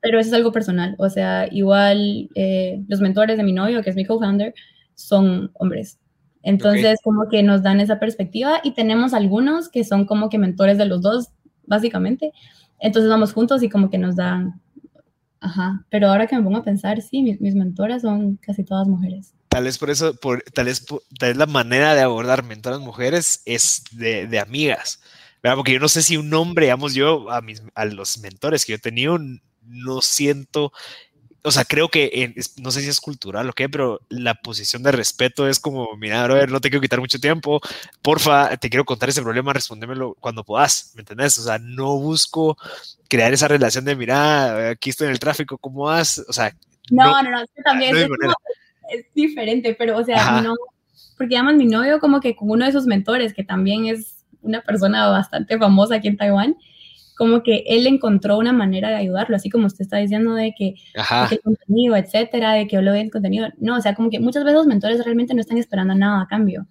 Pero 0.00 0.18
eso 0.18 0.28
es 0.28 0.34
algo 0.34 0.52
personal. 0.52 0.94
O 0.98 1.10
sea, 1.10 1.48
igual 1.50 2.30
eh, 2.34 2.82
los 2.88 3.00
mentores 3.00 3.36
de 3.36 3.42
mi 3.42 3.52
novio, 3.52 3.82
que 3.82 3.90
es 3.90 3.96
mi 3.96 4.06
co-founder, 4.06 4.54
son 4.94 5.50
hombres. 5.54 5.98
Entonces, 6.42 6.98
como 7.04 7.28
que 7.28 7.42
nos 7.42 7.62
dan 7.62 7.80
esa 7.80 7.98
perspectiva 7.98 8.60
y 8.62 8.72
tenemos 8.72 9.12
algunos 9.12 9.68
que 9.68 9.84
son 9.84 10.06
como 10.06 10.28
que 10.28 10.38
mentores 10.38 10.78
de 10.78 10.86
los 10.86 11.02
dos, 11.02 11.28
básicamente. 11.66 12.32
Entonces 12.80 13.10
vamos 13.10 13.32
juntos 13.32 13.62
y 13.62 13.68
como 13.68 13.90
que 13.90 13.98
nos 13.98 14.16
dan... 14.16 14.60
Ajá, 15.40 15.84
pero 15.90 16.08
ahora 16.08 16.28
que 16.28 16.36
me 16.36 16.42
pongo 16.42 16.58
a 16.58 16.64
pensar, 16.64 17.02
sí, 17.02 17.22
mis, 17.22 17.40
mis 17.40 17.56
mentoras 17.56 18.02
son 18.02 18.36
casi 18.36 18.62
todas 18.62 18.86
mujeres. 18.86 19.34
Tal 19.52 19.64
vez 19.64 19.76
por 19.76 19.90
eso, 19.90 20.14
por, 20.14 20.42
tal, 20.54 20.64
vez, 20.64 20.86
tal 20.86 21.28
vez 21.28 21.36
la 21.36 21.44
manera 21.44 21.94
de 21.94 22.00
abordar 22.00 22.42
mentoras 22.42 22.80
mujeres 22.80 23.42
es 23.44 23.84
de, 23.90 24.26
de 24.26 24.38
amigas. 24.38 25.02
Porque 25.42 25.72
yo 25.72 25.78
no 25.78 25.88
sé 25.88 26.02
si 26.02 26.16
un 26.16 26.32
hombre, 26.32 26.66
digamos, 26.66 26.94
yo 26.94 27.30
a, 27.30 27.42
mis, 27.42 27.62
a 27.74 27.84
los 27.84 28.18
mentores 28.18 28.64
que 28.64 28.72
yo 28.72 28.76
he 28.76 28.80
tenido, 28.80 29.18
no 29.60 30.00
siento, 30.00 30.72
o 31.42 31.50
sea, 31.50 31.64
creo 31.64 31.88
que 31.88 32.34
no 32.58 32.70
sé 32.70 32.80
si 32.80 32.88
es 32.88 33.00
cultural 33.00 33.50
o 33.50 33.52
qué, 33.52 33.68
pero 33.68 34.00
la 34.08 34.34
posición 34.34 34.82
de 34.82 34.92
respeto 34.92 35.48
es 35.48 35.58
como, 35.58 35.96
mira, 35.96 36.26
ver 36.28 36.50
no 36.50 36.60
te 36.60 36.70
quiero 36.70 36.80
quitar 36.80 37.00
mucho 37.00 37.18
tiempo, 37.18 37.60
porfa, 38.00 38.56
te 38.56 38.70
quiero 38.70 38.84
contar 38.84 39.08
ese 39.08 39.22
problema, 39.22 39.52
respóndemelo 39.52 40.16
cuando 40.20 40.44
puedas, 40.44 40.92
¿me 40.94 41.00
entendés? 41.00 41.36
O 41.38 41.42
sea, 41.42 41.58
no 41.58 41.98
busco 41.98 42.56
crear 43.08 43.34
esa 43.34 43.48
relación 43.48 43.84
de, 43.84 43.96
mira, 43.96 44.70
aquí 44.70 44.90
estoy 44.90 45.08
en 45.08 45.12
el 45.12 45.18
tráfico, 45.18 45.58
¿cómo 45.58 45.82
vas? 45.82 46.24
O 46.28 46.32
sea, 46.32 46.54
no, 46.90 47.22
no, 47.22 47.30
no, 47.30 47.44
también 47.64 47.96
es, 47.96 48.08
diferente, 49.14 49.74
pero, 49.78 49.96
o 49.98 50.04
sea, 50.04 50.40
no, 50.40 50.54
porque 51.16 51.34
llaman 51.34 51.56
mi 51.56 51.66
novio 51.66 51.98
como 52.00 52.20
que 52.20 52.34
con 52.34 52.50
uno 52.50 52.64
de 52.64 52.72
sus 52.72 52.86
mentores, 52.86 53.34
que 53.34 53.44
también 53.44 53.86
es 53.86 54.24
una 54.42 54.60
persona 54.62 55.08
bastante 55.08 55.58
famosa 55.58 55.96
aquí 55.96 56.08
en 56.08 56.16
Taiwán, 56.16 56.56
como 57.16 57.42
que 57.42 57.62
él 57.66 57.86
encontró 57.86 58.38
una 58.38 58.52
manera 58.52 58.88
de 58.88 58.96
ayudarlo, 58.96 59.36
así 59.36 59.50
como 59.50 59.66
usted 59.66 59.82
está 59.82 59.98
diciendo 59.98 60.34
de 60.34 60.54
que, 60.56 60.74
el 61.30 61.40
contenido, 61.40 61.94
etcétera, 61.96 62.52
de 62.52 62.66
que 62.66 62.78
vea 62.78 63.00
el 63.00 63.10
contenido. 63.10 63.48
No, 63.58 63.76
o 63.76 63.80
sea, 63.80 63.94
como 63.94 64.10
que 64.10 64.18
muchas 64.18 64.44
veces 64.44 64.58
los 64.58 64.66
mentores 64.66 65.04
realmente 65.04 65.34
no 65.34 65.40
están 65.40 65.58
esperando 65.58 65.94
nada 65.94 66.22
a 66.22 66.26
cambio, 66.26 66.66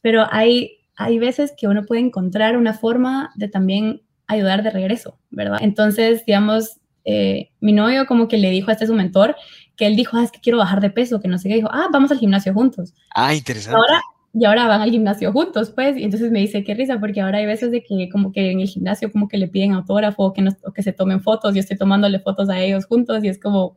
pero 0.00 0.26
hay, 0.30 0.78
hay 0.96 1.18
veces 1.18 1.52
que 1.56 1.68
uno 1.68 1.84
puede 1.84 2.00
encontrar 2.00 2.56
una 2.56 2.74
forma 2.74 3.30
de 3.36 3.48
también 3.48 4.02
ayudar 4.26 4.62
de 4.62 4.70
regreso, 4.70 5.18
¿verdad? 5.30 5.58
Entonces, 5.60 6.24
digamos, 6.24 6.80
eh, 7.04 7.50
mi 7.60 7.72
novio 7.72 8.06
como 8.06 8.28
que 8.28 8.38
le 8.38 8.50
dijo 8.50 8.70
a 8.70 8.72
este 8.72 8.86
su 8.86 8.94
mentor 8.94 9.36
que 9.76 9.86
él 9.86 9.96
dijo, 9.96 10.16
ah, 10.16 10.24
es 10.24 10.30
que 10.30 10.40
quiero 10.40 10.58
bajar 10.58 10.80
de 10.80 10.90
peso, 10.90 11.20
que 11.20 11.28
no 11.28 11.38
sé 11.38 11.48
qué, 11.48 11.56
dijo, 11.56 11.70
ah, 11.72 11.88
vamos 11.92 12.10
al 12.10 12.18
gimnasio 12.18 12.52
juntos. 12.54 12.94
Ah, 13.14 13.34
interesante. 13.34 13.76
Ahora 13.76 14.00
y 14.36 14.44
ahora 14.46 14.66
van 14.66 14.82
al 14.82 14.90
gimnasio 14.90 15.32
juntos, 15.32 15.70
pues, 15.70 15.96
y 15.96 16.02
entonces 16.02 16.32
me 16.32 16.40
dice, 16.40 16.64
qué 16.64 16.74
risa, 16.74 16.98
porque 16.98 17.20
ahora 17.20 17.38
hay 17.38 17.46
veces 17.46 17.70
de 17.70 17.84
que 17.84 18.08
como 18.10 18.32
que 18.32 18.50
en 18.50 18.60
el 18.60 18.66
gimnasio 18.66 19.10
como 19.12 19.28
que 19.28 19.38
le 19.38 19.46
piden 19.46 19.72
autógrafo 19.72 20.24
o 20.24 20.32
que, 20.32 20.44
o 20.64 20.72
que 20.72 20.82
se 20.82 20.92
tomen 20.92 21.22
fotos, 21.22 21.54
yo 21.54 21.60
estoy 21.60 21.78
tomándole 21.78 22.18
fotos 22.18 22.50
a 22.50 22.58
ellos 22.58 22.84
juntos 22.86 23.22
y 23.22 23.28
es 23.28 23.38
como 23.38 23.76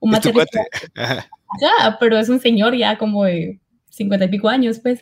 un 0.00 0.10
material. 0.10 0.48
Ya, 0.96 1.98
pero 2.00 2.18
es 2.18 2.28
un 2.28 2.40
señor 2.40 2.74
ya 2.74 2.98
como 2.98 3.24
de 3.24 3.60
cincuenta 3.90 4.24
y 4.24 4.28
pico 4.28 4.48
años, 4.48 4.80
pues, 4.80 5.00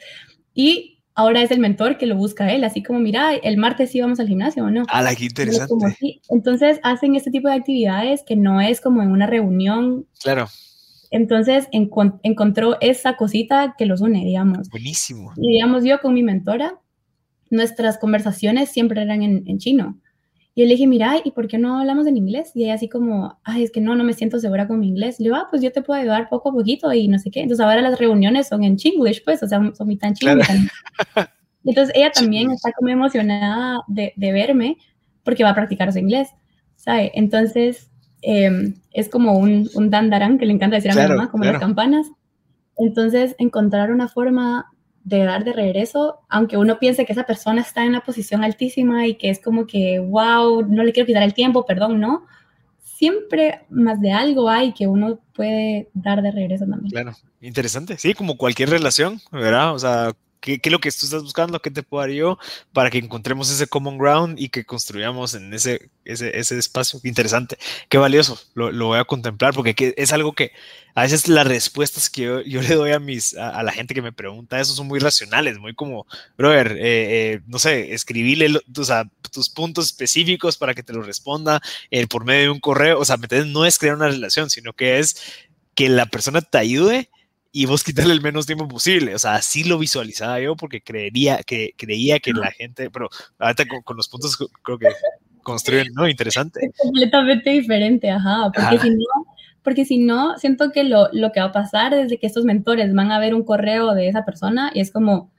y 0.53 0.89
ahora 1.21 1.43
es 1.43 1.51
el 1.51 1.61
mentor 1.61 1.99
que 1.99 2.07
lo 2.07 2.16
busca 2.16 2.53
él, 2.53 2.64
así 2.64 2.83
como, 2.83 2.99
mira, 2.99 3.35
el 3.35 3.57
martes 3.57 3.91
sí 3.91 4.01
vamos 4.01 4.21
al 4.21 4.29
gimnasio, 4.29 4.64
¿o 4.64 4.71
no? 4.71 4.85
Ah, 4.89 5.09
qué 5.16 5.25
interesante. 5.27 6.21
Entonces 6.29 6.81
hacen 6.83 7.14
este 7.16 7.31
tipo 7.31 7.49
de 7.49 7.55
actividades 7.55 8.23
que 8.27 8.37
no 8.37 8.61
es 8.61 8.81
como 8.81 9.03
en 9.03 9.11
una 9.11 9.27
reunión. 9.27 10.07
Claro 10.23 10.49
entonces 11.11 11.68
encontró 11.73 12.77
esa 12.81 13.16
cosita 13.16 13.75
que 13.77 13.87
los 13.87 14.01
une, 14.01 14.25
digamos. 14.25 14.71
Buenísimo. 14.71 15.33
Y 15.37 15.55
digamos, 15.55 15.85
yo 15.85 16.01
con 16.01 16.14
mi 16.14 16.23
mentora, 16.23 16.79
nuestras 17.51 17.99
conversaciones 17.99 18.71
siempre 18.71 19.03
eran 19.03 19.23
en, 19.23 19.43
en 19.47 19.59
chino. 19.59 19.99
Y 20.61 20.65
yo 20.65 20.67
le 20.67 20.75
dije, 20.75 20.87
mira, 20.87 21.15
¿y 21.25 21.31
por 21.31 21.49
qué 21.49 21.57
no 21.57 21.79
hablamos 21.79 22.07
en 22.07 22.19
inglés? 22.19 22.51
Y 22.55 22.65
ella 22.65 22.75
así 22.75 22.87
como, 22.87 23.39
ay, 23.45 23.63
es 23.63 23.71
que 23.71 23.81
no, 23.81 23.95
no 23.95 24.05
me 24.05 24.13
siento 24.13 24.39
segura 24.39 24.69
con 24.69 24.79
mi 24.79 24.89
inglés. 24.89 25.19
Le 25.19 25.25
digo, 25.25 25.37
ah, 25.37 25.47
pues 25.49 25.63
yo 25.63 25.73
te 25.73 25.81
puedo 25.81 25.99
ayudar 25.99 26.29
poco 26.29 26.51
a 26.51 26.53
poquito 26.53 26.93
y 26.93 27.09
no 27.09 27.19
sé 27.19 27.31
qué. 27.31 27.41
Entonces 27.41 27.65
ahora 27.65 27.81
las 27.81 27.99
reuniones 27.99 28.49
son 28.49 28.63
en 28.63 28.77
chinglish, 28.77 29.25
pues, 29.25 29.43
o 29.43 29.47
sea, 29.47 29.59
son 29.73 29.89
mi 29.89 29.97
tan 29.97 30.13
chino. 30.13 30.43
Entonces 31.65 31.95
ella 31.97 32.11
también 32.11 32.51
está 32.51 32.73
como 32.73 32.91
emocionada 32.91 33.79
de, 33.89 34.13
de, 34.17 34.33
verme 34.33 34.77
porque 35.23 35.45
va 35.45 35.51
a 35.51 35.55
practicar 35.55 35.91
su 35.95 35.99
inglés, 35.99 36.29
¿sabe? 36.77 37.11
Entonces 37.15 37.91
eh, 38.21 38.75
es 38.93 39.09
como 39.09 39.39
un, 39.39 39.67
un 39.75 39.89
dandarán 39.89 40.37
que 40.37 40.45
le 40.45 40.53
encanta 40.53 40.77
decir 40.77 40.91
a 40.91 40.95
mi 40.95 41.09
mamá, 41.09 41.31
como 41.31 41.45
las 41.45 41.59
campanas. 41.59 42.07
Entonces 42.77 43.35
encontrar 43.39 43.93
una 43.93 44.09
forma 44.09 44.70
de 45.05 45.25
dar 45.25 45.45
de 45.45 45.53
regreso, 45.53 46.21
aunque 46.29 46.57
uno 46.57 46.79
piense 46.79 47.07
que 47.07 47.13
esa 47.13 47.25
persona 47.25 47.63
está 47.63 47.83
en 47.83 47.91
una 47.91 48.05
posición 48.05 48.45
altísima 48.45 49.07
y 49.07 49.15
que 49.15 49.31
es 49.31 49.41
como 49.41 49.67
que, 49.67 49.99
wow, 49.99 50.67
no 50.67 50.83
le 50.83 50.93
quiero 50.93 51.07
quitar 51.07 51.23
el 51.23 51.35
tiempo, 51.35 51.65
perdón, 51.65 52.01
no. 52.01 52.27
Siempre 52.83 53.63
más 53.71 54.01
de 54.01 54.13
algo 54.13 54.51
hay 54.51 54.73
que 54.73 54.87
uno 54.87 55.19
puede 55.35 55.89
dar 55.95 56.21
de 56.21 56.31
regreso 56.31 56.67
también. 56.67 56.91
Claro, 56.91 57.13
interesante. 57.41 57.97
Sí, 57.97 58.13
como 58.13 58.37
cualquier 58.37 58.69
relación, 58.69 59.21
¿verdad? 59.33 59.75
O 59.75 59.79
sea, 59.79 60.13
¿Qué, 60.41 60.59
¿Qué, 60.59 60.68
es 60.68 60.72
lo 60.72 60.80
que 60.80 60.91
tú 60.91 61.05
estás 61.05 61.22
buscando? 61.22 61.61
¿Qué 61.61 61.70
te 61.70 61.82
puedo 61.82 62.03
dar 62.03 62.11
yo 62.11 62.38
para 62.72 62.91
que 62.91 62.99
encontremos 62.99 63.51
ese 63.51 63.66
common 63.66 63.99
ground 63.99 64.38
y 64.38 64.49
que 64.49 64.64
construyamos 64.64 65.34
en 65.34 65.53
ese, 65.53 65.91
ese, 66.05 66.38
ese 66.38 66.59
espacio? 66.59 67.01
Interesante, 67.05 67.59
qué 67.88 67.99
valioso, 67.99 68.41
lo, 68.55 68.72
lo 68.72 68.86
voy 68.86 68.99
a 68.99 69.05
contemplar 69.05 69.55
porque 69.55 69.95
es 69.97 70.12
algo 70.12 70.32
que 70.32 70.53
a 70.95 71.03
veces 71.03 71.28
las 71.28 71.47
respuestas 71.47 72.11
que 72.11 72.22
yo, 72.22 72.41
yo 72.43 72.62
le 72.62 72.74
doy 72.74 72.93
a, 72.93 72.99
mis, 72.99 73.36
a, 73.36 73.51
a, 73.51 73.62
la 73.62 73.72
gente 73.72 73.95
que 73.95 74.03
me 74.03 74.12
pregunta 74.12 74.61
eso 74.61 74.74
son 74.74 74.88
muy 74.88 74.99
racionales, 74.99 75.59
muy 75.59 75.74
como, 75.74 76.07
brother, 76.36 76.72
eh, 76.72 76.78
eh, 76.80 77.41
no 77.47 77.59
sé, 77.59 77.95
escribirle 77.95 78.61
o 78.76 78.84
sea, 78.84 79.05
tus 79.30 79.49
puntos 79.49 79.86
específicos 79.86 80.57
para 80.57 80.74
que 80.74 80.82
te 80.82 80.93
lo 80.93 81.03
responda 81.03 81.61
eh, 81.91 82.07
por 82.07 82.24
medio 82.24 82.43
de 82.43 82.51
un 82.51 82.61
correo, 82.61 82.99
o 82.99 83.05
sea, 83.05 83.16
no 83.47 83.64
es 83.64 83.78
crear 83.78 83.97
una 83.97 84.09
relación, 84.09 84.51
sino 84.51 84.72
que 84.72 84.99
es 84.99 85.47
que 85.74 85.88
la 85.88 86.07
persona 86.07 86.43
te 86.43 86.59
ayude 86.59 87.11
y 87.53 87.67
vos 87.67 87.83
quitarle 87.83 88.13
el 88.13 88.23
menos 88.23 88.47
tiempo 88.47 88.69
posible. 88.69 89.15
O 89.15 89.19
sea, 89.19 89.35
así 89.35 89.65
lo 89.65 89.79
visualizaba 89.79 90.41
yo 90.41 90.57
porque 90.57 90.83
creería 90.83 91.43
que, 91.43 91.75
creía 91.77 92.21
que 92.21 92.33
la 92.33 92.51
gente, 92.53 92.91
pero 92.91 93.09
ahorita 93.39 93.67
con, 93.67 93.83
con 93.83 93.97
los 93.97 94.09
puntos 94.09 94.37
creo 94.63 94.79
que 94.79 94.89
construyen, 95.43 95.93
¿no? 95.95 96.09
Interesante. 96.09 96.61
Es 96.67 96.73
completamente 96.77 97.51
diferente, 97.51 98.11
ajá, 98.11 98.51
porque 98.55 98.79
si 98.79 98.91
no, 98.91 99.27
porque 99.63 99.85
si 99.85 99.99
no, 99.99 100.39
siento 100.39 100.71
que 100.71 100.85
lo, 100.85 101.09
lo 101.13 101.33
que 101.33 101.41
va 101.41 101.47
a 101.47 101.53
pasar 101.53 101.93
es 101.95 102.09
de 102.09 102.19
que 102.19 102.27
estos 102.27 102.45
mentores 102.45 102.95
van 102.95 103.11
a 103.11 103.19
ver 103.19 103.35
un 103.35 103.45
correo 103.45 103.95
de 103.95 104.09
esa 104.09 104.25
persona 104.25 104.71
y 104.75 104.81
es 104.81 104.91
como, 104.91 105.31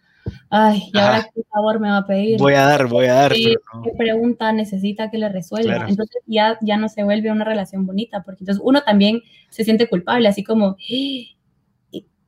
ay, 0.50 0.84
¿y 0.94 0.98
ahora 0.98 1.30
qué 1.34 1.42
favor 1.50 1.80
me 1.80 1.90
va 1.90 1.98
a 1.98 2.08
pedir? 2.08 2.38
Voy 2.38 2.54
a 2.54 2.66
dar, 2.66 2.88
voy 2.88 3.06
a 3.06 3.14
dar. 3.14 3.34
¿Qué, 3.34 3.56
no. 3.74 3.84
¿qué 3.84 3.92
pregunta 3.98 4.52
necesita 4.52 5.10
que 5.10 5.18
le 5.18 5.30
resuelva? 5.30 5.76
Claro. 5.76 5.90
Entonces 5.90 6.22
ya, 6.28 6.58
ya 6.62 6.78
no 6.78 6.90
se 6.90 7.04
vuelve 7.04 7.32
una 7.32 7.46
relación 7.46 7.86
bonita, 7.86 8.22
porque 8.24 8.44
entonces 8.44 8.62
uno 8.64 8.82
también 8.82 9.22
se 9.50 9.64
siente 9.64 9.88
culpable, 9.88 10.28
así 10.28 10.44
como, 10.44 10.76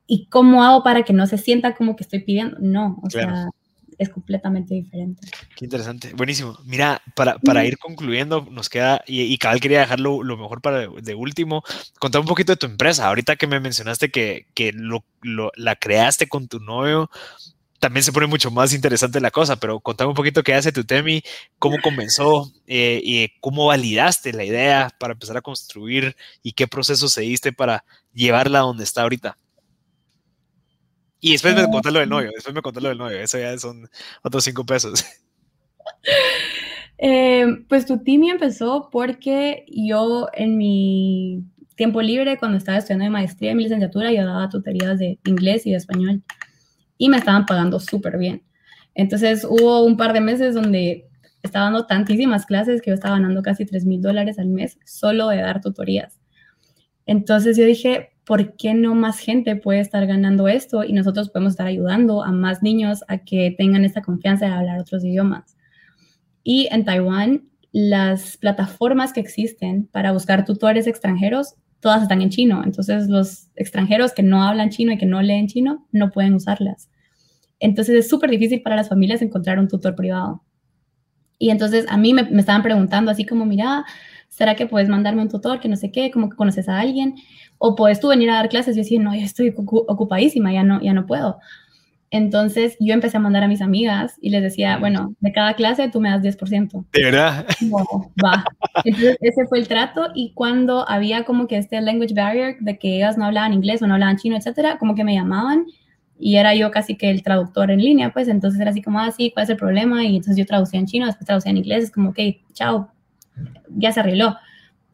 ¿y 0.06 0.26
cómo 0.26 0.64
hago 0.64 0.82
para 0.82 1.02
que 1.02 1.12
no 1.12 1.26
se 1.26 1.38
sienta 1.38 1.74
como 1.74 1.96
que 1.96 2.04
estoy 2.04 2.20
pidiendo? 2.20 2.56
No, 2.60 2.98
o 3.02 3.08
claro. 3.08 3.34
sea, 3.34 3.48
es 3.98 4.08
completamente 4.08 4.74
diferente. 4.74 5.28
Qué 5.56 5.64
interesante, 5.64 6.12
buenísimo. 6.14 6.58
Mira, 6.64 7.02
para, 7.14 7.38
para 7.38 7.64
ir 7.64 7.78
concluyendo, 7.78 8.46
nos 8.50 8.68
queda, 8.68 9.02
y, 9.06 9.22
y 9.22 9.38
Cabal 9.38 9.60
quería 9.60 9.80
dejarlo 9.80 10.22
lo 10.22 10.36
mejor 10.36 10.60
para 10.60 10.88
de, 10.88 11.14
último, 11.14 11.62
contar 11.98 12.20
un 12.20 12.26
poquito 12.26 12.52
de 12.52 12.56
tu 12.56 12.66
empresa. 12.66 13.06
Ahorita 13.06 13.36
que 13.36 13.46
me 13.46 13.60
mencionaste 13.60 14.10
que, 14.10 14.46
que 14.54 14.72
lo, 14.72 15.04
lo, 15.22 15.52
la 15.56 15.76
creaste 15.76 16.28
con 16.28 16.48
tu 16.48 16.60
novio, 16.60 17.10
también 17.78 18.02
se 18.02 18.12
pone 18.12 18.26
mucho 18.26 18.50
más 18.50 18.72
interesante 18.72 19.20
la 19.20 19.30
cosa, 19.30 19.56
pero 19.56 19.78
contame 19.78 20.08
un 20.08 20.14
poquito 20.14 20.42
qué 20.42 20.54
hace 20.54 20.72
Tutemi, 20.72 21.22
cómo 21.58 21.76
comenzó 21.82 22.50
eh, 22.66 23.00
y 23.04 23.28
cómo 23.40 23.66
validaste 23.66 24.32
la 24.32 24.44
idea 24.44 24.90
para 24.98 25.12
empezar 25.12 25.36
a 25.36 25.42
construir 25.42 26.16
y 26.42 26.52
qué 26.52 26.66
proceso 26.66 27.08
seguiste 27.08 27.52
para 27.52 27.84
llevarla 28.14 28.60
a 28.60 28.62
donde 28.62 28.84
está 28.84 29.02
ahorita. 29.02 29.36
Y 31.24 31.32
después 31.32 31.54
me 31.54 31.66
contó 31.70 31.90
lo 31.90 32.00
del 32.00 32.08
novio, 32.10 32.30
después 32.34 32.54
me 32.54 32.60
contó 32.60 32.80
lo 32.80 32.90
del 32.90 32.98
novio, 32.98 33.18
eso 33.18 33.38
ya 33.38 33.56
son 33.56 33.88
otros 34.22 34.44
cinco 34.44 34.64
pesos. 34.66 35.04
Eh, 36.96 37.44
pues 37.68 37.86
tu 37.86 37.98
Timmy 38.02 38.30
empezó 38.30 38.88
porque 38.90 39.66
yo 39.68 40.28
en 40.32 40.56
mi 40.56 41.44
tiempo 41.74 42.00
libre, 42.00 42.38
cuando 42.38 42.56
estaba 42.56 42.78
estudiando 42.78 43.04
mi 43.04 43.10
maestría 43.10 43.50
y 43.50 43.54
mi 43.56 43.64
licenciatura, 43.64 44.12
yo 44.12 44.24
daba 44.24 44.48
tutorías 44.48 45.00
de 45.00 45.18
inglés 45.24 45.66
y 45.66 45.72
de 45.72 45.76
español 45.76 46.22
y 46.96 47.08
me 47.08 47.18
estaban 47.18 47.46
pagando 47.46 47.80
súper 47.80 48.16
bien. 48.16 48.44
Entonces 48.94 49.44
hubo 49.44 49.84
un 49.84 49.96
par 49.96 50.12
de 50.12 50.20
meses 50.20 50.54
donde 50.54 51.08
estaba 51.42 51.64
dando 51.64 51.84
tantísimas 51.84 52.46
clases 52.46 52.80
que 52.80 52.90
yo 52.90 52.94
estaba 52.94 53.16
ganando 53.16 53.42
casi 53.42 53.66
3 53.66 53.84
mil 53.84 54.00
dólares 54.00 54.38
al 54.38 54.48
mes 54.48 54.78
solo 54.86 55.28
de 55.28 55.38
dar 55.38 55.60
tutorías. 55.60 56.20
Entonces 57.06 57.56
yo 57.56 57.64
dije, 57.64 58.13
¿por 58.24 58.56
qué 58.56 58.74
no 58.74 58.94
más 58.94 59.18
gente 59.18 59.56
puede 59.56 59.80
estar 59.80 60.06
ganando 60.06 60.48
esto 60.48 60.84
y 60.84 60.92
nosotros 60.92 61.30
podemos 61.30 61.52
estar 61.52 61.66
ayudando 61.66 62.24
a 62.24 62.32
más 62.32 62.62
niños 62.62 63.04
a 63.08 63.18
que 63.18 63.54
tengan 63.56 63.84
esta 63.84 64.02
confianza 64.02 64.46
de 64.46 64.52
hablar 64.52 64.80
otros 64.80 65.04
idiomas? 65.04 65.56
Y 66.42 66.68
en 66.70 66.84
Taiwán, 66.84 67.48
las 67.72 68.36
plataformas 68.36 69.12
que 69.12 69.20
existen 69.20 69.86
para 69.86 70.12
buscar 70.12 70.44
tutores 70.44 70.86
extranjeros, 70.86 71.54
todas 71.80 72.02
están 72.02 72.22
en 72.22 72.30
chino. 72.30 72.62
Entonces, 72.64 73.08
los 73.08 73.48
extranjeros 73.56 74.12
que 74.12 74.22
no 74.22 74.42
hablan 74.42 74.70
chino 74.70 74.92
y 74.92 74.98
que 74.98 75.06
no 75.06 75.20
leen 75.22 75.48
chino 75.48 75.86
no 75.92 76.10
pueden 76.10 76.34
usarlas. 76.34 76.88
Entonces, 77.60 77.96
es 77.96 78.08
súper 78.08 78.30
difícil 78.30 78.62
para 78.62 78.76
las 78.76 78.88
familias 78.88 79.22
encontrar 79.22 79.58
un 79.58 79.68
tutor 79.68 79.94
privado. 79.94 80.42
Y 81.38 81.50
entonces 81.50 81.84
a 81.88 81.96
mí 81.96 82.14
me, 82.14 82.22
me 82.22 82.40
estaban 82.40 82.62
preguntando 82.62 83.10
así 83.10 83.26
como, 83.26 83.44
mira, 83.44 83.84
¿será 84.28 84.54
que 84.54 84.66
puedes 84.66 84.88
mandarme 84.88 85.22
un 85.22 85.28
tutor 85.28 85.60
que 85.60 85.68
no 85.68 85.76
sé 85.76 85.90
qué, 85.90 86.10
como 86.10 86.30
que 86.30 86.36
conoces 86.36 86.68
a 86.68 86.78
alguien? 86.78 87.16
O 87.66 87.74
puedes 87.76 87.98
tú 87.98 88.08
venir 88.08 88.28
a 88.28 88.34
dar 88.34 88.50
clases. 88.50 88.76
Yo 88.76 88.82
decía, 88.82 89.00
no, 89.00 89.14
yo 89.14 89.22
estoy 89.22 89.54
ocupadísima, 89.56 90.52
ya 90.52 90.62
no, 90.62 90.82
ya 90.82 90.92
no 90.92 91.06
puedo. 91.06 91.38
Entonces 92.10 92.76
yo 92.78 92.92
empecé 92.92 93.16
a 93.16 93.20
mandar 93.20 93.42
a 93.42 93.48
mis 93.48 93.62
amigas 93.62 94.18
y 94.20 94.28
les 94.28 94.42
decía, 94.42 94.76
bueno, 94.76 95.14
de 95.20 95.32
cada 95.32 95.54
clase 95.54 95.88
tú 95.88 95.98
me 95.98 96.10
das 96.10 96.20
10%. 96.20 96.84
¿De 96.92 97.02
verdad? 97.02 97.46
No, 97.62 97.78
va. 98.22 98.44
Entonces 98.84 99.16
ese 99.22 99.46
fue 99.46 99.60
el 99.60 99.66
trato 99.66 100.08
y 100.14 100.34
cuando 100.34 100.86
había 100.86 101.24
como 101.24 101.46
que 101.46 101.56
este 101.56 101.80
language 101.80 102.12
barrier 102.12 102.58
de 102.60 102.78
que 102.78 102.96
ellas 102.96 103.16
no 103.16 103.24
hablaban 103.24 103.54
inglés 103.54 103.80
o 103.80 103.86
no 103.86 103.94
hablaban 103.94 104.18
chino, 104.18 104.36
etcétera, 104.36 104.76
como 104.76 104.94
que 104.94 105.02
me 105.02 105.14
llamaban 105.14 105.64
y 106.18 106.36
era 106.36 106.54
yo 106.54 106.70
casi 106.70 106.96
que 106.96 107.08
el 107.08 107.22
traductor 107.22 107.70
en 107.70 107.80
línea, 107.80 108.12
pues 108.12 108.28
entonces 108.28 108.60
era 108.60 108.72
así 108.72 108.82
como, 108.82 109.00
ah, 109.00 109.10
sí, 109.10 109.30
¿cuál 109.32 109.44
es 109.44 109.50
el 109.50 109.56
problema? 109.56 110.04
Y 110.04 110.16
entonces 110.16 110.36
yo 110.36 110.44
traducía 110.44 110.80
en 110.80 110.86
chino, 110.86 111.06
después 111.06 111.24
traducía 111.24 111.50
en 111.50 111.56
inglés, 111.56 111.84
es 111.84 111.90
como, 111.90 112.10
ok, 112.10 112.18
chao, 112.52 112.90
ya 113.70 113.90
se 113.90 114.00
arregló. 114.00 114.36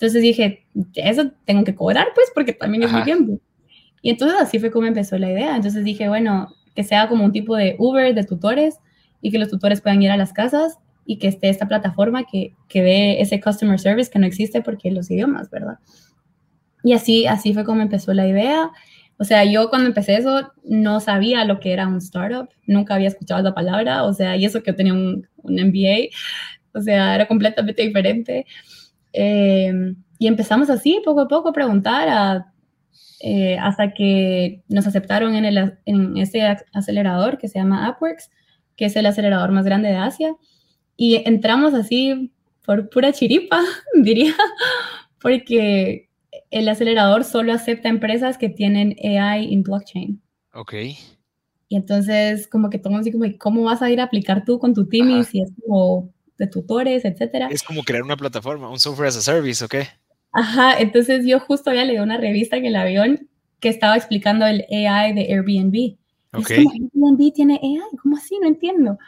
Entonces 0.01 0.23
dije, 0.23 0.65
eso 0.95 1.31
tengo 1.45 1.63
que 1.63 1.75
cobrar, 1.75 2.07
pues, 2.15 2.33
porque 2.35 2.55
también 2.55 2.85
es 2.85 2.93
mi 2.93 3.03
tiempo. 3.03 3.39
Y 4.01 4.09
entonces 4.09 4.41
así 4.41 4.59
fue 4.59 4.71
como 4.71 4.87
empezó 4.87 5.19
la 5.19 5.31
idea. 5.31 5.55
Entonces 5.55 5.85
dije, 5.85 6.09
bueno, 6.09 6.55
que 6.75 6.85
sea 6.85 7.07
como 7.07 7.23
un 7.23 7.33
tipo 7.33 7.55
de 7.55 7.77
Uber 7.79 8.15
de 8.15 8.25
tutores 8.25 8.79
y 9.21 9.31
que 9.31 9.39
los 9.39 9.51
tutores 9.51 9.83
puedan 9.83 10.01
ir 10.03 10.11
a 10.11 10.17
las 10.17 10.33
casas 10.33 10.79
y 11.05 11.19
que 11.19 11.29
esté 11.29 11.51
esta 11.51 11.69
plataforma 11.69 12.25
que, 12.25 12.55
que 12.67 12.83
dé 12.83 13.21
ese 13.21 13.43
customer 13.43 13.79
service 13.79 14.11
que 14.11 14.19
no 14.19 14.27
existe 14.27 14.63
porque 14.63 14.91
los 14.91 15.11
idiomas, 15.11 15.51
¿verdad? 15.51 15.79
Y 16.83 16.95
así, 16.95 17.27
así 17.27 17.53
fue 17.53 17.65
como 17.65 17.83
empezó 17.83 18.15
la 18.15 18.27
idea. 18.27 18.71
O 19.19 19.25
sea, 19.25 19.45
yo 19.45 19.69
cuando 19.69 19.89
empecé 19.89 20.15
eso 20.15 20.51
no 20.65 21.01
sabía 21.01 21.45
lo 21.45 21.61
que 21.61 21.75
era 21.75 21.87
un 21.87 21.99
startup, 21.99 22.49
nunca 22.67 22.95
había 22.95 23.09
escuchado 23.09 23.43
la 23.43 23.53
palabra, 23.53 24.05
o 24.05 24.15
sea, 24.15 24.35
y 24.39 24.47
eso 24.47 24.63
que 24.63 24.71
yo 24.71 24.77
tenía 24.77 24.95
un, 24.95 25.29
un 25.37 25.55
MBA, 25.57 26.09
o 26.73 26.81
sea, 26.81 27.17
era 27.17 27.29
completamente 27.29 27.83
diferente. 27.83 28.47
Eh, 29.13 29.73
y 30.19 30.27
empezamos 30.27 30.71
así, 30.71 31.01
poco 31.05 31.23
a 31.23 31.29
poco, 31.29 31.49
a 31.49 31.53
preguntar 31.53 32.09
a, 32.09 32.53
eh, 33.21 33.59
hasta 33.59 33.93
que 33.93 34.63
nos 34.69 34.87
aceptaron 34.87 35.35
en, 35.35 35.45
el, 35.45 35.79
en 35.85 36.17
ese 36.17 36.43
acelerador 36.73 37.39
que 37.39 37.49
se 37.49 37.59
llama 37.59 37.87
AppWorks, 37.87 38.31
que 38.77 38.87
es 38.87 38.97
el 38.97 39.07
acelerador 39.07 39.53
más 39.53 39.65
grande 39.65 39.89
de 39.89 39.97
Asia. 39.97 40.35
Y 40.97 41.23
entramos 41.27 41.75
así 41.75 42.33
por 42.65 42.89
pura 42.91 43.13
chiripa, 43.13 43.63
diría, 43.95 44.35
porque 45.21 46.09
el 46.51 46.69
acelerador 46.69 47.25
solo 47.25 47.53
acepta 47.53 47.89
empresas 47.89 48.39
que 48.39 48.49
tienen 48.49 48.97
AI 49.03 49.53
en 49.53 49.63
blockchain. 49.63 50.23
Ok. 50.55 50.75
Y 51.69 51.77
entonces, 51.77 52.49
como 52.49 52.69
que 52.69 52.79
todo 52.79 52.97
así 52.97 53.13
como, 53.13 53.25
¿cómo 53.39 53.63
vas 53.63 53.81
a 53.81 53.91
ir 53.91 54.01
a 54.01 54.05
aplicar 54.05 54.45
tú 54.45 54.59
con 54.59 54.75
tu 54.75 54.89
team 54.89 55.23
si 55.25 55.41
es 55.41 55.53
como 55.65 56.13
de 56.41 56.47
tutores, 56.47 57.05
etcétera. 57.05 57.49
Es 57.53 57.63
como 57.63 57.83
crear 57.83 58.03
una 58.03 58.17
plataforma, 58.17 58.71
un 58.71 58.81
software 58.81 59.09
as 59.09 59.17
a 59.17 59.21
service, 59.21 59.63
¿ok? 59.63 59.75
Ajá, 60.33 60.81
entonces 60.81 61.27
yo 61.27 61.39
justo 61.39 61.71
había 61.71 61.85
leído 61.85 62.03
una 62.03 62.17
revista 62.17 62.57
en 62.57 62.65
el 62.65 62.77
avión 62.77 63.29
que 63.61 63.69
estaba 63.69 63.95
explicando 63.95 64.47
el 64.47 64.65
AI 64.71 65.13
de 65.13 65.33
Airbnb. 65.33 65.97
Es 66.33 66.57
como, 66.57 66.71
Airbnb 66.71 67.33
tiene 67.35 67.61
AI, 67.63 67.99
¿cómo 68.03 68.17
así? 68.17 68.39
No 68.41 68.49
entiendo. 68.49 68.99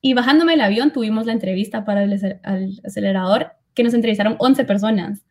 Y 0.00 0.14
bajándome 0.14 0.54
el 0.54 0.60
avión 0.60 0.92
tuvimos 0.92 1.26
la 1.26 1.32
entrevista 1.32 1.84
para 1.84 2.02
el 2.02 2.12
acelerador, 2.84 3.52
que 3.74 3.84
nos 3.84 3.94
entrevistaron 3.94 4.34
11 4.40 4.64
personas. 4.64 5.22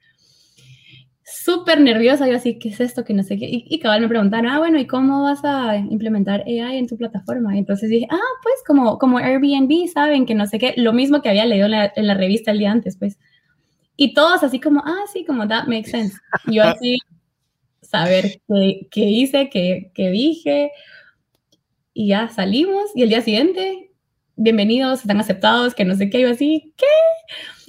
Súper 1.27 1.81
nerviosa, 1.81 2.25
yo 2.27 2.37
así, 2.37 2.57
¿qué 2.57 2.69
es 2.69 2.79
esto? 2.79 3.03
Que 3.03 3.13
no 3.13 3.21
sé 3.21 3.37
qué. 3.37 3.47
Y, 3.49 3.79
cabal 3.79 4.01
me 4.01 4.07
preguntaron, 4.07 4.49
ah, 4.49 4.59
bueno, 4.59 4.79
¿y 4.79 4.87
cómo 4.87 5.23
vas 5.23 5.43
a 5.43 5.75
implementar 5.75 6.43
AI 6.47 6.77
en 6.77 6.87
tu 6.87 6.95
plataforma? 6.95 7.53
Y 7.53 7.59
entonces 7.59 7.89
dije, 7.89 8.07
ah, 8.09 8.19
pues 8.41 8.55
como, 8.65 8.97
como 8.97 9.17
Airbnb, 9.17 9.89
¿saben? 9.93 10.25
Que 10.25 10.35
no 10.35 10.45
sé 10.47 10.57
qué, 10.57 10.73
lo 10.77 10.93
mismo 10.93 11.21
que 11.21 11.27
había 11.29 11.45
leído 11.45 11.65
en 11.65 11.71
la, 11.71 11.91
en 11.93 12.07
la 12.07 12.13
revista 12.13 12.51
el 12.51 12.59
día 12.59 12.71
antes, 12.71 12.97
pues. 12.97 13.19
Y 13.97 14.13
todos 14.13 14.43
así 14.43 14.61
como, 14.61 14.81
ah, 14.85 15.03
sí, 15.11 15.25
como 15.25 15.47
that 15.47 15.67
makes 15.67 15.89
sense. 15.91 16.17
yo 16.45 16.63
así, 16.63 16.97
saber 17.81 18.41
qué, 18.47 18.87
qué 18.89 19.01
hice, 19.01 19.49
qué, 19.49 19.91
qué 19.93 20.09
dije. 20.09 20.71
Y 21.93 22.07
ya 22.09 22.29
salimos 22.29 22.85
y 22.95 23.03
el 23.03 23.09
día 23.09 23.21
siguiente, 23.21 23.91
bienvenidos, 24.37 25.01
están 25.01 25.19
aceptados, 25.19 25.75
que 25.75 25.83
no 25.83 25.95
sé 25.95 26.09
qué, 26.09 26.21
yo 26.21 26.29
así, 26.29 26.73
¿qué? 26.77 26.85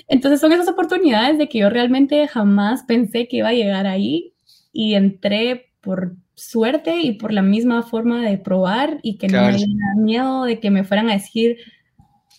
Entonces 0.08 0.40
son 0.40 0.52
esas 0.52 0.68
oportunidades 0.68 1.38
de 1.38 1.48
que 1.48 1.58
yo 1.58 1.70
realmente 1.70 2.26
jamás 2.26 2.82
pensé 2.84 3.28
que 3.28 3.38
iba 3.38 3.48
a 3.48 3.52
llegar 3.54 3.86
ahí 3.86 4.32
y 4.72 4.94
entré 4.94 5.72
por 5.80 6.16
suerte 6.34 7.00
y 7.00 7.12
por 7.12 7.32
la 7.32 7.42
misma 7.42 7.82
forma 7.82 8.24
de 8.24 8.38
probar 8.38 8.98
y 9.02 9.18
que 9.18 9.28
no 9.28 9.42
me 9.42 9.52
diera 9.52 9.94
miedo 9.96 10.44
de 10.44 10.60
que 10.60 10.70
me 10.70 10.84
fueran 10.84 11.10
a 11.10 11.14
decir 11.14 11.58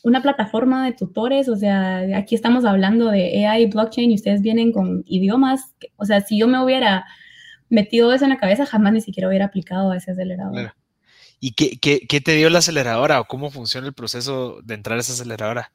una 0.03 0.21
plataforma 0.21 0.85
de 0.85 0.93
tutores, 0.93 1.49
o 1.49 1.55
sea, 1.55 1.99
aquí 2.15 2.33
estamos 2.33 2.65
hablando 2.65 3.09
de 3.11 3.45
AI, 3.45 3.65
blockchain 3.65 4.11
y 4.11 4.15
ustedes 4.15 4.41
vienen 4.41 4.71
con 4.71 5.03
idiomas, 5.05 5.75
o 5.97 6.05
sea, 6.05 6.21
si 6.21 6.39
yo 6.39 6.47
me 6.47 6.63
hubiera 6.63 7.05
metido 7.69 8.13
eso 8.13 8.23
en 8.23 8.31
la 8.31 8.37
cabeza, 8.37 8.65
jamás 8.65 8.93
ni 8.93 9.01
siquiera 9.01 9.27
hubiera 9.27 9.45
aplicado 9.45 9.91
a 9.91 9.97
ese 9.97 10.11
acelerador. 10.11 10.73
¿Y 11.41 11.51
qué, 11.51 11.77
qué, 11.79 12.01
qué, 12.07 12.21
te 12.21 12.35
dio 12.35 12.49
la 12.49 12.59
aceleradora 12.59 13.19
o 13.19 13.25
cómo 13.25 13.49
funciona 13.49 13.87
el 13.87 13.93
proceso 13.93 14.61
de 14.63 14.73
entrar 14.73 14.97
a 14.97 15.01
esa 15.01 15.13
aceleradora? 15.13 15.71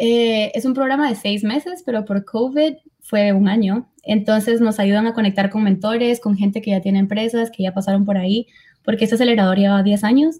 Eh, 0.00 0.52
es 0.54 0.64
un 0.64 0.74
programa 0.74 1.08
de 1.08 1.16
seis 1.16 1.42
meses, 1.42 1.82
pero 1.84 2.04
por 2.04 2.24
COVID 2.24 2.74
fue 3.00 3.32
un 3.32 3.48
año. 3.48 3.90
Entonces 4.04 4.60
nos 4.60 4.78
ayudan 4.78 5.08
a 5.08 5.12
conectar 5.12 5.50
con 5.50 5.64
mentores, 5.64 6.20
con 6.20 6.36
gente 6.36 6.62
que 6.62 6.70
ya 6.70 6.80
tiene 6.80 7.00
empresas, 7.00 7.50
que 7.50 7.64
ya 7.64 7.74
pasaron 7.74 8.04
por 8.04 8.16
ahí, 8.16 8.46
porque 8.84 9.04
este 9.04 9.16
acelerador 9.16 9.58
lleva 9.58 9.82
10 9.82 10.04
años. 10.04 10.36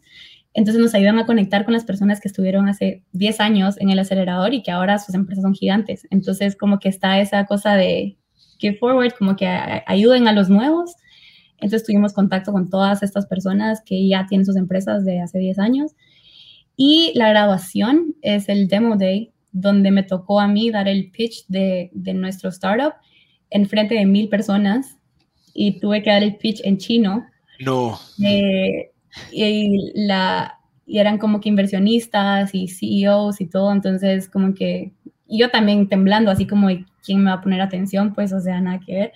Entonces 0.54 0.80
nos 0.80 0.94
ayudan 0.94 1.18
a 1.18 1.26
conectar 1.26 1.64
con 1.64 1.74
las 1.74 1.84
personas 1.84 2.20
que 2.20 2.28
estuvieron 2.28 2.68
hace 2.68 3.02
10 3.12 3.40
años 3.40 3.80
en 3.80 3.90
el 3.90 3.98
acelerador 3.98 4.54
y 4.54 4.62
que 4.62 4.70
ahora 4.70 4.98
sus 4.98 5.14
empresas 5.16 5.42
son 5.42 5.54
gigantes. 5.54 6.06
Entonces 6.10 6.54
como 6.56 6.78
que 6.78 6.88
está 6.88 7.18
esa 7.20 7.44
cosa 7.46 7.74
de 7.74 8.16
give 8.58 8.76
forward, 8.78 9.12
como 9.18 9.34
que 9.34 9.46
ayuden 9.86 10.28
a 10.28 10.32
los 10.32 10.48
nuevos. 10.48 10.94
Entonces 11.56 11.84
tuvimos 11.84 12.12
contacto 12.12 12.52
con 12.52 12.70
todas 12.70 13.02
estas 13.02 13.26
personas 13.26 13.82
que 13.84 14.06
ya 14.06 14.26
tienen 14.28 14.46
sus 14.46 14.56
empresas 14.56 15.04
de 15.04 15.20
hace 15.20 15.40
10 15.40 15.58
años. 15.58 15.96
Y 16.76 17.10
la 17.16 17.28
graduación 17.30 18.14
es 18.22 18.48
el 18.48 18.68
Demo 18.68 18.96
Day, 18.96 19.32
donde 19.52 19.90
me 19.90 20.02
tocó 20.02 20.40
a 20.40 20.48
mí 20.48 20.70
dar 20.70 20.88
el 20.88 21.10
pitch 21.10 21.46
de, 21.48 21.90
de 21.92 22.14
nuestro 22.14 22.50
startup 22.50 22.94
en 23.50 23.66
frente 23.68 23.94
de 23.94 24.06
mil 24.06 24.28
personas 24.28 24.98
y 25.54 25.80
tuve 25.80 26.02
que 26.02 26.10
dar 26.10 26.22
el 26.22 26.36
pitch 26.36 26.60
en 26.64 26.78
chino. 26.78 27.26
No. 27.60 27.98
Eh, 28.24 28.90
y, 29.32 29.92
la, 29.94 30.58
y 30.86 30.98
eran 30.98 31.18
como 31.18 31.40
que 31.40 31.48
inversionistas 31.48 32.54
y 32.54 32.68
CEOs 32.68 33.40
y 33.40 33.46
todo, 33.46 33.72
entonces 33.72 34.28
como 34.28 34.54
que 34.54 34.92
yo 35.28 35.50
también 35.50 35.88
temblando, 35.88 36.30
así 36.30 36.46
como 36.46 36.68
quién 37.04 37.22
me 37.22 37.30
va 37.30 37.36
a 37.36 37.40
poner 37.42 37.60
atención, 37.60 38.14
pues, 38.14 38.32
o 38.32 38.40
sea, 38.40 38.60
nada 38.60 38.80
que 38.84 38.94
ver. 38.94 39.12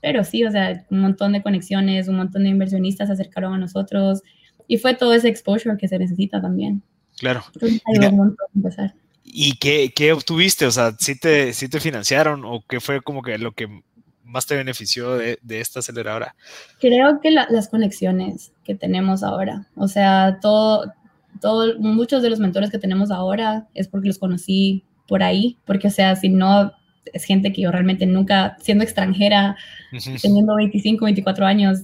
Pero 0.00 0.22
sí, 0.22 0.44
o 0.44 0.50
sea, 0.50 0.84
un 0.90 1.00
montón 1.00 1.32
de 1.32 1.42
conexiones, 1.42 2.08
un 2.08 2.16
montón 2.16 2.44
de 2.44 2.50
inversionistas 2.50 3.08
se 3.08 3.14
acercaron 3.14 3.54
a 3.54 3.58
nosotros 3.58 4.22
y 4.68 4.76
fue 4.78 4.94
todo 4.94 5.14
ese 5.14 5.28
exposure 5.28 5.76
que 5.78 5.88
se 5.88 5.98
necesita 5.98 6.40
también. 6.40 6.82
Claro. 7.18 7.42
Entonces, 7.54 7.80
un 8.10 8.16
montón 8.16 8.46
empezar. 8.54 8.94
¿Y 9.28 9.56
qué, 9.58 9.92
qué 9.94 10.12
obtuviste? 10.12 10.66
O 10.66 10.70
sea, 10.70 10.94
¿sí 10.98 11.18
te, 11.18 11.52
¿sí 11.52 11.68
te 11.68 11.80
financiaron 11.80 12.44
o 12.44 12.62
qué 12.68 12.80
fue 12.80 13.02
como 13.02 13.22
que 13.22 13.36
lo 13.38 13.52
que 13.52 13.82
más 14.22 14.46
te 14.46 14.56
benefició 14.56 15.16
de, 15.16 15.38
de 15.42 15.60
esta 15.60 15.80
aceleradora? 15.80 16.34
Creo 16.80 17.20
que 17.20 17.30
las 17.30 17.68
conexiones 17.68 18.52
que 18.64 18.74
tenemos 18.74 19.22
ahora, 19.22 19.66
o 19.74 19.88
sea, 19.88 20.38
todo, 20.40 20.92
todo, 21.40 21.78
muchos 21.78 22.22
de 22.22 22.30
los 22.30 22.38
mentores 22.38 22.70
que 22.70 22.78
tenemos 22.78 23.10
ahora 23.10 23.66
es 23.74 23.88
porque 23.88 24.08
los 24.08 24.18
conocí 24.18 24.84
por 25.08 25.22
ahí, 25.22 25.56
porque, 25.64 25.88
o 25.88 25.90
sea, 25.90 26.14
si 26.16 26.28
no, 26.28 26.72
es 27.12 27.24
gente 27.24 27.52
que 27.52 27.62
yo 27.62 27.72
realmente 27.72 28.06
nunca, 28.06 28.56
siendo 28.60 28.84
extranjera, 28.84 29.56
teniendo 30.22 30.56
25, 30.56 31.04
24 31.04 31.46
años, 31.46 31.82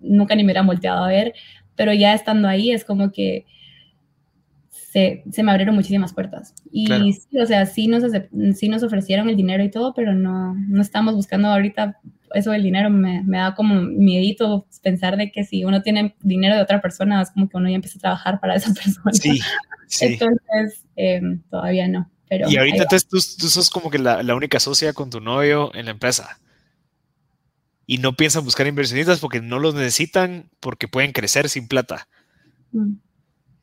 nunca 0.00 0.34
ni 0.34 0.42
me 0.42 0.46
hubiera 0.46 0.62
volteado 0.62 1.04
a 1.04 1.08
ver, 1.08 1.34
pero 1.76 1.92
ya 1.92 2.14
estando 2.14 2.48
ahí 2.48 2.72
es 2.72 2.84
como 2.84 3.12
que 3.12 3.46
se, 4.90 5.22
se, 5.30 5.42
me 5.42 5.50
abrieron 5.50 5.74
muchísimas 5.74 6.14
puertas. 6.14 6.54
Y 6.72 6.86
sí, 7.12 7.38
o 7.38 7.44
sea, 7.44 7.66
sí 7.66 7.88
nos, 7.88 8.04
sí 8.54 8.68
nos 8.70 8.82
ofrecieron 8.82 9.28
el 9.28 9.36
dinero 9.36 9.62
y 9.62 9.70
todo, 9.70 9.92
pero 9.92 10.14
no, 10.14 10.54
no 10.54 10.80
estamos 10.80 11.14
buscando 11.14 11.48
ahorita 11.48 12.00
eso 12.34 12.52
del 12.52 12.62
dinero. 12.62 12.88
Me, 12.88 13.22
me, 13.22 13.36
da 13.36 13.54
como 13.54 13.82
miedito 13.82 14.66
pensar 14.82 15.18
de 15.18 15.30
que 15.30 15.44
si 15.44 15.64
uno 15.64 15.82
tiene 15.82 16.16
dinero 16.22 16.56
de 16.56 16.62
otra 16.62 16.80
persona, 16.80 17.20
es 17.20 17.30
como 17.30 17.50
que 17.50 17.58
uno 17.58 17.68
ya 17.68 17.74
empieza 17.74 17.98
a 17.98 18.00
trabajar 18.00 18.40
para 18.40 18.54
esa 18.54 18.72
persona. 18.74 19.12
Sí, 19.12 19.40
sí. 19.88 20.06
Entonces, 20.06 20.86
eh, 20.96 21.20
todavía 21.50 21.86
no. 21.86 22.10
Pero 22.30 22.48
y 22.48 22.56
ahorita 22.56 22.84
entonces 22.84 23.08
tú, 23.08 23.18
tú, 23.38 23.48
sos 23.48 23.68
como 23.68 23.90
que 23.90 23.98
la, 23.98 24.22
la 24.22 24.34
única 24.34 24.58
socia 24.58 24.94
con 24.94 25.10
tu 25.10 25.20
novio 25.20 25.70
en 25.74 25.86
la 25.86 25.90
empresa 25.90 26.38
y 27.86 27.98
no 27.98 28.16
piensan 28.16 28.44
buscar 28.44 28.66
inversionistas 28.66 29.20
porque 29.20 29.40
no 29.40 29.58
los 29.58 29.74
necesitan 29.74 30.50
porque 30.60 30.88
pueden 30.88 31.12
crecer 31.12 31.48
sin 31.48 31.68
plata. 31.68 32.08
Mm. 32.72 32.96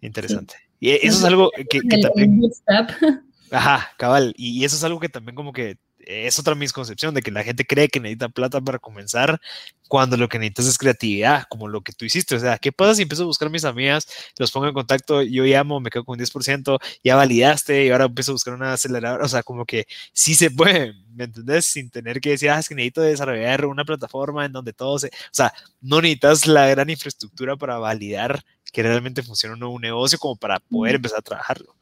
Interesante. 0.01 0.64
Y 0.79 0.91
eso 0.91 1.17
es 1.19 1.23
algo 1.23 1.51
que, 1.69 1.79
también... 1.99 2.41
Ajá, 3.51 3.91
cabal. 3.97 4.33
Y, 4.37 4.65
eso 4.65 4.75
es 4.75 4.83
algo 4.83 4.99
que 4.99 5.09
también 5.09 5.35
como 5.35 5.53
que 5.53 5.77
es 6.05 6.39
otra 6.39 6.55
misconcepción 6.55 7.13
de 7.13 7.21
que 7.21 7.31
la 7.31 7.43
gente 7.43 7.65
cree 7.65 7.89
que 7.89 7.99
necesita 7.99 8.29
plata 8.29 8.61
para 8.61 8.79
comenzar 8.79 9.39
cuando 9.87 10.17
lo 10.17 10.29
que 10.29 10.39
necesitas 10.39 10.67
es 10.67 10.77
creatividad, 10.77 11.45
como 11.49 11.67
lo 11.67 11.81
que 11.81 11.93
tú 11.93 12.05
hiciste. 12.05 12.35
O 12.35 12.39
sea, 12.39 12.57
¿qué 12.57 12.71
pasa 12.71 12.95
si 12.95 13.03
empiezo 13.03 13.23
a 13.23 13.27
buscar 13.27 13.47
a 13.47 13.51
mis 13.51 13.65
amigas, 13.65 14.07
los 14.37 14.51
pongo 14.51 14.67
en 14.67 14.73
contacto, 14.73 15.21
yo 15.21 15.43
llamo, 15.43 15.79
me 15.79 15.89
quedo 15.89 16.05
con 16.05 16.13
un 16.13 16.25
10%, 16.25 16.79
ya 17.03 17.15
validaste 17.15 17.85
y 17.85 17.89
ahora 17.91 18.05
empiezo 18.05 18.31
a 18.31 18.33
buscar 18.33 18.53
una 18.53 18.73
aceleradora? 18.73 19.25
O 19.25 19.27
sea, 19.29 19.43
como 19.43 19.65
que 19.65 19.85
sí 20.13 20.35
se 20.35 20.51
puede, 20.51 20.93
¿me 21.13 21.25
entendés? 21.25 21.65
Sin 21.65 21.89
tener 21.89 22.19
que 22.21 22.31
decir, 22.31 22.49
ah, 22.49 22.59
es 22.59 22.69
que 22.69 22.75
necesito 22.75 23.01
desarrollar 23.01 23.65
una 23.65 23.85
plataforma 23.85 24.45
en 24.45 24.51
donde 24.53 24.73
todo 24.73 24.97
se... 24.99 25.07
O 25.07 25.11
sea, 25.31 25.53
no 25.81 26.01
necesitas 26.01 26.47
la 26.47 26.67
gran 26.67 26.89
infraestructura 26.89 27.55
para 27.55 27.77
validar 27.77 28.43
que 28.71 28.83
realmente 28.83 29.23
funciona 29.23 29.55
un 29.67 29.81
negocio 29.81 30.19
como 30.19 30.35
para 30.35 30.59
poder 30.59 30.95
empezar 30.95 31.19
a 31.19 31.21
trabajarlo. 31.21 31.75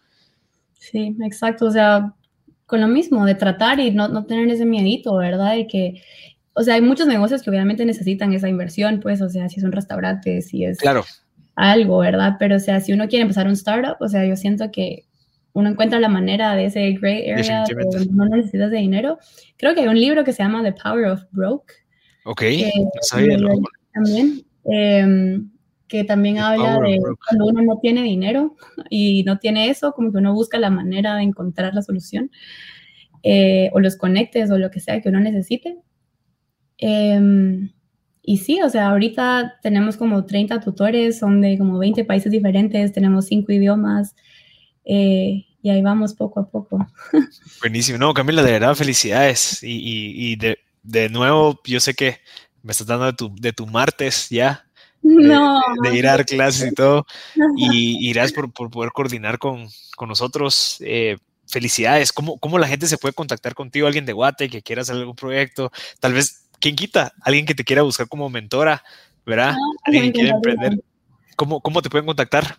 Sí, 0.77 1.15
exacto. 1.23 1.65
O 1.65 1.71
sea, 1.71 2.13
con 2.73 2.81
lo 2.81 2.87
mismo, 2.87 3.23
de 3.23 3.35
tratar 3.35 3.79
y 3.79 3.91
no, 3.91 4.07
no 4.07 4.25
tener 4.25 4.49
ese 4.49 4.65
miedito, 4.65 5.15
¿verdad? 5.15 5.53
De 5.53 5.67
que, 5.67 6.01
o 6.53 6.63
sea, 6.63 6.73
hay 6.73 6.81
muchos 6.81 7.05
negocios 7.05 7.43
que 7.43 7.51
obviamente 7.51 7.85
necesitan 7.85 8.33
esa 8.33 8.49
inversión, 8.49 8.99
pues, 8.99 9.21
o 9.21 9.29
sea, 9.29 9.47
si 9.47 9.59
es 9.59 9.63
un 9.63 9.71
restaurante, 9.71 10.41
si 10.41 10.65
es 10.65 10.79
claro. 10.79 11.05
algo, 11.55 11.99
¿verdad? 11.99 12.37
Pero, 12.39 12.55
o 12.55 12.59
sea, 12.59 12.79
si 12.79 12.91
uno 12.91 13.07
quiere 13.07 13.21
empezar 13.21 13.45
un 13.45 13.53
startup, 13.53 13.97
o 13.99 14.09
sea, 14.09 14.25
yo 14.25 14.35
siento 14.35 14.71
que 14.71 15.05
uno 15.51 15.69
encuentra 15.69 15.99
la 15.99 16.09
manera 16.09 16.55
de 16.55 16.65
ese 16.65 16.93
gray 16.93 17.29
area 17.29 17.63
donde 17.91 18.07
no 18.11 18.25
necesitas 18.25 18.71
de 18.71 18.77
dinero. 18.77 19.19
Creo 19.57 19.75
que 19.75 19.81
hay 19.81 19.87
un 19.87 19.99
libro 19.99 20.23
que 20.23 20.33
se 20.33 20.41
llama 20.41 20.63
The 20.63 20.73
Power 20.73 21.05
of 21.11 21.21
Broke. 21.29 21.75
Ok, 22.25 22.41
no 22.41 22.89
sabía, 23.03 23.37
También. 23.93 24.43
Eh, 24.65 25.43
que 25.93 26.03
también 26.03 26.39
habla 26.39 26.79
de 26.79 26.97
cuando 27.23 27.45
uno 27.45 27.61
no 27.61 27.77
tiene 27.79 28.01
dinero 28.01 28.55
y 28.89 29.21
no 29.25 29.37
tiene 29.37 29.69
eso, 29.69 29.91
como 29.91 30.11
que 30.11 30.17
uno 30.17 30.33
busca 30.33 30.57
la 30.57 30.71
manera 30.71 31.15
de 31.15 31.21
encontrar 31.21 31.75
la 31.75 31.83
solución 31.83 32.31
eh, 33.21 33.69
o 33.73 33.79
los 33.79 33.95
conectes 33.95 34.49
o 34.49 34.57
lo 34.57 34.71
que 34.71 34.79
sea 34.79 35.01
que 35.01 35.09
uno 35.09 35.19
necesite. 35.19 35.77
Em, 36.79 37.73
y 38.23 38.37
sí, 38.37 38.59
o 38.63 38.69
sea, 38.71 38.89
ahorita 38.89 39.59
tenemos 39.61 39.95
como 39.95 40.25
30 40.25 40.61
tutores, 40.61 41.19
son 41.19 41.41
de 41.41 41.59
como 41.59 41.77
20 41.77 42.05
países 42.05 42.31
diferentes, 42.31 42.91
tenemos 42.91 43.27
5 43.27 43.51
idiomas 43.51 44.15
eh, 44.85 45.45
y 45.61 45.69
ahí 45.69 45.83
vamos 45.83 46.15
poco 46.15 46.39
a 46.39 46.49
poco. 46.49 46.87
Buenísimo, 47.61 47.99
no, 47.99 48.15
Camila, 48.15 48.41
de 48.41 48.53
verdad, 48.53 48.73
felicidades. 48.73 49.61
Y, 49.61 50.31
y, 50.31 50.37
de, 50.37 50.57
de, 50.81 51.09
nuevo, 51.09 51.61
yo 51.65 51.79
sé 51.79 51.93
que 51.93 52.17
me 52.63 52.71
estás 52.71 52.87
dando 52.87 53.05
de 53.05 53.13
tu, 53.13 53.35
de 53.35 53.53
tu 53.53 53.67
martes 53.67 54.29
ya, 54.31 54.65
no. 55.03 55.61
de, 55.83 55.95
ir 55.95 56.07
a 56.07 56.11
dar 56.11 56.25
clases 56.25 56.71
y 56.71 56.73
todo. 56.73 57.05
Y, 57.57 58.09
y 58.09 58.13
gracias 58.13 58.33
por, 58.33 58.51
por, 58.51 58.71
poder 58.71 58.91
coordinar 58.91 59.37
con, 59.37 59.67
con 59.95 60.09
nosotros. 60.09 60.77
Eh, 60.81 61.17
felicidades. 61.47 62.11
¿Cómo, 62.11 62.37
¿Cómo 62.39 62.57
la 62.57 62.67
gente 62.67 62.87
se 62.87 62.97
puede 62.97 63.13
contactar 63.13 63.53
contigo? 63.53 63.87
Alguien 63.87 64.05
de 64.05 64.13
Guate 64.13 64.49
que 64.49 64.61
quiera 64.61 64.81
hacer 64.81 64.95
algún 64.95 65.15
proyecto. 65.15 65.71
Tal 65.99 66.13
vez, 66.13 66.49
¿quién 66.59 66.75
quita? 66.75 67.13
Alguien 67.21 67.45
que 67.45 67.55
te 67.55 67.63
quiera 67.63 67.83
buscar 67.83 68.07
como 68.07 68.29
mentora, 68.29 68.83
¿verdad? 69.25 69.51
Ah, 69.53 69.77
Alguien 69.85 70.05
que 70.05 70.11
quiera 70.13 70.35
emprender. 70.35 70.83
¿Cómo, 71.35 71.61
¿Cómo 71.61 71.81
te 71.81 71.89
pueden 71.89 72.05
contactar? 72.05 72.57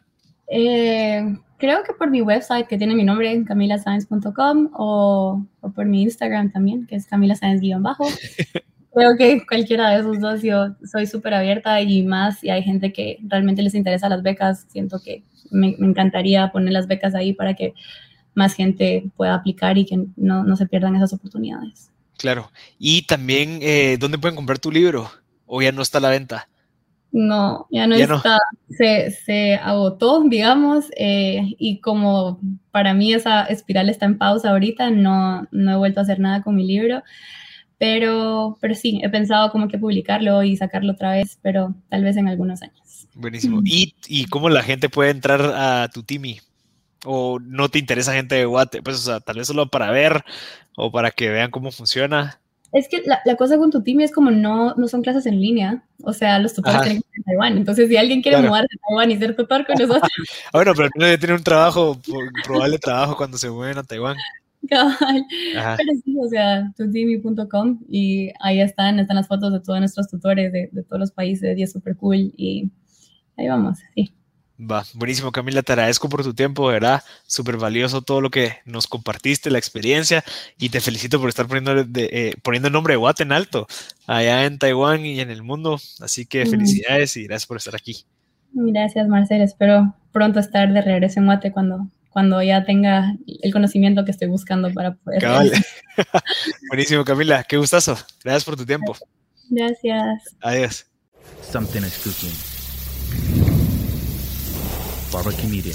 Eh, 0.48 1.22
creo 1.58 1.82
que 1.84 1.92
por 1.92 2.10
mi 2.10 2.22
website 2.22 2.66
que 2.66 2.78
tiene 2.78 2.94
mi 2.94 3.04
nombre, 3.04 3.44
camilascience.com 3.44 4.70
o, 4.74 5.42
o, 5.60 5.70
por 5.70 5.86
mi 5.86 6.02
Instagram 6.02 6.52
también, 6.52 6.86
que 6.86 6.96
es 6.96 7.06
camilascience-bajo. 7.06 8.06
creo 8.94 9.16
que 9.16 9.44
cualquiera 9.46 9.90
de 9.90 10.00
esos 10.00 10.20
dos 10.20 10.42
yo 10.42 10.74
soy 10.90 11.06
súper 11.06 11.34
abierta 11.34 11.80
y 11.80 12.02
más 12.02 12.42
y 12.42 12.50
hay 12.50 12.62
gente 12.62 12.92
que 12.92 13.18
realmente 13.24 13.62
les 13.62 13.74
interesa 13.74 14.08
las 14.08 14.22
becas, 14.22 14.66
siento 14.68 15.00
que 15.04 15.24
me, 15.50 15.76
me, 15.78 15.88
encantaría 15.88 16.50
poner 16.52 16.72
las 16.72 16.86
becas 16.86 17.14
ahí 17.14 17.32
para 17.32 17.54
que 17.54 17.74
más 18.34 18.54
gente 18.54 19.04
pueda 19.16 19.34
aplicar 19.34 19.78
y 19.78 19.86
que 19.86 19.98
no, 20.16 20.44
no 20.44 20.56
se 20.56 20.66
pierdan 20.66 20.96
esas 20.96 21.12
oportunidades. 21.12 21.90
Claro. 22.16 22.50
Y 22.78 23.02
también, 23.02 23.58
eh, 23.62 23.96
¿dónde 23.98 24.18
pueden 24.18 24.36
comprar 24.36 24.58
tu 24.58 24.70
libro? 24.70 25.10
¿O 25.46 25.62
ya 25.62 25.72
no 25.72 25.82
está 25.82 25.98
a 25.98 26.00
la 26.00 26.10
venta? 26.10 26.48
No, 27.12 27.68
ya 27.70 27.86
no 27.86 27.96
Ya 27.96 28.06
no. 28.06 28.16
está. 28.16 28.38
Se, 28.70 29.10
se 29.10 29.54
agotó, 29.54 30.24
digamos, 30.24 30.86
eh, 30.96 31.54
y 31.58 31.80
como 31.80 32.40
para 32.72 32.92
mí 32.92 33.14
esa 33.14 33.44
espiral 33.44 33.88
está 33.88 34.06
en 34.06 34.18
pausa 34.18 34.50
ahorita, 34.50 34.90
no, 34.90 35.46
no 35.52 35.72
he 35.72 35.76
vuelto 35.76 36.00
a 36.00 36.02
hacer 36.02 36.18
nada 36.18 36.42
con 36.42 36.56
mi 36.56 36.66
libro. 36.66 37.02
Pero, 37.78 38.56
pero 38.60 38.74
sí, 38.74 39.00
he 39.02 39.08
pensado 39.10 39.50
como 39.50 39.68
que 39.68 39.78
publicarlo 39.78 40.42
y 40.42 40.56
sacarlo 40.56 40.92
otra 40.92 41.12
vez, 41.12 41.38
pero 41.42 41.74
tal 41.88 42.04
vez 42.04 42.16
en 42.16 42.28
algunos 42.28 42.62
años. 42.62 43.08
Buenísimo. 43.14 43.60
¿Y, 43.64 43.94
y 44.08 44.26
cómo 44.26 44.48
la 44.48 44.62
gente 44.62 44.88
puede 44.88 45.10
entrar 45.10 45.40
a 45.42 45.88
tu 45.92 46.02
Timi? 46.02 46.40
¿O 47.04 47.38
no 47.40 47.68
te 47.68 47.78
interesa 47.78 48.14
gente 48.14 48.34
de 48.36 48.44
Guate? 48.46 48.82
Pues, 48.82 48.96
o 48.96 49.00
sea, 49.00 49.20
tal 49.20 49.36
vez 49.36 49.46
solo 49.48 49.68
para 49.68 49.90
ver 49.90 50.24
o 50.76 50.90
para 50.90 51.10
que 51.10 51.28
vean 51.28 51.50
cómo 51.50 51.70
funciona. 51.70 52.40
Es 52.72 52.88
que 52.88 53.02
la, 53.06 53.20
la 53.24 53.36
cosa 53.36 53.56
con 53.56 53.70
tu 53.70 53.82
team 53.84 54.00
es 54.00 54.10
como 54.10 54.32
no, 54.32 54.74
no 54.74 54.88
son 54.88 55.02
clases 55.02 55.26
en 55.26 55.40
línea, 55.40 55.84
o 56.02 56.12
sea, 56.12 56.40
los 56.40 56.54
tutores 56.54 56.82
tienen 56.82 57.02
que 57.02 57.06
estar 57.06 57.18
en 57.18 57.24
Taiwán. 57.24 57.56
Entonces, 57.56 57.88
si 57.88 57.96
alguien 57.96 58.20
quiere 58.20 58.38
Claro. 58.38 58.48
mudarse 58.48 58.74
a 58.74 58.88
Taiwán 58.88 59.10
y 59.12 59.18
ser 59.18 59.36
tutor 59.36 59.64
con 59.64 59.76
nosotros, 59.78 60.10
Ah, 60.46 60.50
bueno, 60.54 60.72
pero 60.74 60.86
al 60.86 60.90
menos 60.96 61.14
ya 61.14 61.18
tiene 61.18 61.34
un 61.34 61.44
trabajo, 61.44 62.00
probable 62.44 62.78
trabajo 62.78 63.16
cuando 63.16 63.38
se 63.38 63.48
mueven 63.48 63.78
a 63.78 63.84
Taiwán. 63.84 64.16
cabal. 64.68 65.26
Ajá. 65.56 65.76
Pero 65.76 65.92
sí, 66.04 66.16
o 66.20 66.28
sea, 66.28 66.72
tutimi.com 66.76 67.80
y 67.88 68.30
ahí 68.40 68.60
están, 68.60 68.98
están 68.98 69.16
las 69.16 69.28
fotos 69.28 69.52
de 69.52 69.60
todos 69.60 69.78
nuestros 69.80 70.08
tutores 70.08 70.52
de, 70.52 70.68
de 70.72 70.82
todos 70.82 71.00
los 71.00 71.10
países 71.12 71.56
y 71.58 71.62
es 71.62 71.72
súper 71.72 71.96
cool 71.96 72.32
y 72.36 72.70
ahí 73.36 73.48
vamos, 73.48 73.78
sí. 73.94 74.12
Va, 74.58 74.84
buenísimo 74.94 75.32
Camila, 75.32 75.62
te 75.62 75.72
agradezco 75.72 76.08
por 76.08 76.22
tu 76.22 76.32
tiempo, 76.32 76.68
de 76.68 76.74
verdad, 76.74 77.02
súper 77.26 77.56
valioso 77.56 78.02
todo 78.02 78.20
lo 78.20 78.30
que 78.30 78.52
nos 78.64 78.86
compartiste, 78.86 79.50
la 79.50 79.58
experiencia, 79.58 80.22
y 80.58 80.68
te 80.68 80.80
felicito 80.80 81.18
por 81.18 81.28
estar 81.28 81.48
poniendo, 81.48 81.82
de- 81.84 82.08
eh, 82.12 82.34
poniendo 82.40 82.68
el 82.68 82.72
nombre 82.72 82.94
de 82.94 82.98
Watt 82.98 83.20
en 83.20 83.32
alto, 83.32 83.66
allá 84.06 84.44
en 84.44 84.60
Taiwán 84.60 85.04
y 85.04 85.18
en 85.18 85.30
el 85.30 85.42
mundo, 85.42 85.80
así 86.00 86.24
que 86.24 86.44
Mm. 86.44 86.50
felicidades 86.50 87.16
y 87.16 87.24
gracias 87.24 87.46
por 87.48 87.56
estar 87.56 87.74
aquí. 87.74 88.04
Gracias, 88.52 89.08
Marcel. 89.08 89.42
Espero 89.42 89.92
pronto 90.12 90.38
estar 90.38 90.72
de 90.72 90.80
regreso 90.82 91.18
en 91.18 91.26
Guate 91.26 91.50
cuando, 91.50 91.88
cuando 92.14 92.40
ya 92.44 92.64
tenga 92.64 93.12
el 93.42 93.52
conocimiento 93.52 94.04
que 94.04 94.12
estoy 94.12 94.28
buscando 94.28 94.72
para 94.72 94.94
poder. 94.94 95.20
Cabal. 95.20 95.50
buenísimo 96.70 97.04
Camila, 97.04 97.42
qué 97.42 97.56
gustazo, 97.56 97.98
gracias 98.22 98.44
por 98.44 98.56
tu 98.56 98.64
tiempo, 98.64 98.96
Gracias. 99.50 100.36
adiós. 100.40 100.86
Something 101.50 101.82
is 101.82 101.98
cooking. 101.98 102.32
Barbecue 105.12 105.48
Media. 105.48 105.74